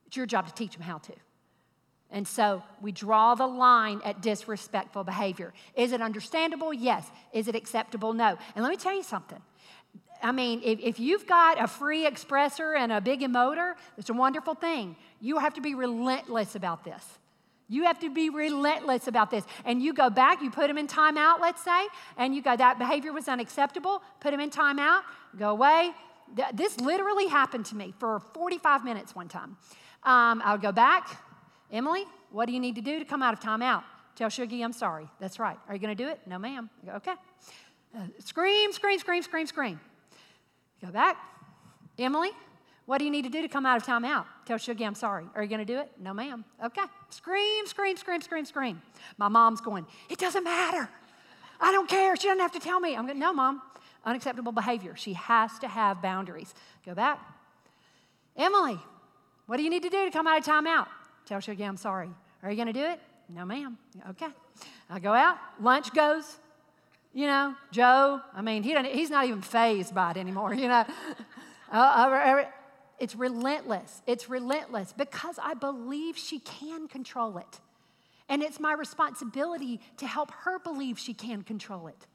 It's 0.07 0.17
your 0.17 0.27
job 0.27 0.47
to 0.47 0.55
teach 0.55 0.73
them 0.73 0.83
how 0.83 0.99
to. 0.99 1.13
And 2.11 2.27
so 2.27 2.63
we 2.81 2.93
draw 2.93 3.35
the 3.35 3.47
line 3.47 4.01
at 4.05 4.23
disrespectful 4.23 5.05
behavior. 5.05 5.53
Is 5.75 5.93
it 5.93 6.01
understandable? 6.01 6.73
Yes. 6.73 7.11
Is 7.33 7.49
it 7.49 7.55
acceptable? 7.55 8.13
No. 8.13 8.39
And 8.55 8.63
let 8.63 8.71
me 8.71 8.77
tell 8.77 8.95
you 8.95 9.03
something. 9.03 9.41
I 10.23 10.33
mean, 10.33 10.63
if, 10.65 10.79
if 10.81 11.01
you've 11.01 11.27
got 11.27 11.63
a 11.63 11.67
free 11.67 12.07
expressor 12.07 12.79
and 12.79 12.91
a 12.93 13.01
big 13.01 13.21
emoter, 13.21 13.75
it's 13.99 14.09
a 14.09 14.15
wonderful 14.15 14.55
thing. 14.55 14.97
You 15.21 15.39
have 15.39 15.55
to 15.55 15.61
be 15.61 15.75
relentless 15.75 16.55
about 16.55 16.85
this. 16.85 17.05
You 17.69 17.85
have 17.85 17.99
to 18.01 18.11
be 18.11 18.31
relentless 18.31 19.09
about 19.09 19.31
this. 19.31 19.45
And 19.65 19.83
you 19.83 19.93
go 19.93 20.09
back, 20.09 20.41
you 20.41 20.51
put 20.51 20.69
them 20.69 20.79
in 20.79 20.87
timeout, 20.87 21.41
let's 21.41 21.63
say, 21.65 21.89
and 22.17 22.35
you 22.35 22.41
go, 22.41 22.57
that 22.57 22.79
behavior 22.79 23.13
was 23.13 23.29
unacceptable, 23.29 24.03
put 24.21 24.31
them 24.31 24.41
in 24.41 24.51
timeout, 24.51 25.03
go 25.37 25.51
away. 25.51 25.91
This 26.55 26.79
literally 26.81 27.27
happened 27.27 27.67
to 27.67 27.77
me 27.77 27.93
for 27.99 28.21
45 28.21 28.85
minutes 28.85 29.15
one 29.15 29.29
time. 29.29 29.57
Um, 30.05 30.41
I'll 30.45 30.59
go 30.59 30.71
back, 30.71 31.21
Emily, 31.73 32.05
what 32.31 32.47
do 32.47 32.53
you 32.53 32.61
need 32.61 32.75
to 32.77 32.81
do 32.81 32.99
to 32.99 33.05
come 33.05 33.23
out 33.23 33.35
of 33.35 33.41
timeout? 33.41 33.83
Tell 34.15 34.29
Shuggy 34.29 34.65
I'm 34.65 34.73
sorry. 34.73 35.09
That's 35.21 35.39
right. 35.39 35.59
Are 35.69 35.75
you 35.75 35.81
going 35.81 35.95
to 35.97 36.03
do 36.03 36.09
it? 36.09 36.21
No, 36.27 36.39
ma'am. 36.39 36.71
Go, 36.85 36.93
okay. 36.93 37.15
Uh, 37.97 38.01
scream, 38.19 38.73
scream, 38.73 38.99
scream, 38.99 39.23
scream, 39.23 39.47
scream. 39.47 39.81
Go 40.83 40.91
back. 40.91 41.17
Emily, 41.99 42.31
what 42.87 42.99
do 42.99 43.05
you 43.05 43.11
need 43.11 43.23
to 43.23 43.31
do 43.31 43.43
to 43.43 43.49
come 43.49 43.67
out 43.67 43.77
of 43.77 43.85
timeout? 43.85 44.25
Tell 44.47 44.59
Shuggy 44.59 44.87
I'm 44.87 44.95
sorry. 44.95 45.27
Are 45.35 45.43
you 45.43 45.49
going 45.49 45.65
to 45.65 45.71
do 45.71 45.79
it? 45.79 45.91
No, 45.99 46.15
ma'am. 46.15 46.45
Okay. 46.65 46.85
Scream, 47.11 47.67
scream, 47.67 47.97
scream, 47.97 48.21
scream, 48.21 48.45
scream. 48.45 48.83
My 49.19 49.29
mom's 49.29 49.61
going, 49.61 49.87
it 50.09 50.19
doesn't 50.19 50.45
matter. 50.45 50.89
I 51.61 51.73
don't 51.73 51.89
care. 51.89 52.17
She 52.17 52.29
doesn't 52.29 52.41
have 52.41 52.53
to 52.53 52.61
tell 52.61 52.81
me. 52.81 52.97
I'm 52.97 53.07
going, 53.07 53.19
no, 53.19 53.33
mom. 53.33 53.63
Unacceptable 54.05 54.53
behavior. 54.53 54.95
She 54.95 55.15
has 55.15 55.59
to 55.59 55.69
have 55.69 56.01
boundaries. 56.01 56.55
Go 56.85 56.95
back. 56.95 57.19
Emily, 58.37 58.79
what 59.47 59.57
do 59.57 59.63
you 59.63 59.71
need 59.71 59.83
to 59.83 59.91
do 59.91 60.05
to 60.05 60.11
come 60.11 60.27
out 60.27 60.39
of 60.39 60.45
timeout? 60.45 60.87
Tell 61.27 61.41
Shuggy 61.41 61.67
I'm 61.67 61.77
sorry. 61.77 62.09
Are 62.43 62.51
you 62.51 62.57
going 62.57 62.69
to 62.69 62.73
do 62.73 62.85
it? 62.85 63.01
No, 63.29 63.45
ma'am. 63.45 63.77
Okay. 64.11 64.29
I 64.89 65.01
go 65.01 65.13
out. 65.13 65.37
Lunch 65.61 65.93
goes. 65.93 66.39
You 67.13 67.27
know, 67.27 67.55
Joe, 67.73 68.21
I 68.35 68.43
mean, 68.43 68.63
he 68.63 68.75
doesn't, 68.75 68.93
he's 68.93 69.09
not 69.09 69.25
even 69.25 69.41
phased 69.41 69.95
by 69.95 70.11
it 70.11 70.17
anymore, 70.17 70.55
you 70.55 70.69
know. 70.69 70.85
Uh, 71.69 71.79
uh, 71.79 72.45
it's 73.01 73.17
relentless. 73.17 74.01
It's 74.07 74.31
relentless 74.31 74.93
because 74.93 75.37
I 75.43 75.55
believe 75.55 76.17
she 76.17 76.39
can 76.39 76.87
control 76.87 77.39
it. 77.39 77.61
And 78.29 78.41
it's 78.41 78.61
my 78.61 78.73
responsibility 78.73 79.81
to 79.97 80.07
help 80.07 80.31
her 80.31 80.61
believe 80.61 80.97
she 80.97 81.13
can 81.13 81.43
control 81.43 81.89
it. 81.89 82.07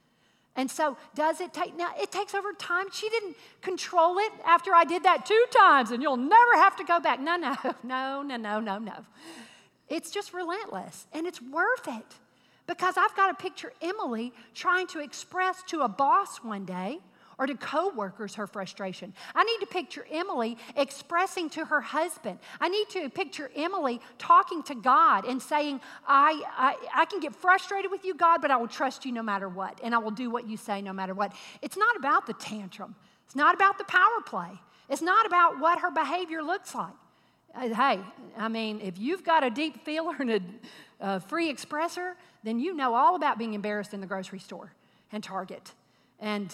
And 0.56 0.70
so, 0.70 0.98
does 1.16 1.40
it 1.40 1.54
take, 1.54 1.78
now 1.78 1.92
it 1.98 2.12
takes 2.12 2.36
over 2.36 2.52
time. 2.54 2.88
She 2.92 3.10
didn't 3.10 3.38
control 3.62 4.18
it 4.18 4.32
after 4.46 4.74
I 4.74 4.84
did 4.84 5.04
that 5.04 5.26
two 5.26 5.46
times, 5.52 5.92
and 5.92 6.04
you'll 6.04 6.18
never 6.18 6.56
have 6.56 6.76
to 6.78 6.84
go 6.84 7.00
back. 7.00 7.22
No, 7.22 7.38
no, 7.38 7.56
no, 7.84 8.22
no, 8.22 8.36
no, 8.36 8.60
no, 8.60 8.78
no. 8.78 9.06
It's 9.88 10.12
just 10.12 10.34
relentless, 10.34 11.08
and 11.14 11.26
it's 11.26 11.42
worth 11.42 11.88
it 11.88 12.16
because 12.68 12.96
I've 12.98 13.16
got 13.16 13.28
to 13.28 13.34
picture 13.34 13.72
Emily 13.82 14.34
trying 14.54 14.88
to 14.88 15.00
express 15.00 15.64
to 15.68 15.82
a 15.82 15.90
boss 15.90 16.38
one 16.38 16.66
day 16.66 17.00
or 17.42 17.48
to 17.48 17.56
coworkers 17.56 18.36
her 18.36 18.46
frustration. 18.46 19.12
I 19.34 19.44
need 19.44 19.58
to 19.62 19.66
picture 19.66 20.06
Emily 20.12 20.60
expressing 20.78 21.50
to 21.50 21.66
her 21.66 21.82
husband. 21.82 22.38
I 22.60 22.70
need 22.70 22.88
to 22.90 23.10
picture 23.10 23.50
Emily 23.56 24.00
talking 24.20 24.62
to 24.64 24.76
God 24.76 25.26
and 25.26 25.42
saying, 25.42 25.82
I, 26.08 26.44
I, 26.56 27.02
I 27.02 27.06
can 27.06 27.20
get 27.20 27.36
frustrated 27.36 27.90
with 27.90 28.06
you, 28.06 28.14
God, 28.14 28.44
but 28.44 28.52
I 28.52 28.58
will 28.58 28.68
trust 28.68 29.06
you 29.06 29.12
no 29.12 29.24
matter 29.24 29.50
what, 29.50 29.80
and 29.84 29.96
I 29.96 29.98
will 29.98 30.12
do 30.12 30.30
what 30.30 30.48
you 30.48 30.56
say 30.56 30.84
no 30.84 30.94
matter 30.94 31.16
what. 31.16 31.34
It's 31.64 31.76
not 31.76 31.96
about 31.96 32.28
the 32.28 32.34
tantrum, 32.34 32.94
it's 33.26 33.36
not 33.36 33.56
about 33.56 33.80
the 33.80 33.86
power 33.86 34.22
play, 34.24 34.52
it's 34.88 35.02
not 35.02 35.26
about 35.26 35.60
what 35.60 35.80
her 35.80 35.90
behavior 35.90 36.44
looks 36.44 36.76
like. 36.76 36.94
Uh, 37.56 37.74
hey, 37.74 38.00
I 38.38 38.50
mean, 38.50 38.80
if 38.82 39.00
you've 39.00 39.24
got 39.24 39.44
a 39.44 39.50
deep 39.50 39.84
feeler 39.84 40.16
and 40.20 40.30
a, 40.30 40.42
a 41.00 41.20
free 41.20 41.52
expressor, 41.52 42.14
then 42.44 42.60
you 42.60 42.76
know 42.76 42.94
all 42.94 43.16
about 43.16 43.40
being 43.40 43.56
embarrassed 43.56 43.96
in 43.96 44.00
the 44.00 44.08
grocery 44.08 44.40
store 44.40 44.74
and 45.12 45.24
Target. 45.24 45.72
And 46.20 46.54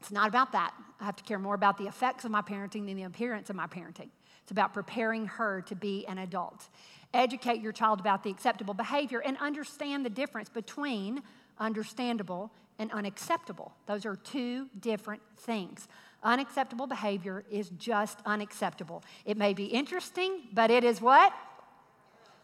it's 0.00 0.10
not 0.10 0.28
about 0.28 0.52
that. 0.52 0.72
I 0.98 1.04
have 1.04 1.16
to 1.16 1.24
care 1.24 1.38
more 1.38 1.54
about 1.54 1.76
the 1.76 1.86
effects 1.86 2.24
of 2.24 2.30
my 2.30 2.40
parenting 2.40 2.86
than 2.86 2.96
the 2.96 3.02
appearance 3.02 3.50
of 3.50 3.56
my 3.56 3.66
parenting. 3.66 4.08
It's 4.42 4.50
about 4.50 4.72
preparing 4.72 5.26
her 5.26 5.60
to 5.62 5.74
be 5.74 6.06
an 6.06 6.16
adult. 6.16 6.68
Educate 7.12 7.60
your 7.60 7.72
child 7.72 8.00
about 8.00 8.22
the 8.22 8.30
acceptable 8.30 8.72
behavior 8.72 9.20
and 9.20 9.36
understand 9.38 10.06
the 10.06 10.10
difference 10.10 10.48
between 10.48 11.22
understandable 11.58 12.50
and 12.78 12.90
unacceptable. 12.92 13.74
Those 13.84 14.06
are 14.06 14.16
two 14.16 14.68
different 14.80 15.20
things. 15.36 15.86
Unacceptable 16.22 16.86
behavior 16.86 17.44
is 17.50 17.70
just 17.76 18.20
unacceptable. 18.24 19.04
It 19.26 19.36
may 19.36 19.52
be 19.52 19.66
interesting, 19.66 20.48
but 20.54 20.70
it 20.70 20.82
is 20.82 21.02
what? 21.02 21.34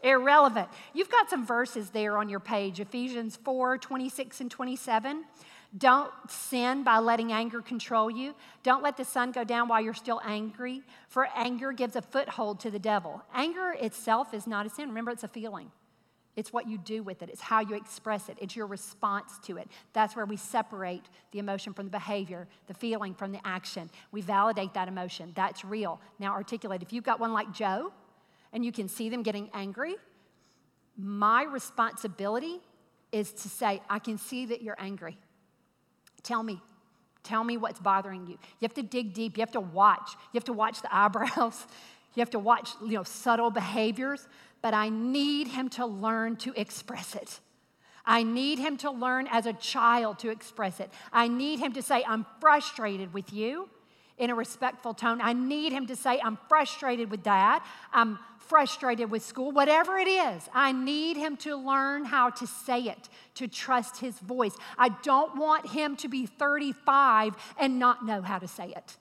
Irrelevant. 0.02 0.68
You've 0.92 1.11
got 1.11 1.30
some 1.30 1.46
verses 1.46 1.88
there 1.88 2.18
on 2.18 2.28
your 2.28 2.40
page 2.40 2.80
Ephesians 2.80 3.36
4 3.36 3.78
26 3.78 4.42
and 4.42 4.50
27. 4.50 5.24
Don't 5.77 6.11
sin 6.29 6.85
by 6.85 6.99
letting 6.99 7.33
anger 7.33 7.61
control 7.61 8.11
you. 8.11 8.35
Don't 8.62 8.83
let 8.83 8.97
the 8.97 9.05
sun 9.05 9.33
go 9.33 9.45
down 9.45 9.69
while 9.69 9.81
you're 9.81 9.95
still 9.95 10.21
angry, 10.25 10.83
for 11.09 11.29
anger 11.35 11.73
gives 11.73 11.97
a 11.97 12.03
foothold 12.03 12.61
to 12.61 12.71
the 12.71 12.79
devil. 12.79 13.23
Anger 13.35 13.75
itself 13.81 14.33
is 14.33 14.47
not 14.47 14.67
a 14.67 14.71
sin. 14.71 14.89
Remember, 14.89 15.11
it's 15.11 15.25
a 15.25 15.29
feeling. 15.29 15.71
It's 16.37 16.53
what 16.53 16.69
you 16.69 16.77
do 16.77 17.03
with 17.03 17.23
it, 17.23 17.31
it's 17.31 17.41
how 17.41 17.61
you 17.61 17.75
express 17.75 18.29
it, 18.29 18.37
it's 18.39 18.55
your 18.55 18.67
response 18.67 19.39
to 19.45 19.57
it. 19.57 19.69
That's 19.95 20.14
where 20.14 20.27
we 20.27 20.37
separate 20.37 21.05
the 21.33 21.39
emotion 21.39 21.73
from 21.73 21.87
the 21.87 21.91
behavior, 21.91 22.47
the 22.67 22.75
feeling 22.75 23.14
from 23.14 23.33
the 23.33 23.41
action. 23.47 23.89
We 24.12 24.21
validate 24.21 24.75
that 24.75 24.87
emotion. 24.87 25.33
That's 25.35 25.64
real. 25.64 25.99
Now, 26.19 26.33
articulate. 26.33 26.83
If 26.83 26.93
you've 26.93 27.05
got 27.05 27.21
one 27.21 27.33
like 27.33 27.53
Joe 27.53 27.91
and 28.53 28.62
you 28.64 28.71
can 28.71 28.87
see 28.87 29.09
them 29.09 29.23
getting 29.23 29.49
angry, 29.55 29.97
my 30.99 31.43
responsibility 31.45 32.61
is 33.12 33.33
to 33.33 33.49
say, 33.49 33.81
I 33.89 33.99
can 33.99 34.19
see 34.19 34.45
that 34.47 34.61
you're 34.61 34.77
angry. 34.79 35.17
Tell 36.27 36.43
me. 36.43 36.61
Tell 37.22 37.45
me 37.45 37.57
what's 37.57 37.79
bothering 37.81 38.27
you. 38.27 38.33
You 38.33 38.62
have 38.62 38.74
to 38.74 38.83
dig 38.83 39.14
deep. 39.14 39.37
You 39.37 39.43
have 39.43 39.53
to 39.53 39.61
watch. 39.61 40.11
You 40.33 40.39
have 40.39 40.45
to 40.45 40.53
watch 40.53 40.83
the 40.83 40.95
eyebrows. 40.95 41.66
You 42.14 42.20
have 42.20 42.31
to 42.31 42.39
watch, 42.39 42.70
you 42.83 42.95
know, 42.95 43.05
subtle 43.05 43.51
behaviors. 43.51 44.27
But 44.61 44.74
I 44.74 44.89
need 44.89 45.49
him 45.49 45.68
to 45.70 45.87
learn 45.87 46.37
to 46.39 46.53
express 46.61 47.14
it. 47.14 47.41
I 48.05 48.22
need 48.22 48.59
him 48.59 48.77
to 48.79 48.91
learn 48.91 49.29
as 49.29 49.47
a 49.47 49.53
child 49.53 50.18
to 50.20 50.31
express 50.31 50.81
it. 50.81 50.91
I 51.12 51.29
need 51.29 51.59
him 51.59 51.72
to 51.72 51.83
say, 51.83 52.05
I'm 52.07 52.27
frustrated 52.41 53.12
with 53.12 53.33
you 53.33 53.68
in 54.19 54.31
a 54.31 54.35
respectful 54.35 54.95
tone. 54.95 55.21
I 55.21 55.33
need 55.33 55.73
him 55.73 55.87
to 55.87 55.97
say, 55.97 56.21
I'm 56.23 56.39
frustrated 56.49 57.11
with 57.11 57.23
dad. 57.23 57.61
I'm 57.93 58.19
frustrated 58.47 59.11
with 59.11 59.25
school, 59.25 59.51
whatever 59.51 59.99
it 59.99 60.09
is, 60.09 60.49
I 60.55 60.73
need 60.73 61.17
him 61.17 61.37
to 61.39 61.57
learn 61.57 62.05
how 62.05 62.31
to 62.31 62.47
say 62.47 62.83
it, 62.83 63.09
to 63.35 63.49
trust 63.49 63.99
his 63.99 64.19
voice. 64.21 64.57
I 64.79 64.91
don't 65.03 65.37
want 65.37 65.69
him 65.69 65.97
to 65.97 66.09
be 66.09 66.27
35 66.27 67.35
and 67.59 67.79
not 67.79 68.07
know 68.07 68.23
how 68.23 68.39
to 68.39 68.49
say 68.49 68.73
it. 68.77 68.97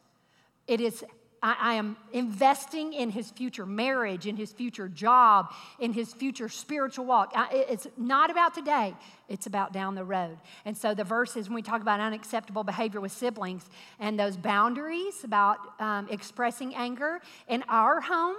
It 0.68 0.82
is 0.82 1.06
I, 1.46 1.56
I, 1.60 1.74
am 1.76 1.96
investing 2.12 2.94
in 2.94 3.12
his 3.12 3.30
future 3.30 3.68
marriage, 3.68 4.26
in 4.26 4.36
his 4.36 4.52
future 4.52 4.90
job, 4.90 5.54
in 5.80 5.94
his 5.94 6.12
future 6.12 6.50
spiritual 6.50 7.06
walk. 7.06 7.34
I, 7.36 7.66
it's 7.70 7.86
not 7.98 8.32
about 8.32 8.56
today, 8.56 8.96
it's 9.30 9.46
about 9.46 9.72
down 9.72 9.94
the 9.94 10.04
road. 10.04 10.40
And 10.66 10.76
so 10.76 10.96
the 10.96 11.04
verses, 11.04 11.48
when 11.48 11.54
we 11.54 11.62
talk 11.62 11.84
about 11.84 12.00
unacceptable 12.00 12.64
behavior 12.64 13.00
with 13.00 13.12
siblings 13.12 13.70
and 14.00 14.20
those 14.20 14.38
boundaries 14.38 15.24
about 15.24 15.60
um, 15.80 16.08
expressing 16.10 16.74
anger 16.74 17.20
in 17.48 17.64
our 17.70 18.02
home, 18.02 18.38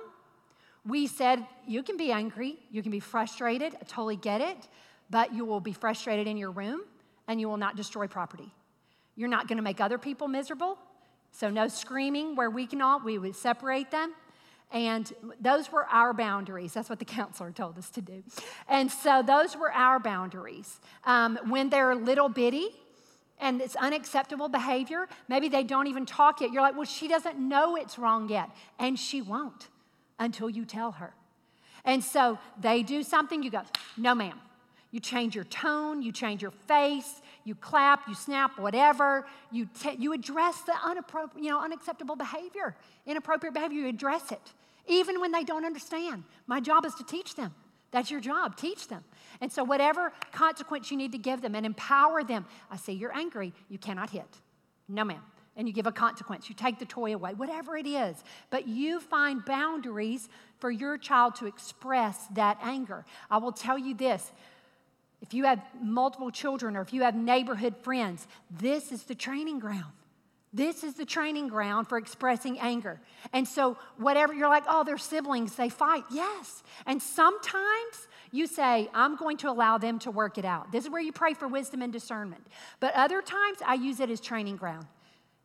we 0.84 1.07
said, 1.07 1.46
You 1.64 1.84
can 1.84 1.96
be 1.96 2.11
angry, 2.11 2.57
you 2.72 2.82
can 2.82 2.90
be 2.90 3.00
frustrated, 3.00 3.76
I 3.76 3.84
totally 3.84 4.16
get 4.16 4.40
it, 4.40 4.66
but 5.11 5.32
you 5.32 5.44
will 5.44 5.61
be 5.61 5.72
frustrated 5.72 6.26
in 6.26 6.36
your 6.36 6.50
room 6.50 6.80
and 7.28 7.40
you 7.40 7.48
will 7.48 7.57
not 7.57 7.76
destroy 7.76 8.09
property. 8.09 8.52
You're 9.14 9.28
not 9.28 9.46
going 9.46 9.59
to 9.59 9.62
make 9.62 9.80
other 9.80 9.96
people 9.96 10.26
miserable. 10.26 10.76
So, 11.37 11.51
no 11.51 11.68
screaming 11.68 12.34
where 12.34 12.49
we 12.49 12.66
cannot, 12.66 13.05
we 13.05 13.18
would 13.18 13.37
separate 13.37 13.91
them. 13.91 14.14
And 14.72 15.12
those 15.39 15.70
were 15.70 15.84
our 15.84 16.14
boundaries. 16.14 16.72
That's 16.72 16.89
what 16.89 16.99
the 16.99 17.05
counselor 17.20 17.53
told 17.53 17.76
us 17.76 17.91
to 17.91 18.01
do. 18.01 18.22
And 18.68 18.91
so, 18.91 19.22
those 19.22 19.55
were 19.55 19.70
our 19.70 20.01
boundaries. 20.01 20.80
Um, 21.05 21.39
when 21.47 21.68
they're 21.68 21.95
little 21.95 22.30
bitty, 22.30 22.70
and 23.39 23.61
it's 23.61 23.76
unacceptable 23.76 24.49
behavior. 24.49 25.09
Maybe 25.28 25.51
they 25.51 25.62
don't 25.62 25.89
even 25.89 26.07
talk 26.07 26.41
yet. 26.41 26.53
You're 26.53 26.62
like, 26.62 26.74
well, 26.74 26.87
she 26.87 27.07
doesn't 27.07 27.39
know 27.39 27.76
it's 27.76 27.99
wrong 27.99 28.30
yet. 28.30 28.49
And 28.78 28.99
she 28.99 29.20
won't 29.20 29.68
until 30.18 30.49
you 30.49 30.64
tell 30.64 30.93
her. 30.93 31.12
And 31.84 32.03
so 32.03 32.39
they 32.59 32.82
do 32.82 33.03
something, 33.03 33.43
you 33.43 33.51
go, 33.51 33.61
no, 33.99 34.14
ma'am. 34.14 34.41
You 34.91 35.01
change 35.01 35.34
your 35.34 35.45
tone, 35.45 36.01
you 36.01 36.12
change 36.12 36.41
your 36.41 36.51
face, 36.51 37.20
you 37.47 37.55
clap, 37.55 38.09
you 38.09 38.14
snap, 38.14 38.59
whatever. 38.59 39.24
You, 39.53 39.68
te- 39.80 39.97
you 39.99 40.12
address 40.12 40.61
the 40.62 40.74
you 41.36 41.49
know, 41.49 41.62
unacceptable 41.62 42.16
behavior, 42.16 42.76
inappropriate 43.07 43.55
behavior, 43.55 43.82
you 43.82 43.88
address 43.88 44.32
it. 44.32 44.53
Even 44.88 45.20
when 45.20 45.32
they 45.32 45.44
don't 45.44 45.64
understand. 45.64 46.24
My 46.47 46.61
job 46.61 46.84
is 46.84 46.94
to 46.97 47.05
teach 47.05 47.36
them. 47.36 47.55
That's 47.92 48.11
your 48.11 48.20
job, 48.20 48.57
teach 48.57 48.88
them. 48.88 49.05
And 49.40 49.51
so, 49.51 49.62
whatever 49.62 50.12
consequence 50.32 50.90
you 50.90 50.97
need 50.97 51.12
to 51.12 51.18
give 51.18 51.40
them 51.40 51.55
and 51.55 51.64
empower 51.64 52.24
them, 52.24 52.44
I 52.70 52.76
see 52.76 52.92
you're 52.92 53.16
angry, 53.16 53.53
you 53.68 53.78
cannot 53.78 54.11
hit. 54.11 54.26
No, 54.88 55.05
ma'am. 55.05 55.22
And 55.57 55.66
you 55.66 55.72
give 55.72 55.86
a 55.86 55.92
consequence. 55.92 56.49
You 56.51 56.55
take 56.55 56.78
the 56.78 56.84
toy 56.84 57.14
away, 57.14 57.32
whatever 57.32 57.76
it 57.76 57.86
is. 57.86 58.22
But 58.51 58.68
you 58.68 59.01
find 59.01 59.42
boundaries 59.44 60.28
for 60.59 60.70
your 60.70 60.99
child 60.99 61.36
to 61.36 61.47
express 61.47 62.26
that 62.34 62.59
anger. 62.62 63.07
I 63.30 63.38
will 63.38 63.53
tell 63.53 63.78
you 63.78 63.94
this 63.94 64.32
if 65.27 65.35
you 65.35 65.45
have 65.45 65.61
multiple 65.83 66.31
children 66.31 66.77
or 66.77 66.83
if 66.83 66.93
you 66.93 67.03
have 67.03 67.16
neighborhood 67.16 67.77
friends, 67.83 68.27
this 68.51 68.93
is 68.93 69.05
the 69.05 69.14
training 69.14 69.59
ground. 69.59 69.93
This 70.53 70.85
is 70.85 70.95
the 70.95 71.05
training 71.05 71.49
ground 71.49 71.89
for 71.89 71.99
expressing 71.99 72.59
anger. 72.61 73.01
And 73.33 73.47
so, 73.47 73.77
whatever 73.99 74.33
you're 74.33 74.49
like, 74.49 74.64
oh, 74.68 74.85
they're 74.85 74.97
siblings, 74.97 75.55
they 75.57 75.68
fight. 75.68 76.05
Yes. 76.11 76.62
And 76.87 77.03
sometimes 77.03 78.09
you 78.31 78.47
say, 78.47 78.89
I'm 78.95 79.16
going 79.16 79.37
to 79.39 79.51
allow 79.51 79.77
them 79.77 79.99
to 80.01 80.11
work 80.11 80.39
it 80.39 80.45
out. 80.45 80.72
This 80.72 80.85
is 80.85 80.91
where 80.91 81.03
you 81.03 81.12
pray 81.12 81.35
for 81.35 81.47
wisdom 81.49 81.83
and 81.83 81.93
discernment. 81.93 82.47
But 82.81 82.95
other 82.95 83.20
times, 83.20 83.59
I 83.66 83.74
use 83.74 84.01
it 84.01 84.09
as 84.09 84.20
training 84.20 84.57
ground. 84.57 84.87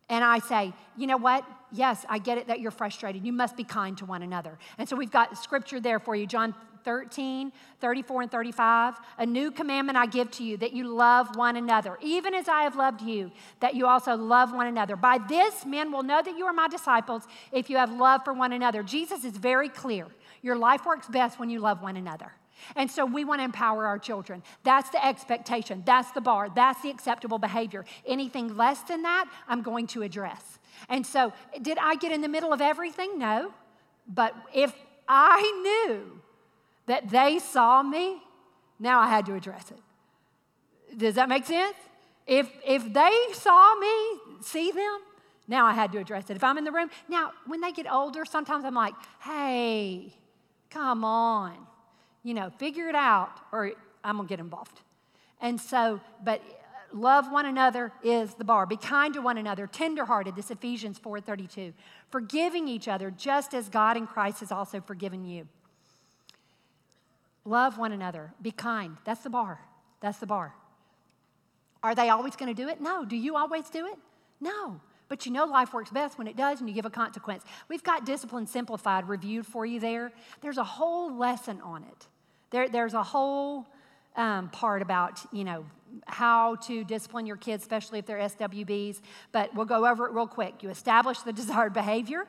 And 0.08 0.24
I 0.24 0.40
say, 0.40 0.74
you 0.98 1.08
know 1.08 1.18
what? 1.18 1.46
Yes, 1.72 2.06
I 2.08 2.20
get 2.20 2.38
it 2.38 2.48
that 2.48 2.60
you're 2.60 2.72
frustrated. 2.72 3.26
You 3.26 3.34
must 3.34 3.58
be 3.58 3.64
kind 3.64 3.98
to 3.98 4.06
one 4.06 4.22
another. 4.22 4.58
And 4.78 4.88
so 4.88 4.96
we've 4.96 5.12
got 5.12 5.38
scripture 5.38 5.80
there 5.80 6.00
for 6.00 6.16
you 6.16 6.28
John 6.28 6.54
13, 6.84 7.52
34, 7.80 8.22
and 8.22 8.32
35. 8.32 8.96
A 9.18 9.26
new 9.26 9.52
commandment 9.52 9.98
I 9.98 10.06
give 10.06 10.32
to 10.32 10.44
you 10.44 10.58
that 10.58 10.74
you 10.74 10.88
love 10.88 11.36
one 11.36 11.56
another, 11.56 11.98
even 12.02 12.34
as 12.34 12.48
I 12.48 12.64
have 12.64 12.76
loved 12.76 13.02
you, 13.02 13.32
that 13.60 13.76
you 13.76 13.88
also 13.88 14.16
love 14.16 14.54
one 14.54 14.68
another. 14.68 14.96
By 14.96 15.18
this, 15.18 15.66
men 15.66 15.92
will 15.92 16.04
know 16.04 16.22
that 16.22 16.38
you 16.38 16.46
are 16.46 16.54
my 16.54 16.68
disciples 16.68 17.24
if 17.52 17.70
you 17.70 17.78
have 17.78 17.92
love 17.92 18.24
for 18.24 18.34
one 18.34 18.54
another. 18.54 18.84
Jesus 18.84 19.24
is 19.24 19.38
very 19.38 19.70
clear. 19.70 20.08
Your 20.42 20.56
life 20.56 20.86
works 20.86 21.08
best 21.08 21.40
when 21.40 21.50
you 21.50 21.60
love 21.60 21.82
one 21.82 21.98
another. 21.98 22.32
And 22.76 22.90
so 22.90 23.06
we 23.06 23.26
want 23.26 23.42
to 23.42 23.46
empower 23.46 23.86
our 23.88 23.98
children. 23.98 24.44
That's 24.64 24.90
the 24.90 25.04
expectation. 25.04 25.84
That's 25.86 26.12
the 26.12 26.22
bar. 26.22 26.50
That's 26.54 26.82
the 26.82 26.90
acceptable 26.90 27.40
behavior. 27.40 27.86
Anything 28.06 28.56
less 28.56 28.82
than 28.84 29.02
that, 29.04 29.30
I'm 29.48 29.62
going 29.62 29.88
to 29.88 30.04
address. 30.04 30.60
And 30.90 31.06
so, 31.06 31.34
did 31.62 31.78
I 31.78 31.96
get 31.96 32.12
in 32.12 32.22
the 32.22 32.28
middle 32.28 32.54
of 32.54 32.62
everything? 32.62 33.18
No. 33.18 33.54
But 34.08 34.36
if 34.54 34.74
I 35.08 35.88
knew 35.88 36.21
that 36.86 37.10
they 37.10 37.40
saw 37.40 37.84
me, 37.84 38.22
now 38.80 39.00
I 39.00 39.08
had 39.08 39.26
to 39.28 39.36
address 39.36 39.72
it. 39.72 40.98
Does 40.98 41.16
that 41.16 41.30
make 41.30 41.46
sense? 41.46 41.76
If, 42.28 42.50
if 42.66 42.92
they 42.92 43.28
saw 43.34 43.76
me, 43.80 44.20
see 44.42 44.72
them, 44.72 45.00
now 45.48 45.66
I 45.66 45.74
had 45.74 45.92
to 45.94 46.00
address 46.00 46.30
it. 46.30 46.36
If 46.36 46.44
I'm 46.44 46.58
in 46.58 46.64
the 46.64 46.72
room, 46.72 46.90
now 47.10 47.32
when 47.46 47.62
they 47.62 47.72
get 47.72 47.92
older, 47.92 48.26
sometimes 48.26 48.66
I'm 48.66 48.76
like, 48.76 48.94
hey, 49.22 50.14
come 50.70 51.04
on, 51.04 51.54
you 52.24 52.34
know, 52.34 52.50
figure 52.52 52.88
it 52.88 52.96
out, 52.96 53.32
or 53.52 53.72
I'm 54.04 54.18
gonna 54.18 54.30
get 54.30 54.40
involved. 54.40 54.82
And 55.42 55.60
so, 55.60 56.00
but 56.24 56.42
love 56.94 57.32
one 57.32 57.46
another 57.46 57.92
is 58.04 58.34
the 58.36 58.44
bar. 58.44 58.66
Be 58.66 58.78
kind 58.78 59.14
to 59.14 59.22
one 59.22 59.38
another, 59.38 59.68
tenderhearted, 59.68 60.36
this 60.36 60.52
Ephesians 60.52 61.00
4:32. 61.00 61.74
Forgiving 62.10 62.68
each 62.68 62.88
other 62.88 63.12
just 63.12 63.54
as 63.54 63.70
God 63.70 63.98
in 63.98 64.08
Christ 64.08 64.42
has 64.42 64.52
also 64.52 64.80
forgiven 64.80 65.26
you. 65.26 65.48
Love 67.46 67.78
one 67.78 67.92
another. 67.92 68.34
Be 68.42 68.52
kind. 68.52 68.98
That's 69.04 69.22
the 69.22 69.30
bar. 69.30 69.60
That's 70.00 70.20
the 70.20 70.28
bar. 70.28 70.54
Are 71.84 71.96
they 71.96 72.10
always 72.10 72.36
going 72.36 72.54
to 72.54 72.62
do 72.62 72.70
it? 72.70 72.80
No. 72.80 73.06
Do 73.06 73.16
you 73.16 73.36
always 73.36 73.70
do 73.70 73.88
it? 73.88 73.98
No. 74.40 74.80
But 75.08 75.26
you 75.26 75.32
know 75.32 75.46
life 75.46 75.74
works 75.74 75.90
best 75.90 76.18
when 76.18 76.28
it 76.28 76.38
does 76.38 76.60
and 76.60 76.70
you 76.70 76.76
give 76.76 76.86
a 76.86 76.90
consequence. 76.90 77.44
We've 77.68 77.84
got 77.84 78.06
Discipline 78.06 78.48
Simplified 78.48 79.10
reviewed 79.10 79.46
for 79.46 79.66
you 79.66 79.80
there. 79.80 80.12
There's 80.42 80.58
a 80.58 80.64
whole 80.64 81.14
lesson 81.14 81.60
on 81.62 81.84
it. 81.84 82.08
There, 82.52 82.70
there's 82.70 82.94
a 82.94 83.04
whole 83.04 83.68
um, 84.16 84.50
part 84.50 84.82
about, 84.82 85.20
you 85.34 85.44
know, 85.44 85.66
how 86.06 86.56
to 86.56 86.84
discipline 86.84 87.26
your 87.26 87.36
kids, 87.38 87.64
especially 87.64 88.00
if 88.00 88.06
they're 88.06 88.20
SWBs. 88.20 89.02
But 89.32 89.54
we'll 89.54 89.66
go 89.66 89.86
over 89.86 90.08
it 90.08 90.14
real 90.14 90.28
quick. 90.28 90.64
You 90.64 90.70
establish 90.70 91.20
the 91.20 91.34
desired 91.34 91.74
behavior, 91.74 92.28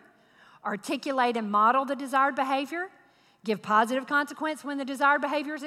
articulate 0.64 1.36
and 1.36 1.50
model 1.50 1.84
the 1.84 1.96
desired 1.96 2.34
behavior, 2.34 2.88
Give 3.44 3.60
positive 3.60 4.06
consequence 4.06 4.62
when 4.62 4.78
the 4.78 4.84
desired 4.84 5.20
behavior 5.20 5.54
is 5.54 5.64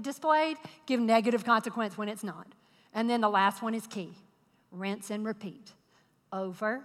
displayed, 0.00 0.56
give 0.86 1.00
negative 1.00 1.44
consequence 1.44 1.98
when 1.98 2.08
it's 2.08 2.22
not. 2.22 2.46
And 2.94 3.10
then 3.10 3.20
the 3.20 3.28
last 3.28 3.62
one 3.62 3.74
is 3.74 3.86
key 3.86 4.12
rinse 4.70 5.10
and 5.10 5.26
repeat 5.26 5.72
over 6.32 6.84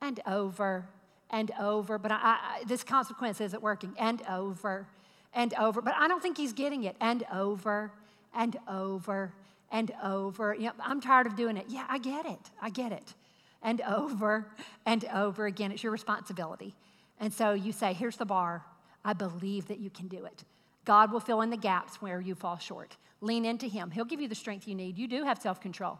and 0.00 0.20
over 0.26 0.86
and 1.30 1.50
over. 1.58 1.98
But 1.98 2.12
I, 2.12 2.18
I, 2.22 2.64
this 2.66 2.84
consequence 2.84 3.40
isn't 3.40 3.62
working, 3.62 3.94
and 3.98 4.22
over 4.28 4.86
and 5.34 5.52
over. 5.54 5.80
But 5.82 5.94
I 5.96 6.06
don't 6.06 6.22
think 6.22 6.36
he's 6.36 6.52
getting 6.52 6.84
it, 6.84 6.96
and 7.00 7.24
over 7.32 7.90
and 8.34 8.56
over 8.68 9.32
and 9.72 9.90
over. 10.02 10.54
You 10.54 10.66
know, 10.66 10.72
I'm 10.80 11.00
tired 11.00 11.26
of 11.26 11.34
doing 11.34 11.56
it. 11.56 11.66
Yeah, 11.68 11.86
I 11.88 11.98
get 11.98 12.26
it. 12.26 12.50
I 12.62 12.70
get 12.70 12.92
it. 12.92 13.14
And 13.62 13.80
over 13.80 14.46
and 14.84 15.04
over 15.12 15.46
again. 15.46 15.72
It's 15.72 15.82
your 15.82 15.90
responsibility. 15.90 16.74
And 17.18 17.32
so 17.32 17.52
you 17.52 17.72
say, 17.72 17.92
here's 17.92 18.16
the 18.16 18.24
bar 18.24 18.62
I 19.06 19.12
believe 19.12 19.68
that 19.68 19.78
you 19.78 19.88
can 19.88 20.08
do 20.08 20.24
it. 20.26 20.42
God 20.84 21.12
will 21.12 21.20
fill 21.20 21.40
in 21.40 21.50
the 21.50 21.56
gaps 21.56 22.02
where 22.02 22.20
you 22.20 22.34
fall 22.34 22.58
short. 22.58 22.96
Lean 23.20 23.44
into 23.44 23.66
Him. 23.66 23.92
He'll 23.92 24.04
give 24.04 24.20
you 24.20 24.28
the 24.28 24.34
strength 24.34 24.66
you 24.66 24.74
need. 24.74 24.98
You 24.98 25.06
do 25.06 25.22
have 25.22 25.38
self 25.38 25.60
control. 25.60 25.98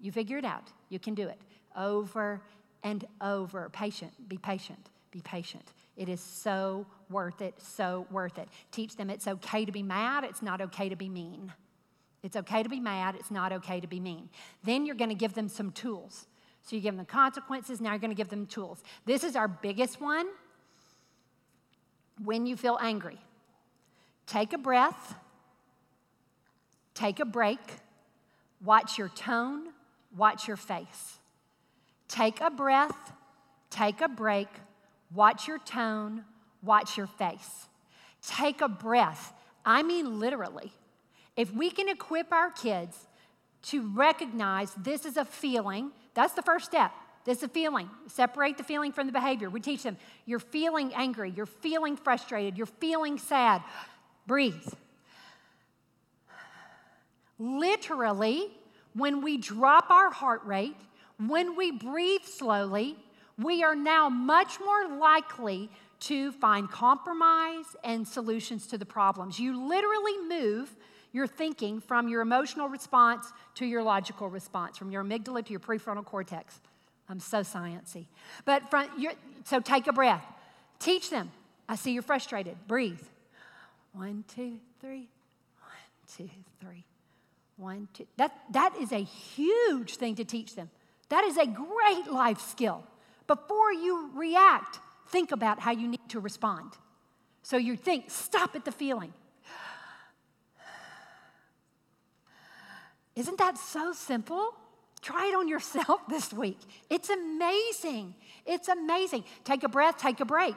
You 0.00 0.12
figure 0.12 0.38
it 0.38 0.44
out. 0.44 0.70
You 0.88 1.00
can 1.00 1.14
do 1.14 1.26
it 1.28 1.40
over 1.76 2.40
and 2.84 3.04
over. 3.20 3.68
Patient. 3.70 4.12
Be 4.28 4.38
patient. 4.38 4.90
Be 5.10 5.20
patient. 5.22 5.72
It 5.96 6.08
is 6.08 6.20
so 6.20 6.86
worth 7.10 7.42
it, 7.42 7.54
so 7.58 8.06
worth 8.12 8.38
it. 8.38 8.48
Teach 8.70 8.96
them 8.96 9.10
it's 9.10 9.26
okay 9.26 9.64
to 9.64 9.72
be 9.72 9.82
mad, 9.82 10.24
it's 10.24 10.42
not 10.42 10.60
okay 10.60 10.88
to 10.88 10.96
be 10.96 11.08
mean. 11.08 11.52
It's 12.22 12.36
okay 12.36 12.62
to 12.62 12.68
be 12.68 12.80
mad, 12.80 13.16
it's 13.16 13.30
not 13.30 13.52
okay 13.52 13.80
to 13.80 13.86
be 13.86 13.98
mean. 13.98 14.28
Then 14.62 14.86
you're 14.86 14.94
going 14.94 15.10
to 15.10 15.16
give 15.16 15.34
them 15.34 15.48
some 15.48 15.72
tools. 15.72 16.26
So 16.62 16.76
you 16.76 16.82
give 16.82 16.94
them 16.94 17.04
the 17.04 17.10
consequences, 17.10 17.80
now 17.80 17.90
you're 17.90 17.98
going 17.98 18.10
to 18.10 18.16
give 18.16 18.28
them 18.28 18.46
tools. 18.46 18.82
This 19.04 19.24
is 19.24 19.36
our 19.36 19.48
biggest 19.48 20.00
one 20.00 20.26
when 22.24 22.46
you 22.46 22.56
feel 22.56 22.78
angry, 22.80 23.18
take 24.26 24.52
a 24.52 24.58
breath, 24.58 25.14
take 26.94 27.20
a 27.20 27.24
break, 27.24 27.60
watch 28.64 28.98
your 28.98 29.08
tone, 29.08 29.68
watch 30.16 30.48
your 30.48 30.56
face. 30.56 31.18
Take 32.08 32.40
a 32.40 32.50
breath, 32.50 33.12
take 33.70 34.00
a 34.00 34.08
break, 34.08 34.48
watch 35.14 35.48
your 35.48 35.58
tone, 35.58 36.24
watch 36.62 36.96
your 36.96 37.06
face. 37.06 37.68
Take 38.26 38.60
a 38.60 38.68
breath. 38.68 39.32
I 39.64 39.82
mean, 39.82 40.18
literally. 40.18 40.72
If 41.36 41.52
we 41.52 41.70
can 41.70 41.88
equip 41.88 42.32
our 42.32 42.50
kids 42.50 43.06
to 43.64 43.82
recognize 43.94 44.72
this 44.74 45.04
is 45.04 45.16
a 45.16 45.24
feeling, 45.24 45.90
that's 46.14 46.34
the 46.34 46.42
first 46.42 46.66
step. 46.66 46.92
This 47.26 47.38
is 47.38 47.44
a 47.44 47.48
feeling. 47.48 47.90
Separate 48.06 48.56
the 48.56 48.62
feeling 48.62 48.92
from 48.92 49.08
the 49.08 49.12
behavior. 49.12 49.50
We 49.50 49.60
teach 49.60 49.82
them 49.82 49.98
you're 50.24 50.38
feeling 50.38 50.94
angry, 50.94 51.30
you're 51.36 51.44
feeling 51.44 51.96
frustrated, 51.96 52.56
you're 52.56 52.66
feeling 52.66 53.18
sad. 53.18 53.62
Breathe. 54.26 54.66
Literally, 57.38 58.48
when 58.94 59.22
we 59.22 59.36
drop 59.36 59.90
our 59.90 60.10
heart 60.10 60.42
rate, 60.44 60.76
when 61.18 61.56
we 61.56 61.72
breathe 61.72 62.24
slowly, 62.24 62.96
we 63.38 63.62
are 63.62 63.74
now 63.74 64.08
much 64.08 64.58
more 64.60 64.96
likely 64.96 65.68
to 65.98 66.32
find 66.32 66.70
compromise 66.70 67.76
and 67.84 68.06
solutions 68.06 68.66
to 68.68 68.78
the 68.78 68.86
problems. 68.86 69.38
You 69.38 69.68
literally 69.68 70.16
move 70.28 70.74
your 71.12 71.26
thinking 71.26 71.80
from 71.80 72.08
your 72.08 72.20
emotional 72.20 72.68
response 72.68 73.32
to 73.56 73.66
your 73.66 73.82
logical 73.82 74.28
response, 74.28 74.78
from 74.78 74.90
your 74.90 75.02
amygdala 75.02 75.44
to 75.44 75.50
your 75.50 75.60
prefrontal 75.60 76.04
cortex. 76.04 76.60
I'm 77.08 77.20
so 77.20 77.38
sciency. 77.40 78.06
But 78.44 78.68
from, 78.70 78.88
so 79.44 79.60
take 79.60 79.86
a 79.86 79.92
breath. 79.92 80.24
Teach 80.78 81.10
them. 81.10 81.30
I 81.68 81.76
see 81.76 81.92
you're 81.92 82.02
frustrated. 82.02 82.56
Breathe. 82.66 83.00
One, 83.92 84.24
two, 84.34 84.58
three. 84.80 85.08
One, 85.60 86.16
two, 86.16 86.30
three. 86.60 86.84
One, 87.56 87.88
two. 87.94 88.06
That, 88.16 88.32
that 88.52 88.74
is 88.76 88.92
a 88.92 89.02
huge 89.02 89.96
thing 89.96 90.16
to 90.16 90.24
teach 90.24 90.54
them. 90.54 90.70
That 91.08 91.24
is 91.24 91.36
a 91.36 91.46
great 91.46 92.10
life 92.10 92.40
skill. 92.40 92.84
Before 93.26 93.72
you 93.72 94.10
react, 94.14 94.80
think 95.08 95.32
about 95.32 95.60
how 95.60 95.70
you 95.70 95.88
need 95.88 96.08
to 96.08 96.20
respond. 96.20 96.72
So 97.42 97.56
you 97.56 97.76
think, 97.76 98.10
stop 98.10 98.54
at 98.56 98.64
the 98.64 98.72
feeling. 98.72 99.12
Isn't 103.14 103.38
that 103.38 103.56
so 103.56 103.92
simple? 103.92 104.54
Try 105.02 105.28
it 105.28 105.34
on 105.34 105.48
yourself 105.48 106.00
this 106.08 106.32
week. 106.32 106.58
It's 106.90 107.10
amazing. 107.10 108.14
It's 108.44 108.68
amazing. 108.68 109.24
Take 109.44 109.62
a 109.62 109.68
breath, 109.68 109.98
take 109.98 110.20
a 110.20 110.24
break. 110.24 110.56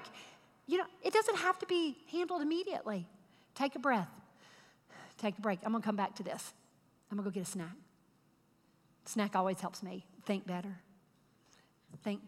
You 0.67 0.77
know, 0.77 0.85
it 1.03 1.13
doesn't 1.13 1.37
have 1.37 1.57
to 1.59 1.65
be 1.65 1.97
handled 2.11 2.41
immediately. 2.41 3.07
Take 3.55 3.75
a 3.75 3.79
breath, 3.79 4.09
take 5.17 5.37
a 5.37 5.41
break. 5.41 5.59
I'm 5.63 5.71
gonna 5.71 5.83
come 5.83 5.95
back 5.95 6.15
to 6.15 6.23
this. 6.23 6.53
I'm 7.11 7.17
gonna 7.17 7.29
go 7.29 7.33
get 7.33 7.43
a 7.43 7.51
snack. 7.51 7.75
Snack 9.05 9.35
always 9.35 9.59
helps 9.59 9.81
me 9.81 10.05
think 10.25 10.45
better. 10.45 10.77
Think. 12.03 12.21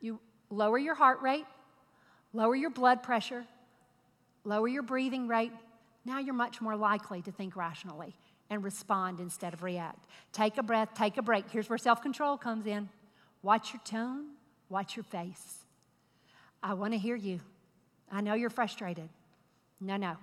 You 0.00 0.18
lower 0.50 0.78
your 0.78 0.94
heart 0.94 1.20
rate, 1.22 1.44
lower 2.32 2.56
your 2.56 2.70
blood 2.70 3.02
pressure, 3.02 3.44
lower 4.44 4.66
your 4.66 4.82
breathing 4.82 5.28
rate. 5.28 5.52
Now 6.06 6.18
you're 6.18 6.34
much 6.34 6.60
more 6.60 6.76
likely 6.76 7.22
to 7.22 7.32
think 7.32 7.56
rationally 7.56 8.14
and 8.54 8.64
respond 8.64 9.20
instead 9.20 9.52
of 9.52 9.62
react. 9.62 10.06
Take 10.32 10.56
a 10.56 10.62
breath, 10.62 10.90
take 10.94 11.18
a 11.18 11.22
break. 11.22 11.50
Here's 11.50 11.68
where 11.68 11.78
self 11.78 12.00
control 12.00 12.38
comes 12.38 12.66
in. 12.66 12.88
Watch 13.42 13.74
your 13.74 13.82
tone, 13.84 14.30
watch 14.70 14.96
your 14.96 15.04
face. 15.04 15.58
I 16.62 16.72
want 16.72 16.94
to 16.94 16.98
hear 16.98 17.16
you. 17.16 17.40
I 18.10 18.22
know 18.22 18.34
you're 18.34 18.50
frustrated. 18.50 19.08
No, 19.80 19.96
no. 19.96 20.16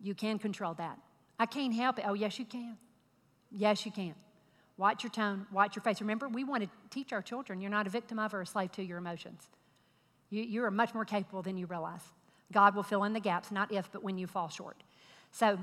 You 0.00 0.14
can 0.14 0.38
control 0.38 0.74
that. 0.74 0.98
I 1.38 1.46
can't 1.46 1.74
help 1.74 1.98
it. 1.98 2.04
Oh, 2.08 2.14
yes, 2.14 2.38
you 2.38 2.44
can. 2.44 2.76
Yes, 3.50 3.84
you 3.84 3.92
can. 3.92 4.14
Watch 4.76 5.02
your 5.02 5.10
tone, 5.10 5.46
watch 5.52 5.74
your 5.74 5.82
face. 5.82 6.00
Remember, 6.00 6.28
we 6.28 6.44
want 6.44 6.62
to 6.62 6.70
teach 6.90 7.12
our 7.12 7.20
children 7.20 7.60
you're 7.60 7.70
not 7.70 7.86
a 7.86 7.90
victim 7.90 8.18
of 8.18 8.32
or 8.32 8.42
a 8.42 8.46
slave 8.46 8.70
to 8.72 8.82
your 8.82 8.98
emotions. 8.98 9.42
You, 10.30 10.42
you 10.42 10.64
are 10.64 10.70
much 10.70 10.94
more 10.94 11.04
capable 11.04 11.42
than 11.42 11.56
you 11.56 11.66
realize. 11.66 12.02
God 12.52 12.76
will 12.76 12.84
fill 12.84 13.04
in 13.04 13.12
the 13.12 13.20
gaps, 13.20 13.50
not 13.50 13.72
if, 13.72 13.90
but 13.90 14.04
when 14.04 14.16
you 14.16 14.26
fall 14.26 14.48
short. 14.48 14.76
So, 15.32 15.58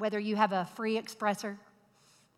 whether 0.00 0.18
you 0.18 0.36
have 0.36 0.52
a 0.52 0.64
free 0.74 1.00
expressor 1.00 1.56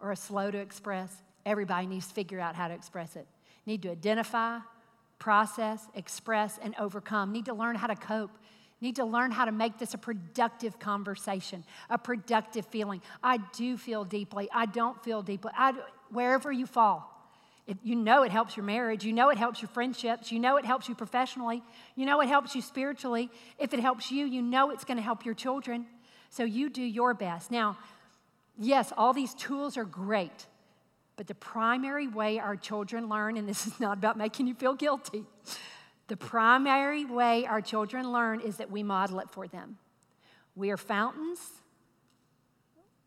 or 0.01 0.13
a 0.13 0.17
slow 0.17 0.51
to 0.51 0.59
express, 0.59 1.15
everybody 1.47 1.87
needs 1.87 2.09
to 2.09 2.15
figure 2.15 2.41
out 2.41 2.55
how 2.55 2.69
to 2.69 2.75
express 2.75 3.17
it. 3.17 3.27
Need 3.65 3.83
to 3.83 3.91
identify, 3.91 4.59
process, 5.19 5.87
express, 5.95 6.59
and 6.63 6.75
overcome. 6.79 7.33
Need 7.33 7.47
to 7.47 7.55
learn 7.55 7.77
how 7.77 7.87
to 7.87 7.95
cope. 7.95 8.37
Need 8.81 8.97
to 8.97 9.05
learn 9.05 9.31
how 9.31 9.45
to 9.45 9.53
make 9.53 9.79
this 9.79 9.95
a 9.95 9.99
productive 9.99 10.81
conversation, 10.81 11.65
a 11.89 11.97
productive 11.97 12.67
feeling. 12.67 13.01
I 13.23 13.39
do 13.55 13.77
feel 13.77 14.05
deeply. 14.05 14.49
I 14.53 14.67
don't 14.67 15.03
feel 15.05 15.23
deeply. 15.23 15.53
I, 15.57 15.75
wherever 16.11 16.51
you 16.51 16.67
fall, 16.67 17.09
if 17.69 17.77
you 17.85 17.95
know 17.95 18.25
it 18.25 18.33
helps 18.33 18.57
your 18.57 18.65
marriage, 18.65 19.05
you 19.05 19.13
know 19.13 19.29
it 19.29 19.39
helps 19.39 19.63
your 19.63 19.69
friendships, 19.69 20.33
you 20.33 20.41
know 20.41 20.57
it 20.57 20.65
helps 20.65 20.89
you 20.89 20.97
professionally, 20.97 21.63
you 21.95 22.07
know 22.07 22.21
it 22.21 22.27
helps 22.27 22.57
you 22.57 22.61
spiritually. 22.61 23.31
If 23.57 23.73
it 23.73 23.79
helps 23.79 24.11
you, 24.11 24.27
you 24.27 24.43
know 24.43 24.71
it's 24.71 24.85
going 24.85 24.97
to 24.97 25.03
help 25.03 25.25
your 25.25 25.35
children. 25.35 25.87
So 26.33 26.45
you 26.45 26.71
do 26.71 26.83
your 26.83 27.13
best. 27.13 27.51
Now, 27.51 27.77
yes, 28.59 28.91
all 28.97 29.13
these 29.13 29.35
tools 29.35 29.77
are 29.77 29.85
great, 29.85 30.47
but 31.17 31.27
the 31.27 31.35
primary 31.35 32.09
way 32.09 32.39
our 32.39 32.57
children 32.57 33.11
learn, 33.11 33.37
and 33.37 33.47
this 33.47 33.67
is 33.67 33.79
not 33.79 33.99
about 33.99 34.17
making 34.17 34.47
you 34.47 34.55
feel 34.55 34.73
guilty, 34.73 35.27
the 36.09 36.17
primary 36.17 37.05
way 37.05 37.45
our 37.45 37.61
children 37.61 38.11
learn 38.13 38.41
is 38.41 38.57
that 38.57 38.71
we 38.71 38.83
model 38.83 39.21
it 39.21 39.29
for 39.29 39.47
them. 39.47 39.77
We 40.57 40.71
are 40.71 40.79
fountains, 40.79 41.39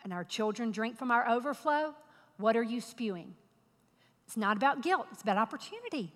and 0.03 0.13
our 0.13 0.23
children 0.23 0.69
drink 0.69 0.95
from 0.95 1.09
our 1.09 1.27
overflow. 1.27 1.95
What 2.37 2.55
are 2.55 2.63
you 2.63 2.79
spewing? 2.79 3.33
It's 4.27 4.37
not 4.37 4.55
about 4.55 4.83
guilt, 4.83 5.07
it's 5.11 5.23
about 5.23 5.39
opportunity. 5.39 6.13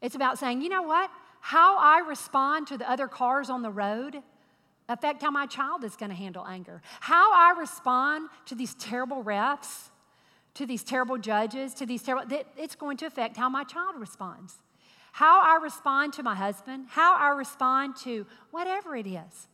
It's 0.00 0.14
about 0.14 0.38
saying, 0.38 0.62
you 0.62 0.70
know 0.70 0.82
what? 0.82 1.10
How 1.40 1.76
I 1.76 1.98
respond 1.98 2.66
to 2.68 2.78
the 2.78 2.90
other 2.90 3.08
cars 3.08 3.50
on 3.50 3.60
the 3.60 3.70
road 3.70 4.22
affect 4.88 5.22
how 5.22 5.30
my 5.30 5.46
child 5.46 5.84
is 5.84 5.96
going 5.96 6.10
to 6.10 6.16
handle 6.16 6.46
anger. 6.46 6.82
How 7.00 7.32
I 7.32 7.58
respond 7.58 8.28
to 8.46 8.54
these 8.54 8.74
terrible 8.74 9.22
refs, 9.24 9.88
to 10.54 10.66
these 10.66 10.84
terrible 10.84 11.18
judges, 11.18 11.74
to 11.74 11.86
these 11.86 12.02
terrible, 12.02 12.26
it's 12.56 12.76
going 12.76 12.96
to 12.98 13.06
affect 13.06 13.36
how 13.36 13.48
my 13.48 13.64
child 13.64 13.96
responds. 13.98 14.54
How 15.12 15.40
I 15.42 15.62
respond 15.62 16.12
to 16.14 16.22
my 16.22 16.34
husband, 16.34 16.86
how 16.88 17.16
I 17.16 17.30
respond 17.30 17.96
to 18.02 18.26
whatever 18.50 18.96
it 18.96 19.06
is, 19.06 19.48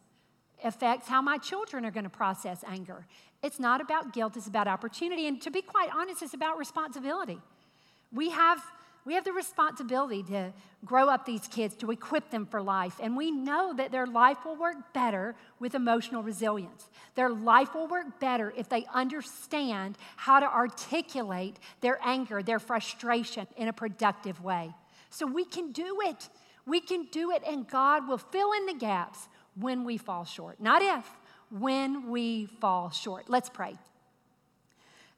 affects 0.65 1.09
how 1.09 1.23
my 1.23 1.39
children 1.39 1.85
are 1.85 1.91
going 1.91 2.05
to 2.05 2.11
process 2.11 2.65
anger. 2.67 3.07
It's 3.43 3.59
not 3.59 3.81
about 3.81 4.13
guilt, 4.13 4.37
it's 4.37 4.47
about 4.47 4.69
opportunity. 4.69 5.27
And 5.27 5.41
to 5.43 5.51
be 5.51 5.63
quite 5.63 5.91
honest, 5.95 6.23
it's 6.23 6.35
about 6.35 6.59
responsibility. 6.59 7.39
We 8.13 8.31
have 8.31 8.63
we 9.05 9.15
have 9.15 9.25
the 9.25 9.33
responsibility 9.33 10.23
to 10.25 10.53
grow 10.85 11.09
up 11.09 11.25
these 11.25 11.47
kids, 11.49 11.75
to 11.77 11.91
equip 11.91 12.31
them 12.31 12.47
for 12.47 12.63
life. 12.63 12.99
And 13.03 13.17
we 13.17 13.31
know 13.31 13.75
that 13.75 13.93
their 13.93 14.07
life 14.07 14.39
will 14.45 14.57
work 14.57 14.93
better 14.93 15.35
with 15.59 15.75
emotional 15.75 16.23
resilience. 16.23 16.89
Their 17.15 17.31
life 17.31 17.75
will 17.75 17.89
work 17.89 18.21
better 18.21 18.53
if 18.57 18.69
they 18.69 18.87
understand 18.93 19.97
how 20.17 20.41
to 20.41 20.47
articulate 20.47 21.59
their 21.81 21.99
anger, 22.05 22.43
their 22.43 22.59
frustration 22.59 23.47
in 23.57 23.69
a 23.69 23.73
productive 23.73 24.43
way. 24.43 24.75
So 25.11 25.27
we 25.27 25.45
can 25.45 25.73
do 25.73 25.99
it. 26.03 26.29
We 26.67 26.81
can 26.81 27.09
do 27.11 27.33
it, 27.33 27.43
and 27.47 27.67
God 27.67 28.07
will 28.07 28.19
fill 28.19 28.53
in 28.53 28.67
the 28.67 28.75
gaps 28.75 29.29
when 29.55 29.85
we 29.85 29.97
fall 29.97 30.25
short. 30.25 30.61
Not 30.61 30.83
if, 30.83 31.07
when 31.51 32.11
we 32.11 32.47
fall 32.47 32.91
short. 32.91 33.25
Let's 33.29 33.49
pray. 33.49 33.77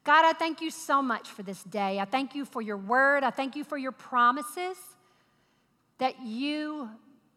God, 0.03 0.25
I 0.25 0.33
thank 0.33 0.61
you 0.61 0.69
so 0.69 1.01
much 1.01 1.29
for 1.29 1.43
this 1.43 1.63
day. 1.63 1.99
I 1.99 2.05
thank 2.05 2.35
you 2.35 2.45
for 2.45 2.61
your 2.61 2.77
word. 2.77 3.23
I 3.23 3.29
thank 3.29 3.55
you 3.55 3.63
for 3.63 3.77
your 3.77 3.93
promises 3.93 4.77
that 5.97 6.21
you 6.21 6.89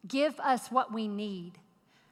give 0.07 0.39
us 0.41 0.71
what 0.71 0.93
we 0.93 1.07
need. 1.07 1.53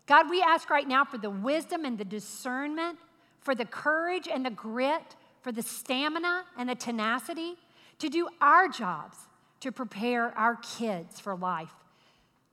God, 0.07 0.31
we 0.31 0.43
ask 0.43 0.71
right 0.71 0.87
now 0.87 1.05
for 1.05 1.19
the 1.19 1.31
wisdom 1.31 1.85
and 1.85 1.99
the 1.99 2.05
discernment, 2.05 2.99
for 3.41 3.55
the 3.55 3.65
courage 3.65 4.29
and 4.33 4.47
the 4.47 4.51
grit, 4.51 5.17
for 5.43 5.51
the 5.51 5.63
stamina 5.63 6.45
and 6.57 6.69
the 6.69 6.75
tenacity 6.75 7.55
to 7.99 8.09
do 8.09 8.29
our 8.41 8.69
jobs 8.69 9.17
to 9.61 9.73
prepare 9.73 10.37
our 10.39 10.57
kids 10.57 11.19
for 11.19 11.35
life, 11.35 11.75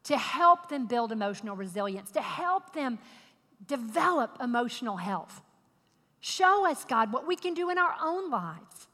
to 0.05 0.17
help 0.17 0.69
them 0.69 0.87
build 0.87 1.11
emotional 1.11 1.57
resilience, 1.57 2.09
to 2.11 2.21
help 2.21 2.73
them 2.73 2.97
develop 3.67 4.37
emotional 4.41 4.95
health. 4.95 5.41
Show 6.21 6.69
us, 6.69 6.85
God, 6.85 7.11
what 7.11 7.27
we 7.27 7.35
can 7.35 7.53
do 7.53 7.69
in 7.69 7.77
our 7.77 7.95
own 8.01 8.29
lives 8.29 8.87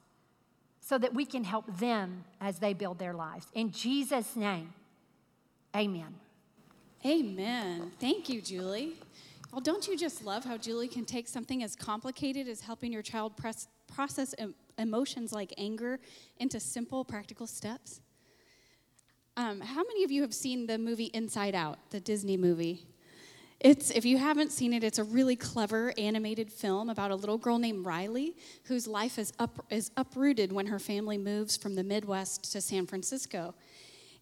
so 0.79 0.97
that 0.97 1.13
we 1.13 1.25
can 1.25 1.43
help 1.43 1.65
them 1.77 2.23
as 2.39 2.59
they 2.59 2.73
build 2.73 2.97
their 2.97 3.13
lives. 3.13 3.47
In 3.53 3.71
Jesus' 3.71 4.35
name, 4.37 4.73
amen. 5.75 6.15
Amen. 7.05 7.91
Thank 7.99 8.29
you, 8.29 8.41
Julie. 8.41 8.93
Well, 9.51 9.61
don't 9.61 9.87
you 9.87 9.97
just 9.97 10.23
love 10.23 10.45
how 10.45 10.57
Julie 10.57 10.87
can 10.87 11.05
take 11.05 11.27
something 11.27 11.63
as 11.63 11.75
complicated 11.75 12.47
as 12.47 12.61
helping 12.61 12.91
your 12.91 13.01
child 13.01 13.35
press, 13.35 13.67
process 13.93 14.33
emotions 14.77 15.33
like 15.33 15.53
anger 15.57 15.99
into 16.37 16.59
simple, 16.59 17.03
practical 17.03 17.47
steps? 17.47 17.99
Um, 19.35 19.61
how 19.61 19.83
many 19.83 20.03
of 20.03 20.11
you 20.11 20.21
have 20.21 20.33
seen 20.33 20.67
the 20.67 20.77
movie 20.77 21.11
Inside 21.13 21.55
Out, 21.55 21.77
the 21.91 21.99
Disney 21.99 22.37
movie? 22.37 22.87
It's, 23.59 23.89
if 23.89 24.05
you 24.05 24.19
haven't 24.19 24.51
seen 24.51 24.71
it, 24.71 24.83
it's 24.83 24.99
a 24.99 25.03
really 25.03 25.35
clever 25.35 25.91
animated 25.97 26.51
film 26.51 26.89
about 26.89 27.09
a 27.09 27.15
little 27.15 27.39
girl 27.39 27.57
named 27.57 27.85
Riley 27.85 28.35
whose 28.65 28.87
life 28.87 29.17
is, 29.17 29.33
up, 29.39 29.65
is 29.71 29.89
uprooted 29.97 30.51
when 30.51 30.67
her 30.67 30.77
family 30.77 31.17
moves 31.17 31.57
from 31.57 31.73
the 31.75 31.83
Midwest 31.83 32.51
to 32.51 32.61
San 32.61 32.85
Francisco. 32.85 33.55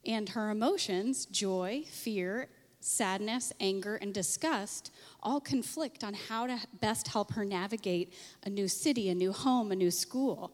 And 0.05 0.29
her 0.29 0.51
emotions, 0.51 1.25
joy, 1.25 1.83
fear, 1.89 2.47
sadness, 2.79 3.51
anger, 3.59 3.95
and 3.95 4.13
disgust, 4.13 4.91
all 5.21 5.41
conflict 5.41 6.03
on 6.03 6.13
how 6.13 6.47
to 6.47 6.57
best 6.79 7.07
help 7.09 7.33
her 7.33 7.43
navigate 7.43 8.13
a 8.43 8.49
new 8.49 8.69
city, 8.69 9.09
a 9.09 9.15
new 9.15 9.33
home, 9.33 9.71
a 9.71 9.75
new 9.75 9.91
school. 9.91 10.51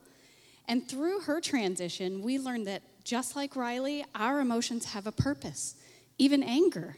And 0.68 0.88
through 0.88 1.22
her 1.22 1.40
transition, 1.40 2.24
we 2.24 2.40
learn 2.40 2.64
that 2.64 2.82
just 3.04 3.36
like 3.36 3.56
Riley, 3.56 4.06
our 4.16 4.40
emotions 4.40 4.86
have 4.86 5.06
a 5.06 5.12
purpose, 5.12 5.76
even 6.18 6.42
anger. 6.42 6.96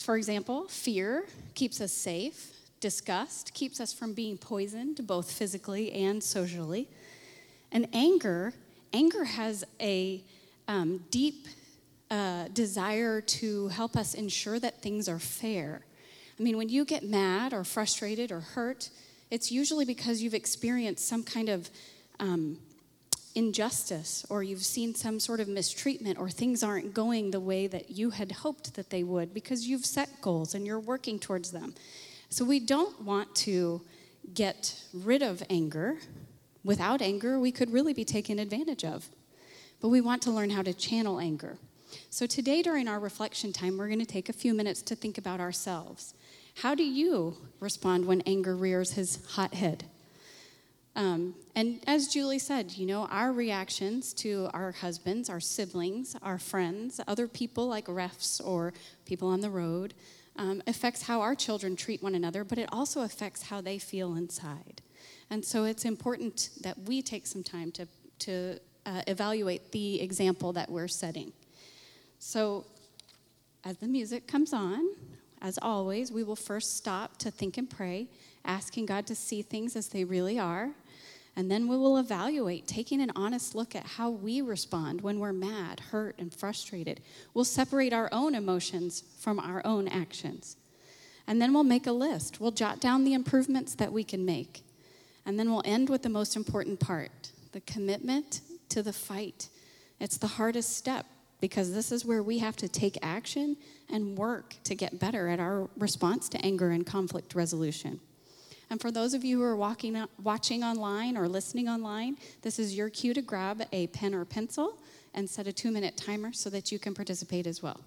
For 0.00 0.16
example, 0.16 0.66
fear 0.68 1.26
keeps 1.54 1.78
us 1.80 1.92
safe, 1.92 2.52
disgust 2.80 3.52
keeps 3.52 3.80
us 3.80 3.92
from 3.92 4.14
being 4.14 4.38
poisoned, 4.38 5.06
both 5.06 5.30
physically 5.30 5.92
and 5.92 6.22
socially. 6.22 6.88
And 7.70 7.86
anger, 7.92 8.54
anger 8.94 9.24
has 9.24 9.62
a 9.78 10.24
um, 10.66 11.04
deep 11.10 11.46
uh, 12.10 12.48
desire 12.54 13.20
to 13.20 13.68
help 13.68 13.94
us 13.94 14.14
ensure 14.14 14.58
that 14.58 14.80
things 14.80 15.06
are 15.06 15.18
fair. 15.18 15.82
I 16.38 16.42
mean, 16.42 16.56
when 16.56 16.70
you 16.70 16.86
get 16.86 17.04
mad 17.04 17.52
or 17.52 17.62
frustrated 17.62 18.32
or 18.32 18.40
hurt, 18.40 18.88
it's 19.30 19.52
usually 19.52 19.84
because 19.84 20.22
you've 20.22 20.34
experienced 20.34 21.06
some 21.06 21.22
kind 21.22 21.50
of 21.50 21.68
um, 22.18 22.56
injustice 23.34 24.26
or 24.28 24.42
you've 24.42 24.64
seen 24.64 24.94
some 24.94 25.20
sort 25.20 25.40
of 25.40 25.48
mistreatment 25.48 26.18
or 26.18 26.28
things 26.28 26.62
aren't 26.62 26.92
going 26.92 27.30
the 27.30 27.40
way 27.40 27.66
that 27.66 27.90
you 27.90 28.10
had 28.10 28.32
hoped 28.32 28.74
that 28.74 28.90
they 28.90 29.02
would 29.02 29.32
because 29.32 29.66
you've 29.66 29.86
set 29.86 30.20
goals 30.20 30.54
and 30.54 30.66
you're 30.66 30.80
working 30.80 31.18
towards 31.18 31.50
them. 31.52 31.74
So 32.28 32.44
we 32.44 32.60
don't 32.60 33.02
want 33.02 33.34
to 33.36 33.82
get 34.34 34.82
rid 34.92 35.22
of 35.22 35.42
anger. 35.50 35.98
Without 36.64 37.00
anger, 37.02 37.38
we 37.38 37.52
could 37.52 37.72
really 37.72 37.92
be 37.92 38.04
taken 38.04 38.38
advantage 38.38 38.84
of. 38.84 39.08
But 39.80 39.88
we 39.88 40.00
want 40.00 40.22
to 40.22 40.30
learn 40.30 40.50
how 40.50 40.62
to 40.62 40.74
channel 40.74 41.18
anger. 41.18 41.56
So 42.10 42.26
today, 42.26 42.62
during 42.62 42.86
our 42.86 43.00
reflection 43.00 43.52
time, 43.52 43.76
we're 43.76 43.88
going 43.88 43.98
to 44.00 44.06
take 44.06 44.28
a 44.28 44.32
few 44.32 44.54
minutes 44.54 44.82
to 44.82 44.94
think 44.94 45.18
about 45.18 45.40
ourselves. 45.40 46.14
How 46.56 46.74
do 46.74 46.84
you 46.84 47.36
respond 47.58 48.04
when 48.04 48.20
anger 48.22 48.54
rears 48.54 48.92
his 48.92 49.24
hot 49.30 49.54
head? 49.54 49.84
Um, 51.00 51.34
and 51.54 51.80
as 51.86 52.08
Julie 52.08 52.38
said, 52.38 52.72
you 52.72 52.84
know, 52.84 53.06
our 53.10 53.32
reactions 53.32 54.12
to 54.14 54.50
our 54.52 54.72
husbands, 54.72 55.30
our 55.30 55.40
siblings, 55.40 56.14
our 56.20 56.38
friends, 56.38 57.00
other 57.08 57.26
people 57.26 57.66
like 57.66 57.86
refs 57.86 58.38
or 58.44 58.74
people 59.06 59.28
on 59.28 59.40
the 59.40 59.48
road 59.48 59.94
um, 60.36 60.62
affects 60.66 61.00
how 61.00 61.22
our 61.22 61.34
children 61.34 61.74
treat 61.74 62.02
one 62.02 62.14
another, 62.14 62.44
but 62.44 62.58
it 62.58 62.68
also 62.70 63.00
affects 63.00 63.44
how 63.44 63.62
they 63.62 63.78
feel 63.78 64.14
inside. 64.14 64.82
And 65.30 65.42
so 65.42 65.64
it's 65.64 65.86
important 65.86 66.50
that 66.60 66.78
we 66.80 67.00
take 67.00 67.26
some 67.26 67.42
time 67.42 67.72
to, 67.72 67.88
to 68.18 68.58
uh, 68.84 69.00
evaluate 69.06 69.72
the 69.72 70.02
example 70.02 70.52
that 70.52 70.70
we're 70.70 70.86
setting. 70.86 71.32
So, 72.18 72.66
as 73.64 73.78
the 73.78 73.88
music 73.88 74.26
comes 74.26 74.52
on, 74.52 74.86
as 75.40 75.58
always, 75.62 76.12
we 76.12 76.24
will 76.24 76.36
first 76.36 76.76
stop 76.76 77.16
to 77.18 77.30
think 77.30 77.56
and 77.56 77.70
pray, 77.70 78.08
asking 78.44 78.84
God 78.84 79.06
to 79.06 79.14
see 79.14 79.40
things 79.40 79.76
as 79.76 79.88
they 79.88 80.04
really 80.04 80.38
are. 80.38 80.72
And 81.40 81.50
then 81.50 81.68
we 81.68 81.78
will 81.78 81.96
evaluate, 81.96 82.66
taking 82.66 83.00
an 83.00 83.12
honest 83.16 83.54
look 83.54 83.74
at 83.74 83.86
how 83.86 84.10
we 84.10 84.42
respond 84.42 85.00
when 85.00 85.18
we're 85.18 85.32
mad, 85.32 85.80
hurt, 85.90 86.16
and 86.18 86.30
frustrated. 86.30 87.00
We'll 87.32 87.46
separate 87.46 87.94
our 87.94 88.10
own 88.12 88.34
emotions 88.34 89.04
from 89.20 89.38
our 89.38 89.62
own 89.64 89.88
actions. 89.88 90.58
And 91.26 91.40
then 91.40 91.54
we'll 91.54 91.64
make 91.64 91.86
a 91.86 91.92
list. 91.92 92.42
We'll 92.42 92.50
jot 92.50 92.78
down 92.78 93.04
the 93.04 93.14
improvements 93.14 93.74
that 93.76 93.90
we 93.90 94.04
can 94.04 94.26
make. 94.26 94.64
And 95.24 95.38
then 95.38 95.50
we'll 95.50 95.62
end 95.64 95.88
with 95.88 96.02
the 96.02 96.10
most 96.10 96.36
important 96.36 96.78
part 96.78 97.32
the 97.52 97.60
commitment 97.60 98.42
to 98.68 98.82
the 98.82 98.92
fight. 98.92 99.48
It's 99.98 100.18
the 100.18 100.26
hardest 100.26 100.76
step 100.76 101.06
because 101.40 101.72
this 101.72 101.90
is 101.90 102.04
where 102.04 102.22
we 102.22 102.40
have 102.40 102.56
to 102.56 102.68
take 102.68 102.98
action 103.00 103.56
and 103.88 104.18
work 104.18 104.56
to 104.64 104.74
get 104.74 105.00
better 105.00 105.26
at 105.26 105.40
our 105.40 105.70
response 105.78 106.28
to 106.28 106.44
anger 106.44 106.68
and 106.68 106.84
conflict 106.84 107.34
resolution. 107.34 107.98
And 108.70 108.80
for 108.80 108.92
those 108.92 109.14
of 109.14 109.24
you 109.24 109.38
who 109.38 109.44
are 109.44 109.56
walking, 109.56 110.02
watching 110.22 110.62
online 110.62 111.16
or 111.16 111.28
listening 111.28 111.68
online, 111.68 112.16
this 112.42 112.60
is 112.60 112.76
your 112.76 112.88
cue 112.88 113.12
to 113.12 113.20
grab 113.20 113.62
a 113.72 113.88
pen 113.88 114.14
or 114.14 114.24
pencil 114.24 114.78
and 115.12 115.28
set 115.28 115.48
a 115.48 115.52
two 115.52 115.72
minute 115.72 115.96
timer 115.96 116.32
so 116.32 116.48
that 116.50 116.70
you 116.70 116.78
can 116.78 116.94
participate 116.94 117.48
as 117.48 117.62
well. 117.62 117.80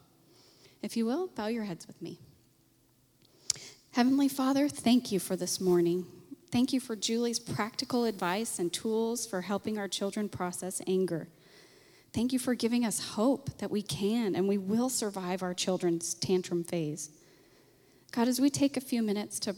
If 0.82 0.98
you 0.98 1.06
will, 1.06 1.28
bow 1.28 1.48
your 1.48 1.64
heads 1.64 1.88
with 1.88 2.02
me. 2.02 2.20
Heavenly 3.92 4.28
Father, 4.28 4.68
thank 4.68 5.12
you 5.12 5.20
for 5.20 5.38
this 5.38 5.62
morning. 5.62 6.06
Thank 6.52 6.74
you 6.74 6.80
for 6.80 6.96
Julie's 6.96 7.40
practical 7.40 8.04
advice 8.04 8.60
and 8.60 8.72
tools 8.72 9.26
for 9.26 9.42
helping 9.42 9.78
our 9.78 9.88
children 9.88 10.28
process 10.28 10.82
anger. 10.86 11.28
Thank 12.12 12.34
you 12.34 12.40
for 12.40 12.54
giving 12.54 12.86
us 12.86 13.14
hope 13.14 13.58
that 13.58 13.72
we 13.72 13.82
can 13.82 14.36
and 14.36 14.48
we 14.48 14.58
will 14.58 14.90
survive 14.90 15.42
our 15.42 15.54
children's 15.54 16.14
tantrum 16.14 16.64
phase. 16.64 17.10
God, 18.12 18.28
as 18.28 18.40
we 18.40 18.52
take 18.52 18.78
a 18.78 18.82
few 18.82 19.02
minutes 19.02 19.40
to, 19.40 19.56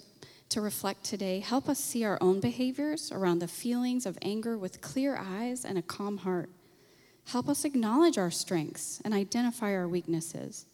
to 0.56 0.62
reflect 0.62 1.04
today, 1.04 1.40
help 1.40 1.70
us 1.70 1.80
see 1.80 2.04
our 2.04 2.18
own 2.20 2.40
behaviors 2.40 3.12
around 3.12 3.40
the 3.40 3.48
feelings 3.48 4.06
of 4.06 4.18
anger 4.22 4.58
with 4.58 4.82
clear 4.82 5.18
eyes 5.18 5.64
and 5.64 5.78
a 5.78 5.82
calm 5.82 6.18
heart. 6.18 6.50
Help 7.26 7.48
us 7.48 7.64
acknowledge 7.64 8.18
our 8.18 8.32
strengths 8.32 9.02
and 9.06 9.14
identify 9.14 9.74
our 9.74 9.88
weaknesses. 9.88 10.66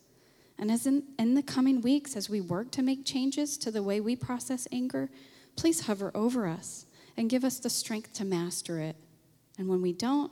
And 0.58 0.72
as 0.72 0.86
in, 0.86 1.04
in 1.20 1.36
the 1.36 1.44
coming 1.44 1.82
weeks, 1.82 2.16
as 2.16 2.30
we 2.30 2.42
work 2.42 2.72
to 2.72 2.82
make 2.82 3.06
changes 3.06 3.58
to 3.58 3.72
the 3.72 3.84
way 3.84 4.00
we 4.00 4.16
process 4.16 4.68
anger, 4.72 5.10
please 5.56 5.88
hover 5.88 6.12
over 6.16 6.48
us 6.48 6.86
and 7.18 7.30
give 7.30 7.44
us 7.44 7.60
the 7.60 7.70
strength 7.70 8.14
to 8.14 8.26
master 8.26 8.80
it. 8.80 8.96
And 9.58 9.68
when 9.68 9.82
we 9.82 9.94
don't, 9.94 10.32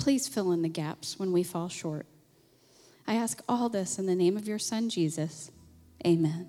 Please 0.00 0.26
fill 0.26 0.50
in 0.52 0.62
the 0.62 0.68
gaps 0.68 1.18
when 1.18 1.30
we 1.30 1.42
fall 1.42 1.68
short. 1.68 2.06
I 3.06 3.16
ask 3.16 3.42
all 3.46 3.68
this 3.68 3.98
in 3.98 4.06
the 4.06 4.14
name 4.14 4.38
of 4.38 4.48
your 4.48 4.58
Son, 4.58 4.88
Jesus. 4.88 5.50
Amen. 6.06 6.48